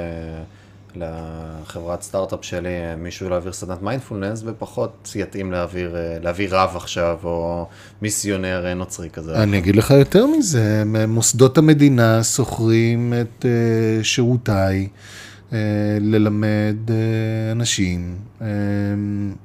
[0.96, 7.66] לחברת סטארט-אפ שלי מישהו להעביר סדנת מיינדפולנס ופחות יתאים להעביר, להעביר רב עכשיו או
[8.02, 9.42] מיסיונר נוצרי כזה.
[9.42, 14.88] אני אגיד לך יותר מזה, מוסדות המדינה שוכרים את uh, שירותיי
[16.00, 16.76] ללמד
[17.52, 18.16] אנשים.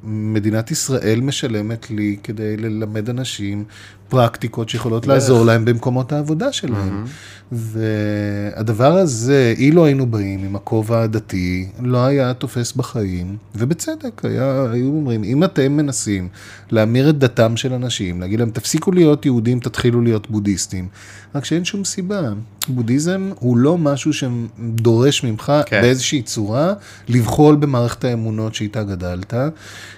[0.03, 3.63] מדינת ישראל משלמת לי כדי ללמד אנשים
[4.09, 7.05] פרקטיקות שיכולות לעזור להם במקומות העבודה שלהם.
[7.05, 7.09] Mm-hmm.
[7.51, 14.87] והדבר הזה, אילו היינו באים עם הכובע הדתי, לא היה תופס בחיים, ובצדק, היה, היו
[14.87, 16.27] אומרים, אם אתם מנסים
[16.71, 20.87] להמיר את דתם של אנשים, להגיד להם, תפסיקו להיות יהודים, תתחילו להיות בודהיסטים,
[21.35, 22.21] רק שאין שום סיבה.
[22.67, 25.81] בודהיזם הוא לא משהו שדורש ממך כן.
[25.81, 26.73] באיזושהי צורה
[27.07, 29.33] לבחול במערכת האמונות שאיתה גדלת.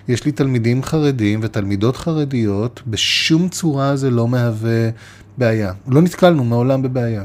[0.08, 4.90] יש לי תלמידים חרדים ותלמידות חרדיות, בשום צורה זה לא מהווה
[5.38, 5.74] בעיה.
[5.88, 7.24] לא נתקלנו מעולם בבעיה.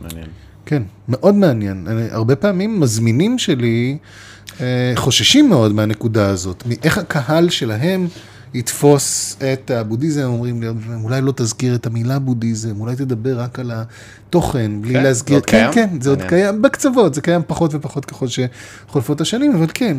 [0.00, 0.26] מעניין.
[0.66, 1.86] כן, מאוד מעניין.
[1.90, 3.98] אני, הרבה פעמים מזמינים שלי
[4.60, 8.08] אה, חוששים מאוד מהנקודה הזאת, מאיך הקהל שלהם
[8.54, 10.68] יתפוס את הבודהיזם, אומרים לי,
[11.02, 15.70] אולי לא תזכיר את המילה בודהיזם, אולי תדבר רק על התוכן, בלי כן, להזכיר, כן,
[15.72, 19.96] כן, זה עוד קיים בקצוות, זה קיים פחות ופחות ככל שחולפות השנים, אבל כן.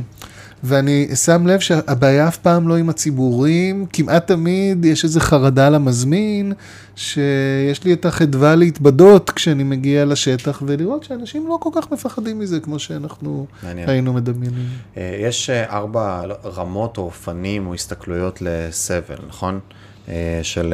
[0.65, 6.53] ואני שם לב שהבעיה אף פעם לא עם הציבורים, כמעט תמיד יש איזו חרדה למזמין,
[6.95, 12.59] שיש לי את החדווה להתבדות כשאני מגיע לשטח ולראות שאנשים לא כל כך מפחדים מזה
[12.59, 13.89] כמו שאנחנו מעניין.
[13.89, 14.67] היינו מדמיינים.
[14.97, 19.59] אה, יש אה, ארבע רמות או אופנים או הסתכלויות לסבל, נכון?
[20.09, 20.73] אה, של...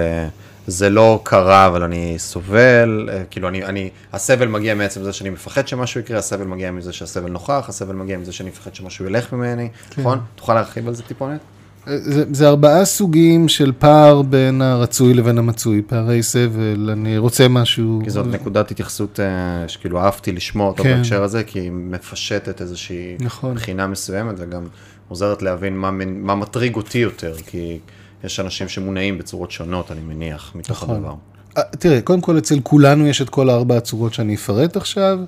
[0.67, 5.29] זה לא קרה, אבל אני סובל, אה, כאילו אני, אני, הסבל מגיע מעצם זה שאני
[5.29, 9.33] מפחד שמשהו יקרה, הסבל מגיע מזה שהסבל נוכח, הסבל מגיע מזה שאני מפחד שמשהו ילך
[9.33, 10.01] ממני, כן.
[10.01, 10.19] נכון?
[10.35, 11.39] תוכל להרחיב על זה טיפונת?
[11.87, 17.47] אה, זה, זה ארבעה סוגים של פער בין הרצוי לבין המצוי, פערי סבל, אני רוצה
[17.47, 18.01] משהו...
[18.03, 20.97] כי זאת נקודת התייחסות אה, שכאילו אהבתי לשמוע אותו כן.
[20.97, 23.55] בהקשר הזה, כי היא מפשטת איזושהי נכון.
[23.55, 24.63] בחינה מסוימת, וגם
[25.07, 27.79] עוזרת להבין מה, מה מטריג אותי יותר, כי...
[28.23, 30.95] יש אנשים שמונעים בצורות שונות, אני מניח, מתוך נכון.
[30.95, 31.13] הדבר.
[31.57, 35.19] אה, תראה, קודם כל אצל כולנו יש את כל הארבע הצורות שאני אפרט עכשיו.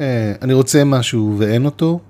[0.00, 2.00] אה, אני רוצה משהו ואין אותו,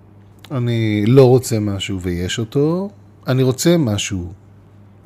[0.51, 2.91] אני לא רוצה משהו ויש אותו,
[3.27, 4.33] אני רוצה משהו,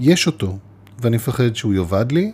[0.00, 0.58] יש אותו,
[1.00, 2.32] ואני מפחד שהוא יאבד לי,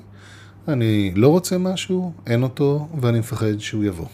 [0.69, 4.07] אני לא רוצה משהו, אין אותו, ואני מפחד שהוא יבוא.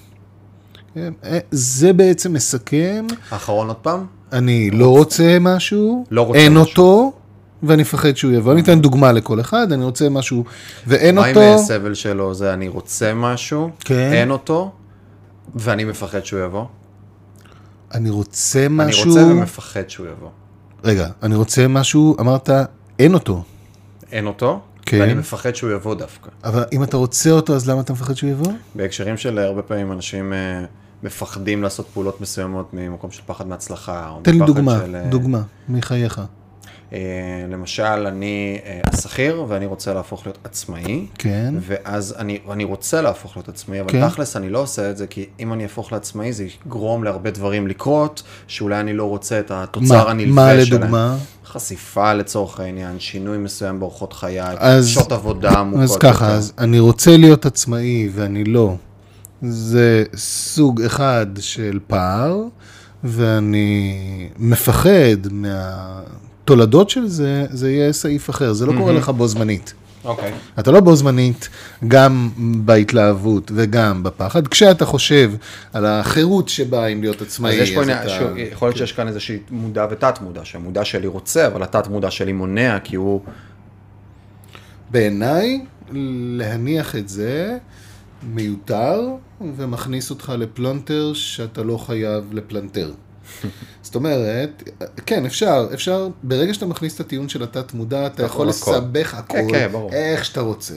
[0.96, 4.06] אה, זה בעצם מסכם, האחרון עוד פעם?
[4.32, 6.70] אני לא רוצה משהו, לא רוצה אין משהו.
[6.70, 7.12] אותו,
[7.66, 8.52] ואני מפחד שהוא יבוא.
[8.52, 10.44] אני אתן דוגמה לכל אחד, אני רוצה משהו
[10.86, 11.54] ואין מה עם אותו.
[11.54, 12.34] הסבל שלו?
[12.34, 14.10] זה אני רוצה משהו, כן.
[14.12, 14.72] אין אותו,
[15.54, 16.64] ואני מפחד שהוא יבוא.
[17.94, 19.10] אני רוצה אני משהו...
[19.10, 20.30] רוצה ומפחד שהוא יבוא.
[20.84, 22.50] רגע, אני רוצה משהו, אמרת,
[22.98, 23.42] אין אותו.
[24.12, 25.00] אין אותו, כן.
[25.00, 26.30] ואני מפחד שהוא יבוא דווקא.
[26.44, 28.52] אבל אם אתה רוצה אותו, אז למה אתה מפחד שהוא יבוא?
[28.74, 30.64] בהקשרים של הרבה פעמים אנשים אה,
[31.02, 34.16] מפחדים לעשות פעולות מסוימות ממקום של פחד מהצלחה.
[34.22, 36.20] תן לי דוגמה, של, אה, דוגמה, מחייך.
[36.94, 37.00] אה,
[37.50, 41.06] למשל, אני אה, השכיר ואני רוצה להפוך להיות עצמאי.
[41.18, 41.54] כן.
[41.60, 44.08] ואז אני, אני רוצה להפוך להיות עצמאי, אבל כן.
[44.08, 47.68] תכלס אני לא עושה את זה, כי אם אני אהפוך לעצמאי זה יגרום להרבה דברים
[47.68, 50.80] לקרות, שאולי אני לא רוצה את התוצר מה- הנלווה מה שלהם.
[50.82, 51.16] לדוגמה?
[51.46, 55.82] חשיפה לצורך העניין, שינוי מסוים באורחות חיי, אז- שעות עבודה עמוקות.
[55.82, 56.36] אז ככה, יותר.
[56.36, 58.74] אז אני רוצה להיות עצמאי ואני לא.
[59.42, 62.42] זה סוג אחד של פער,
[63.04, 63.92] ואני
[64.38, 65.26] מפחד
[66.44, 69.74] מהתולדות של זה, זה יהיה סעיף אחר, זה לא קורה לך בו זמנית.
[70.04, 70.32] אוקיי.
[70.58, 71.48] אתה לא בו זמנית
[71.88, 72.30] גם
[72.64, 74.48] בהתלהבות וגם בפחד.
[74.48, 75.32] כשאתה חושב
[75.72, 79.08] על החירות שבאה עם להיות עצמאי, אז יש פה עניין, אתה- יכול להיות שיש כאן
[79.08, 83.20] איזושהי מודע ותת מודע, שהמודע שלי רוצה, אבל התת מודע שלי מונע, כי הוא...
[84.90, 85.64] בעיניי,
[86.38, 87.56] להניח את זה
[88.34, 89.00] מיותר
[89.56, 92.90] ומכניס אותך לפלונטר שאתה לא חייב לפלנטר.
[93.82, 94.70] זאת אומרת,
[95.06, 98.70] כן, אפשר, אפשר, ברגע שאתה מכניס את הטיעון של התת מודע, אתה יכול הכל.
[98.70, 99.92] לסבך הכל, כן, כן, ברור.
[99.92, 100.74] איך שאתה רוצה.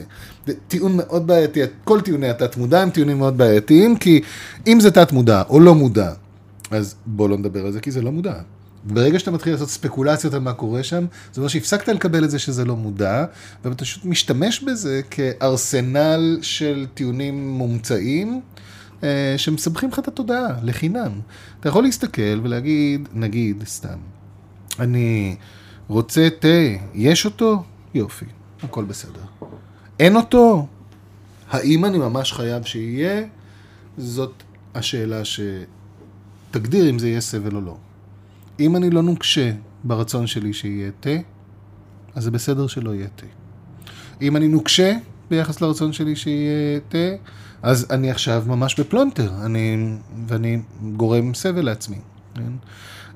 [0.68, 4.20] טיעון מאוד בעייתי, כל טיעוני התת מודע הם טיעונים מאוד בעייתיים, כי
[4.66, 6.12] אם זה תת מודע או לא מודע,
[6.70, 8.34] אז בוא לא נדבר על זה, כי זה לא מודע.
[8.84, 12.38] ברגע שאתה מתחיל לעשות ספקולציות על מה קורה שם, זה אומר שהפסקת לקבל את זה
[12.38, 13.24] שזה לא מודע,
[13.64, 18.40] ואתה פשוט משתמש בזה כארסנל של טיעונים מומצאים,
[19.36, 21.12] שמסבכים לך את התודעה, לחינם.
[21.60, 23.98] אתה יכול להסתכל ולהגיד, נגיד, סתם,
[24.78, 25.36] אני
[25.88, 26.48] רוצה תה,
[26.94, 27.62] יש אותו?
[27.94, 28.24] יופי,
[28.62, 29.20] הכל בסדר.
[30.00, 30.66] אין אותו?
[31.50, 33.22] האם אני ממש חייב שיהיה?
[33.98, 34.42] זאת
[34.74, 37.76] השאלה שתגדיר אם זה יהיה סבל או לא.
[38.60, 39.52] אם אני לא נוקשה
[39.84, 41.10] ברצון שלי שיהיה תה,
[42.14, 43.26] אז זה בסדר שלא יהיה תה.
[44.22, 44.96] אם אני נוקשה
[45.30, 47.08] ביחס לרצון שלי שיהיה תה,
[47.62, 49.92] אז אני עכשיו ממש בפלונטר, אני,
[50.26, 50.60] ואני
[50.96, 51.96] גורם סבל לעצמי.
[52.34, 52.52] כן?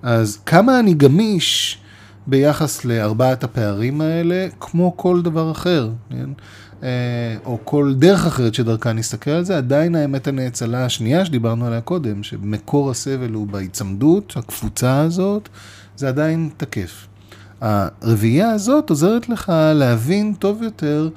[0.02, 1.78] אז כמה אני גמיש
[2.26, 6.30] ביחס לארבעת הפערים האלה, כמו כל דבר אחר, כן?
[6.82, 11.80] אה, או כל דרך אחרת שדרכה נסתכל על זה, עדיין האמת הנאצלה השנייה שדיברנו עליה
[11.80, 15.48] קודם, שמקור הסבל הוא בהיצמדות, הקפוצה הזאת,
[15.96, 17.06] זה עדיין תקף.
[17.60, 21.08] הרביעייה הזאת עוזרת לך להבין טוב יותר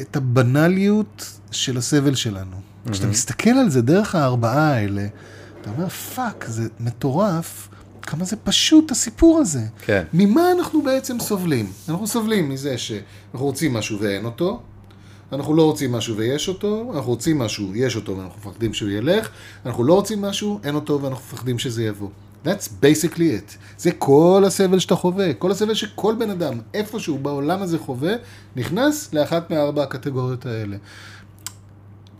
[0.00, 2.56] את הבנאליות של הסבל שלנו.
[2.90, 5.06] כשאתה מסתכל על זה דרך הארבעה האלה,
[5.60, 7.68] אתה אומר, fuck, זה מטורף,
[8.02, 9.62] כמה זה פשוט הסיפור הזה.
[9.84, 10.02] כן.
[10.12, 11.72] ממה אנחנו בעצם סובלים?
[11.88, 14.60] אנחנו סובלים מזה שאנחנו רוצים משהו ואין אותו,
[15.32, 19.28] אנחנו לא רוצים משהו ויש אותו, אנחנו רוצים משהו, יש אותו ואנחנו מפחדים שהוא ילך,
[19.66, 22.08] אנחנו לא רוצים משהו, אין אותו ואנחנו מפחדים שזה יבוא.
[22.44, 23.56] That's basically it.
[23.78, 28.12] זה כל הסבל שאתה חווה, כל הסבל שכל בן אדם, איפשהו בעולם הזה חווה,
[28.56, 30.76] נכנס לאחת מארבע הקטגוריות האלה.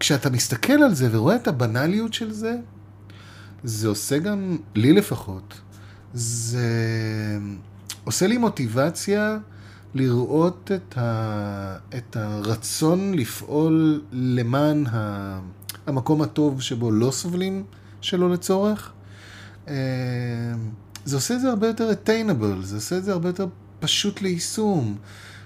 [0.03, 2.57] כשאתה מסתכל על זה ורואה את הבנאליות של זה,
[3.65, 5.61] זה עושה גם, לי לפחות,
[6.15, 6.69] זה
[8.05, 9.39] עושה לי מוטיבציה
[9.95, 15.41] לראות את, ה, את הרצון לפעול למען ה,
[15.87, 17.65] המקום הטוב שבו לא סובלים
[18.01, 18.93] שלא לצורך.
[19.69, 19.75] אה,
[21.05, 23.47] זה עושה את זה הרבה יותר attainable, זה עושה את זה הרבה יותר
[23.81, 24.97] פשוט ליישום.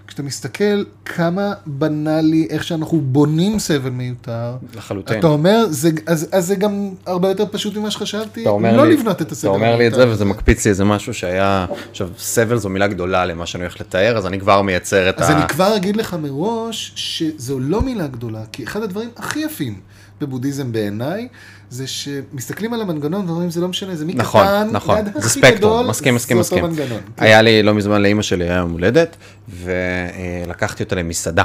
[0.07, 5.19] כשאתה מסתכל כמה בנאלי, איך שאנחנו בונים סבל מיותר, לחלוטין.
[5.19, 9.23] אתה אומר, זה, אז, אז זה גם הרבה יותר פשוט ממה שחשבתי, לא לי, לבנות
[9.23, 9.51] את הסבל.
[9.51, 10.25] אתה אומר לי את זה וזה.
[10.25, 14.27] מקפיץ לי איזה משהו שהיה, עכשיו סבל זו מילה גדולה למה שאני הולך לתאר, אז
[14.27, 15.39] אני כבר מייצר את אז ה...
[15.39, 19.81] אני כבר אגיד לך מראש שזו לא מילה גדולה, כי אחד הדברים הכי יפים
[20.21, 21.29] בבודהיזם בעיניי,
[21.71, 26.15] זה שמסתכלים על המנגנון ואומרים זה לא משנה, זה מקטן, נכון, נכון, זה ספקטרום, מסכים,
[26.15, 26.65] מסכים, מסכים.
[26.65, 27.01] מנגנון.
[27.17, 27.25] כן.
[27.25, 29.17] היה לי לא מזמן לאימא שלי היה יום הולדת,
[29.49, 31.43] ולקחתי אותה למסעדה.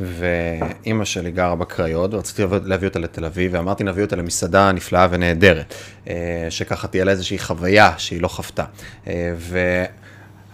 [0.00, 5.74] ואימא שלי גרה בקריות, ורציתי להביא- אותה לתל אביב, ואמרתי נביא אותה למסעדה נפלאה ונהדרת,
[6.08, 6.14] אה,
[6.50, 8.64] שככה תהיה לה איזושהי חוויה שהיא לא חוותה.
[9.06, 9.12] אה,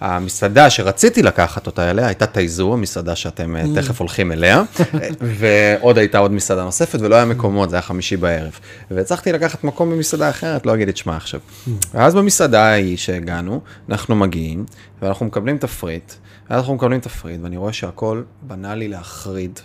[0.02, 4.62] המסעדה שרציתי לקחת אותה אליה הייתה טייזו, המסעדה שאתם אה, תכף הולכים אליה,
[5.38, 8.52] ועוד הייתה עוד מסעדה נוספת, ולא היה מקומות, זה היה חמישי בערב.
[8.90, 11.40] והצלחתי לקחת מקום במסעדה אחרת, לא אגיד את שמה עכשיו.
[11.94, 14.64] ואז במסעדה ההיא שהגענו, אנחנו מגיעים,
[15.02, 16.12] ואנחנו מקבלים תפריט,
[16.50, 19.60] אנחנו מקבלים תפריט, ואני רואה שהכל בנאלי להחריד,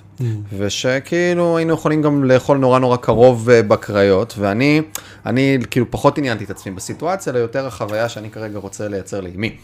[0.58, 4.82] ושכאילו היינו יכולים גם לאכול נורא נורא קרוב אה, בקריות, ואני,
[5.26, 9.58] אני כאילו פחות עניינתי את עצמי בסיטואציה, אלא יותר החוויה שאני כרגע רוצה לייצר לאימי.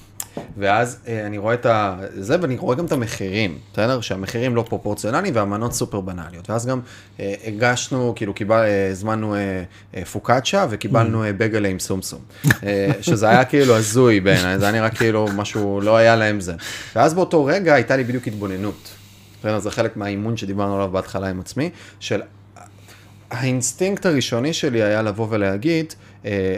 [0.57, 1.97] ואז אה, אני רואה את ה...
[2.15, 4.01] זה, ואני רואה גם את המחירים, בסדר?
[4.01, 6.49] שהמחירים לא פרופורציונליים והמנות סופר בנאליות.
[6.49, 6.79] ואז גם
[7.19, 9.63] אה, הגשנו, כאילו, קיבל, אה, הזמנו אה,
[9.97, 12.19] אה, פוקאצ'ה וקיבלנו אה, בגלה עם סומסום.
[12.63, 16.53] אה, שזה היה כאילו הזוי בעיניי, זה היה נראה כאילו משהו, לא היה להם זה.
[16.95, 18.89] ואז באותו רגע הייתה לי בדיוק התבוננות.
[19.39, 19.59] בסדר?
[19.59, 21.69] זה חלק מהאימון שדיברנו עליו בהתחלה עם עצמי,
[21.99, 22.21] של
[23.31, 25.93] האינסטינקט הראשוני שלי היה לבוא ולהגיד,
[26.25, 26.55] אה,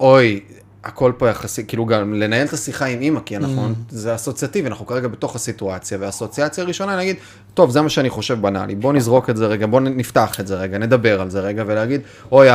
[0.00, 0.40] אוי,
[0.84, 3.72] הכל פה יחסי, כאילו גם לנהל את השיחה עם אימא, כי אנחנו, mm.
[3.88, 7.16] זה אסוציאטיבי, אנחנו כרגע בתוך הסיטואציה, והאסוציאציה הראשונה, נגיד,
[7.54, 10.56] טוב, זה מה שאני חושב בנאלי, בוא נזרוק את זה רגע, בוא נפתח את זה
[10.56, 12.00] רגע, נדבר על זה רגע, ולהגיד,
[12.32, 12.48] אוי,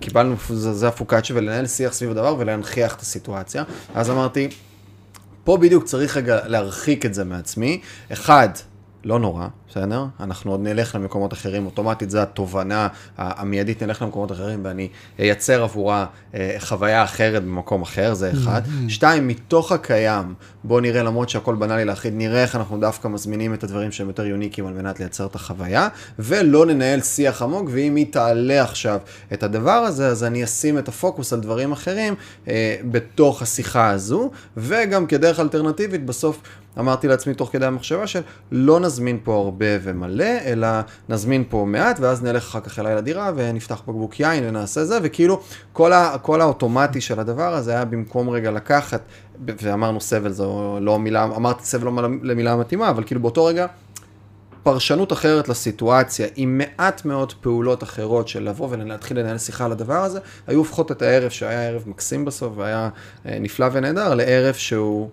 [0.00, 3.64] קיבלנו, זה, זה הפוקאצ'ה, ולנהל שיח סביב הדבר ולהנכיח את הסיטואציה.
[3.94, 4.48] אז אמרתי,
[5.48, 7.80] פה בדיוק צריך רגע להרחיק את זה מעצמי.
[8.12, 8.48] אחד,
[9.08, 10.04] לא נורא, בסדר?
[10.20, 16.06] אנחנו עוד נלך למקומות אחרים, אוטומטית זו התובנה המיידית, נלך למקומות אחרים ואני אייצר עבורה
[16.34, 18.62] אה, חוויה אחרת במקום אחר, זה אחד.
[18.88, 23.64] שתיים, מתוך הקיים, בוא נראה, למרות שהכל בנאלי להחיד, נראה איך אנחנו דווקא מזמינים את
[23.64, 28.06] הדברים שהם יותר יוניקים על מנת לייצר את החוויה, ולא ננהל שיח עמוק, ואם היא
[28.12, 28.98] תעלה עכשיו
[29.32, 32.14] את הדבר הזה, אז אני אשים את הפוקוס על דברים אחרים
[32.48, 36.40] אה, בתוך השיחה הזו, וגם כדרך אלטרנטיבית, בסוף
[36.78, 38.20] אמרתי לעצמי תוך כדי המחשבה של
[38.52, 40.68] לא נזמין פה הרבה ומלא, אלא
[41.08, 45.40] נזמין פה מעט, ואז נלך אחר כך אליי לדירה ונפתח בקבוק יין ונעשה זה, וכאילו
[45.72, 49.00] כל, ה, כל האוטומטי של הדבר הזה היה במקום רגע לקחת,
[49.46, 53.66] ואמרנו סבל זו לא מילה, אמרתי סבל לא למילה המתאימה, אבל כאילו באותו רגע
[54.62, 60.04] פרשנות אחרת לסיטואציה, עם מעט מאוד פעולות אחרות של לבוא ולהתחיל לנהל שיחה על הדבר
[60.04, 62.88] הזה, היו הופכות את הערב שהיה ערב מקסים בסוף והיה
[63.26, 65.10] אה, נפלא ונהדר, לערב שהוא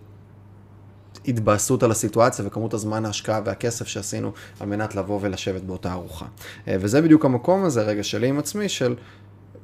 [1.27, 6.25] התבאסות על הסיטואציה וכמות הזמן ההשקעה והכסף שעשינו על מנת לבוא ולשבת באותה ארוחה.
[6.67, 8.95] אה, וזה בדיוק המקום הזה, רגע שלי עם עצמי, של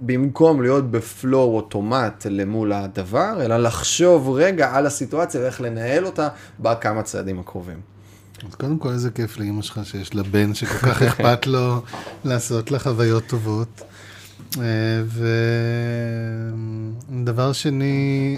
[0.01, 6.27] במקום להיות בפלואו אוטומט למול הדבר, אלא לחשוב רגע על הסיטואציה ואיך לנהל אותה
[6.59, 7.79] בכמה צעדים הקרובים.
[8.47, 11.81] אז קודם כל איזה כיף לאמא שלך שיש לה בן שכל כך אכפת לו
[12.25, 13.81] לעשות לה חוויות טובות.
[14.57, 14.63] אה,
[17.09, 18.37] ודבר שני,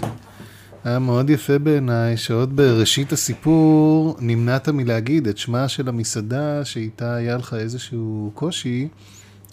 [0.84, 7.36] היה מאוד יפה בעיניי, שעוד בראשית הסיפור נמנעת מלהגיד את שמה של המסעדה שאיתה היה
[7.36, 8.88] לך איזשהו קושי,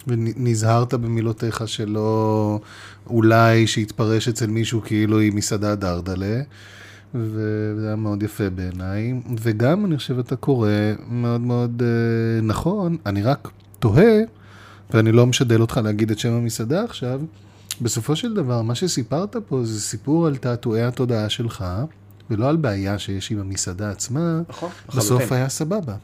[0.06, 2.60] ונזהרת במילותיך שלא
[3.06, 6.42] אולי שיתפרש אצל מישהו כאילו היא מסעדה דרדלה.
[7.14, 10.70] וזה היה מאוד יפה בעיניי, וגם אני חושב אתה קורא
[11.08, 13.48] מאוד מאוד אה, נכון, אני רק
[13.78, 14.14] תוהה,
[14.94, 17.20] ואני לא משדל אותך להגיד את שם המסעדה עכשיו,
[17.80, 21.64] בסופו של דבר, מה שסיפרת פה זה סיפור על תעתועי התודעה שלך,
[22.30, 24.40] ולא על בעיה שיש עם המסעדה עצמה.
[24.48, 25.94] נכון, בסוף היה סבבה.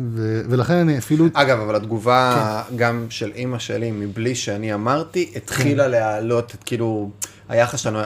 [0.00, 1.26] ו- ולכן אני אפילו...
[1.32, 2.76] אגב, אבל התגובה כן.
[2.76, 5.90] גם של אימא שלי, מבלי שאני אמרתי, התחילה כן.
[5.90, 7.10] להעלות את כאילו...
[7.48, 7.98] היחס שלנו,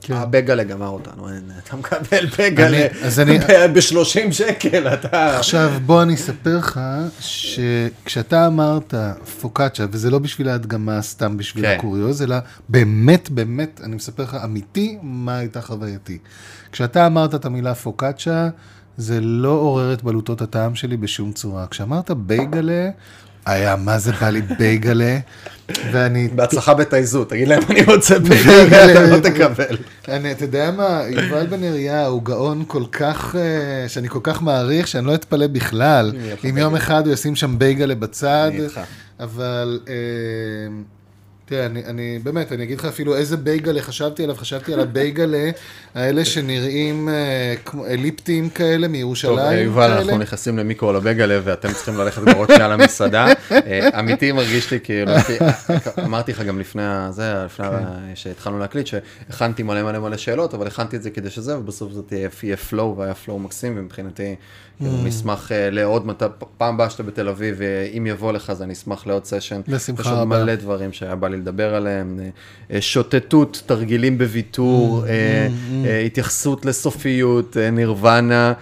[0.00, 0.14] כן.
[0.14, 2.86] הבגלה גמר אותנו, אין, אתה מקבל בגלה
[3.68, 5.36] ב-30 שקל, אתה...
[5.36, 6.80] עכשיו בוא אני אספר לך
[7.20, 8.94] שכשאתה אמרת
[9.40, 11.76] פוקאצ'ה, וזה לא בשביל ההדגמה, סתם בשביל כן.
[11.78, 12.36] הקוריוז, אלא
[12.68, 16.18] באמת, באמת, אני מספר לך אמיתי, מה הייתה חווייתי.
[16.72, 18.48] כשאתה אמרת את המילה פוקאצ'ה,
[18.96, 21.66] זה לא עורר את בלוטות הטעם שלי בשום צורה.
[21.66, 22.90] כשאמרת בייגלה,
[23.48, 25.18] היה, מה זה בא לי בייגלה,
[25.92, 26.28] ואני...
[26.28, 29.76] בהצלחה בתייזו, תגיד להם אני רוצה בייגלה, אתה לא תקבל.
[30.08, 34.42] אני, אתה יודע מה, יובל בן אריה הוא גאון כל כך, אה, שאני כל כך
[34.42, 36.12] מעריך, שאני לא אתפלא בכלל,
[36.50, 38.50] אם יום אחד הוא ישים שם בייגלה בצד,
[39.20, 39.80] אבל...
[41.52, 44.80] אה, תראה, אני, אני באמת, אני אגיד לך אפילו איזה בייגלה חשבתי עליו, חשבתי על
[44.80, 45.50] הבייגלה,
[45.94, 49.36] האלה שנראים אה, כמו אליפטיים כאלה מירושלים.
[49.36, 53.26] טוב, אה, יובל, אנחנו נכנסים למיקרו לבייגלה ואתם צריכים ללכת בעוד שנייה למסעדה.
[53.52, 55.12] אה, אמיתי מרגיש לי כאילו,
[56.04, 57.84] אמרתי לך גם לפני זה, לפני כן.
[58.14, 62.02] שהתחלנו להקליט, שהכנתי מלא מלא מלא שאלות, אבל הכנתי את זה כדי שזה, ובסוף זה
[62.02, 64.34] תהיה פלואו, והיה פלואו מקסים, ומבחינתי...
[64.78, 65.06] כאילו, mm.
[65.06, 66.22] נשמח אה, לעוד,
[66.58, 67.60] פעם הבאה שאתה בתל אביב,
[67.96, 69.60] אם יבוא לך, אז אני אשמח לעוד סשן.
[69.68, 70.10] בשמחה רבה.
[70.10, 72.28] יש עוד מלא דברים שהיה בא לי לדבר עליהם, אה,
[72.76, 75.48] אה, שוטטות, תרגילים בוויתור, אה,
[75.84, 78.52] אה, התייחסות לסופיות, אה, נירוונה, אה,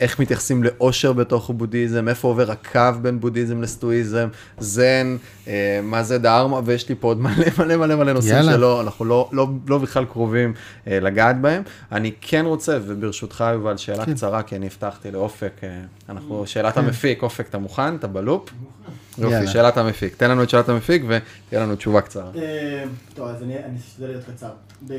[0.00, 4.28] איך מתייחסים לאושר בתוך בודהיזם, איפה עובר הקו בין בודהיזם לסטואיזם,
[4.58, 5.16] זן,
[5.48, 8.52] אה, מה זה דהרמה, ויש לי פה עוד מלא מלא מלא מלא נושאים יאללה.
[8.52, 10.54] שלא, אנחנו לא, לא, לא בכלל קרובים
[10.86, 11.62] אה, לגעת בהם.
[11.92, 17.22] אני כן רוצה, וברשותך יובל, שאלה קצרה, כי אני הבטחתי לאופק, אה, אנחנו, שאלת המפיק,
[17.22, 17.96] אופק, אתה מוכן?
[17.96, 18.50] אתה בלופ?
[19.18, 19.46] יופי, יאללה.
[19.50, 20.14] שאלת המפיק.
[20.16, 22.30] תן לנו את שאלת המפיק ותהיה לנו תשובה קצרה.
[22.36, 22.84] אה,
[23.14, 24.50] טוב, אז אני אשתדל להיות קצר.
[24.88, 24.92] ב-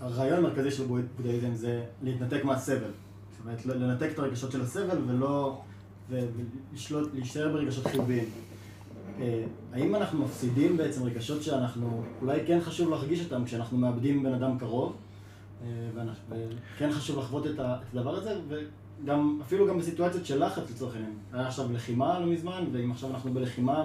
[0.00, 2.76] הרעיון המרכזי של בודהי- בודהיזם זה להתנתק מהסבל.
[3.46, 5.60] אומרת, לנתק את הרגשות של הסבל ולא...
[6.10, 8.24] ולשלוט, להישאר ברגשות חיוביים.
[9.20, 14.34] אה, האם אנחנו מפסידים בעצם רגשות שאנחנו, אולי כן חשוב להרגיש אותם כשאנחנו מאבדים בן
[14.34, 14.96] אדם קרוב,
[15.62, 15.68] אה,
[16.28, 21.14] וכן חשוב לחוות את הדבר הזה, וגם, אפילו גם בסיטואציות של לחץ לצורך העניין.
[21.32, 23.84] היה עכשיו לחימה לא מזמן, ואם עכשיו אנחנו בלחימה,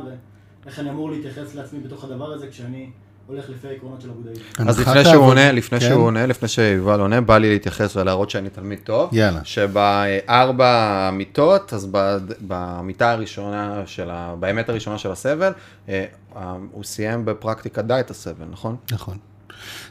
[0.66, 2.90] ואיך אני אמור להתייחס לעצמי בתוך הדבר הזה כשאני
[3.32, 4.42] הולך לפי העקרונות של הבודהיזם.
[4.68, 5.88] אז לפני שהוא עונה, לפני כן?
[5.88, 9.10] שהוא עונה, לפני שיובל עונה, בא לי להתייחס ולהראות שאני תלמיד טוב.
[9.14, 9.40] יאללה.
[9.44, 12.18] שבארבע מיטות, אז ב-
[12.48, 14.36] במיטה הראשונה של ה...
[14.40, 15.52] באמת הראשונה של הסבל,
[15.90, 16.06] אה,
[16.36, 18.76] אה, הוא סיים בפרקטיקה די את הסבל, נכון?
[18.92, 19.18] נכון.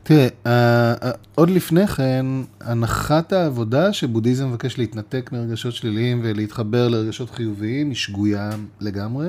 [0.02, 2.26] תראה, אה, אה, עוד לפני כן,
[2.60, 8.50] הנחת העבודה שבודהיזם מבקש להתנתק מרגשות שליליים ולהתחבר לרגשות חיוביים היא שגויה
[8.80, 9.28] לגמרי.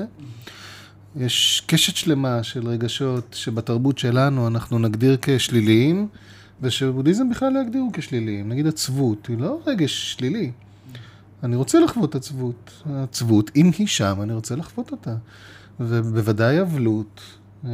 [1.16, 6.08] יש קשת שלמה של רגשות שבתרבות שלנו אנחנו נגדיר כשליליים,
[6.62, 8.48] ושבודהיזם בכלל לא יגדירו כשליליים.
[8.48, 10.50] נגיד עצבות, היא לא רגש שלילי.
[11.42, 12.82] אני רוצה לחוות עצבות.
[12.86, 15.14] עצבות, אם היא שם, אני רוצה לחוות אותה.
[15.80, 17.20] ובוודאי אבלות,
[17.64, 17.70] אה,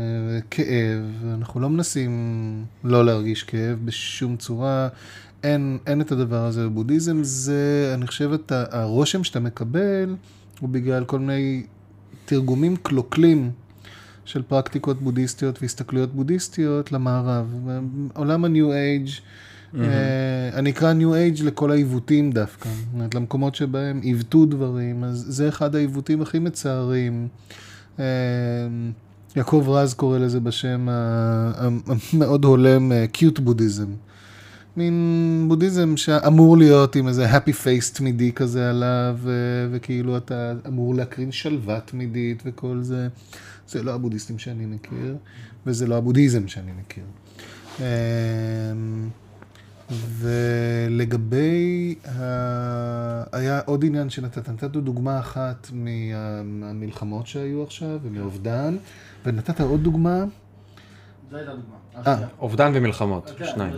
[0.50, 1.04] כאב,
[1.34, 4.88] אנחנו לא מנסים לא להרגיש כאב בשום צורה.
[5.42, 10.16] אין, אין את הדבר הזה בבודהיזם, זה, אני חושב, את הרושם שאתה מקבל
[10.60, 11.62] הוא בגלל כל מיני
[12.28, 13.50] תרגומים קלוקלים
[14.24, 17.68] של פרקטיקות בודהיסטיות והסתכלויות בודהיסטיות למערב.
[18.14, 19.20] עולם ה-New Age,
[19.78, 25.24] אה, אני אקרא New Age לכל העיוותים דווקא, זאת אומרת, למקומות שבהם עיוותו דברים, אז
[25.28, 27.28] זה אחד העיוותים הכי מצערים.
[27.98, 28.04] אה,
[29.36, 33.88] יעקב רז קורא לזה בשם המאוד הולם קיוט בודהיזם.
[34.78, 39.18] מין בודהיזם שאמור להיות עם איזה happy face תמידי כזה עליו,
[39.72, 43.08] וכאילו אתה אמור להקרין שלווה תמידית וכל זה.
[43.68, 45.16] זה לא הבודהיסטים שאני מכיר,
[45.66, 47.04] וזה לא הבודהיזם שאני מכיר.
[47.80, 47.84] אמ,
[50.18, 52.18] ולגבי, ה...
[53.38, 58.76] היה עוד עניין שנתת, נתת דוגמה אחת מה- מהמלחמות שהיו עכשיו ומאובדן,
[59.26, 60.24] ונתת עוד דוגמה,
[61.30, 61.74] זו הייתה דוגמה.
[62.06, 62.16] אה.
[62.40, 63.72] אובדן ומלחמות, כן, שניים.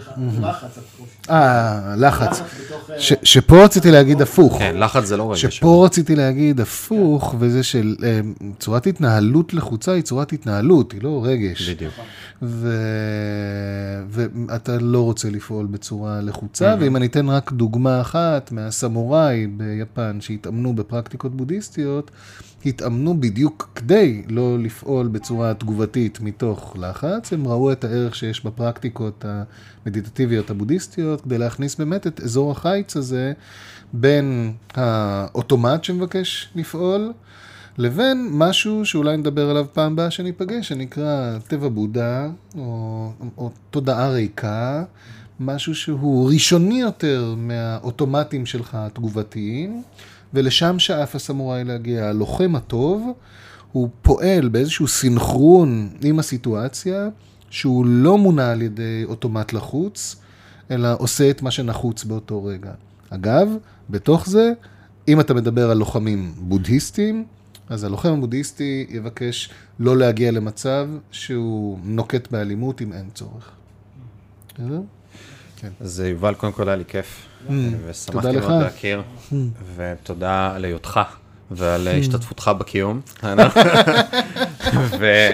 [1.31, 2.41] אה, לחץ.
[2.41, 4.59] אה, ש, שפה רציתי להגיד הפוך.
[4.59, 5.51] כן, לחץ זה לא רגע.
[5.51, 8.21] שפה רציתי להגיד הפוך, וזה של אה,
[8.59, 11.69] צורת התנהלות לחוצה היא צורת התנהלות, היא לא רגש.
[11.71, 11.95] בדיוק.
[12.43, 12.69] ו...
[14.09, 20.75] ואתה לא רוצה לפעול בצורה לחוצה, ואם אני אתן רק דוגמה אחת מהסמוראי ביפן שהתאמנו
[20.75, 22.11] בפרקטיקות בודהיסטיות,
[22.67, 29.25] התאמנו בדיוק כדי לא לפעול בצורה תגובתית מתוך לחץ, הם ראו את הערך שיש בפרקטיקות
[29.87, 33.33] המדיטטיביות הבודהיסטיות, כדי להכניס באמת את אזור החיץ הזה
[33.93, 37.13] בין האוטומט שמבקש לפעול,
[37.79, 42.29] לבין משהו שאולי נדבר עליו פעם הבאה שניפגש, שנקרא טבע בודה,
[42.59, 44.85] או, או תודעה ריקה,
[45.41, 49.83] משהו שהוא ראשוני יותר מהאוטומטים שלך התגובתיים,
[50.35, 52.07] ולשם שאף הסמוראי להגיע.
[52.07, 53.13] הלוחם הטוב,
[53.73, 57.09] הוא פועל באיזשהו סינכרון עם הסיטואציה,
[57.51, 60.17] שהוא לא מונע על ידי אוטומט לחוץ,
[60.71, 62.73] אלא עושה את מה שנחוץ באותו רגע.
[63.11, 63.49] אגב,
[63.91, 64.53] בתוך זה,
[65.09, 67.25] אם אתה מדבר על לוחמים בודהיסטים,
[67.69, 73.51] אז הלוחם הבודהיסטי יבקש לא להגיע למצב שהוא נוקט באלימות אם אין צורך.
[74.55, 74.81] בסדר?
[75.81, 77.27] אז יובל, קודם כל היה לי כיף,
[77.87, 78.45] ושמחתי תודה לך.
[78.45, 79.03] מאוד להכיר,
[79.77, 81.01] ותודה על היותך
[81.51, 83.01] ועל השתתפותך בקיום.
[85.01, 85.31] ו-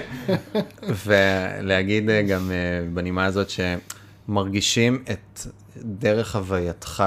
[1.05, 2.55] ולהגיד אה, גם אה,
[2.93, 5.39] בנימה הזאת שמרגישים את
[5.77, 7.03] דרך הווייתך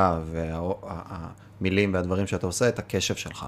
[1.60, 3.46] והמילים והדברים שאתה עושה, את הקשב שלך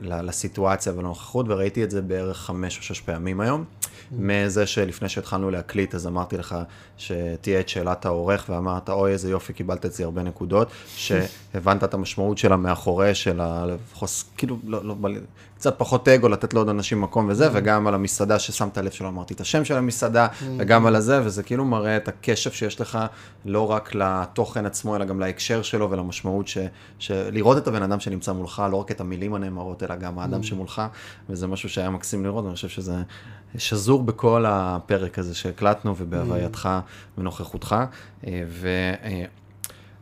[0.00, 3.64] ל- לסיטואציה ולנוכחות, וראיתי את זה בערך חמש או שש פעמים היום.
[4.12, 6.56] מזה שלפני שהתחלנו להקליט, אז אמרתי לך
[6.96, 12.38] שתהיה את שאלת העורך, ואמרת, אוי, איזה יופי, קיבלת אצלי הרבה נקודות, שהבנת את המשמעות
[12.38, 13.64] שלה מאחורי, של ה...
[14.36, 14.94] כאילו, לא, לא,
[15.64, 19.34] קצת פחות אגו, לתת לעוד אנשים מקום וזה, וגם על המסעדה ששמת לב שלא אמרתי
[19.34, 20.26] את השם של המסעדה,
[20.58, 22.98] וגם על הזה, וזה כאילו מראה את הקשב שיש לך,
[23.44, 26.58] לא רק לתוכן עצמו, אלא גם להקשר שלו ולמשמעות, ש,
[26.98, 30.82] שלראות את הבן אדם שנמצא מולך, לא רק את המילים הנאמרות, אלא גם האדם שמולך,
[31.28, 32.94] וזה משהו שהיה מקסים לראות, ואני חושב שזה
[33.58, 36.68] שזור בכל הפרק הזה שהקלטנו, ובהווייתך
[37.18, 37.76] ונוכחותך,
[38.26, 38.68] אה, ו...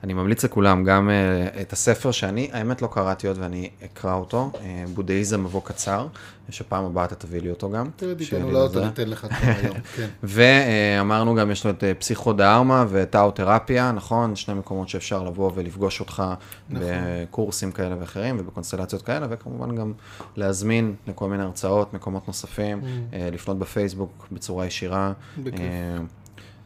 [0.03, 4.15] אה, אני ממליץ לכולם גם uh, את הספר שאני, האמת לא קראתי עוד ואני אקרא
[4.15, 4.59] אותו, uh,
[4.95, 6.07] בודהיזם מבוא קצר,
[6.51, 7.91] שפעם הבאה אתה תביא לי אותו גם.
[7.97, 8.15] תראה,
[8.49, 8.59] לזה.
[8.59, 10.09] אותו, ניתן לך כבר היום, כן.
[10.23, 14.37] ואמרנו גם, יש לו את אה, פסיכודרמה וטאו-תרפיה, נכון?
[14.37, 16.23] שני מקומות שאפשר לבוא ולפגוש אותך
[16.71, 16.87] נכון.
[16.91, 19.93] בקורסים כאלה ואחרים ובקונסטלציות כאלה, וכמובן גם
[20.37, 22.81] להזמין לכל מיני הרצאות, מקומות נוספים,
[23.13, 25.13] אה, לפנות בפייסבוק בצורה ישירה.
[25.13, 25.41] Mm.
[25.41, 25.63] בכיף.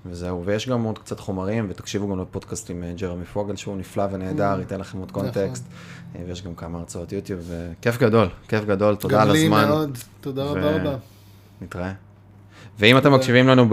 [0.06, 3.76] אה, וזהו, ויש גם עוד קצת חומרים, ותקשיבו גם לפודקאסט עם אה, ג'רמי פוגל, שהוא
[3.76, 5.22] נפלא ונהדר, ייתן לכם עוד נכון.
[5.22, 5.64] קונטקסט,
[6.16, 9.68] אה, ויש גם כמה הרצאות יוטיוב, וכיף גדול, כיף גדול, תודה גם על הזמן.
[9.68, 10.96] מאוד, תודה רבה רבה.
[11.60, 11.92] נתראה.
[12.78, 13.68] ואם אתם מקשיבים לנו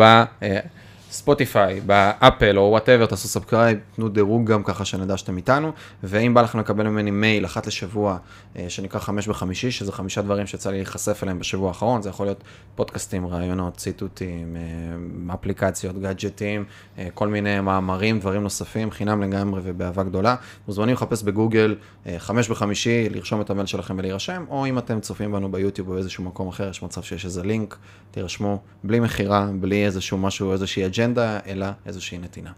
[1.13, 5.71] בספוטיפיי, באפל או whatever, תעשו subscribe, תנו דירוג גם ככה שנדע שאתם איתנו,
[6.03, 8.17] ואם בא לכם לקבל ממני מייל אחת לשבוע,
[8.57, 12.25] אה, שנקרא חמש בחמישי, שזה חמישה דברים שיצא לי להיחשף אליהם בשבוע האחרון, זה יכול
[12.25, 12.43] להיות
[12.75, 14.55] פודקאסטים, רעיונות, ציטוטים,
[15.29, 16.65] אה, אפליקציות, גאדג'טים,
[16.97, 20.35] אה, כל מיני מאמרים, דברים נוספים, חינם לגמרי ובאהבה גדולה.
[20.67, 21.75] מוזמנים לחפש בגוגל
[22.17, 26.23] חמש בחמישי, לרשום את המייל שלכם ולהירשם, או אם אתם צופים בנו ביוטיוב או באיזשהו
[26.23, 27.77] מקום אחר, יש מצב שיש איזה לינק,
[28.11, 32.51] תירשמו, בלי מכירה, בלי איזשהו משהו, איזושהי אג'נדה, אלא איזושהי נתינה.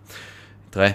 [0.68, 0.92] נתראה.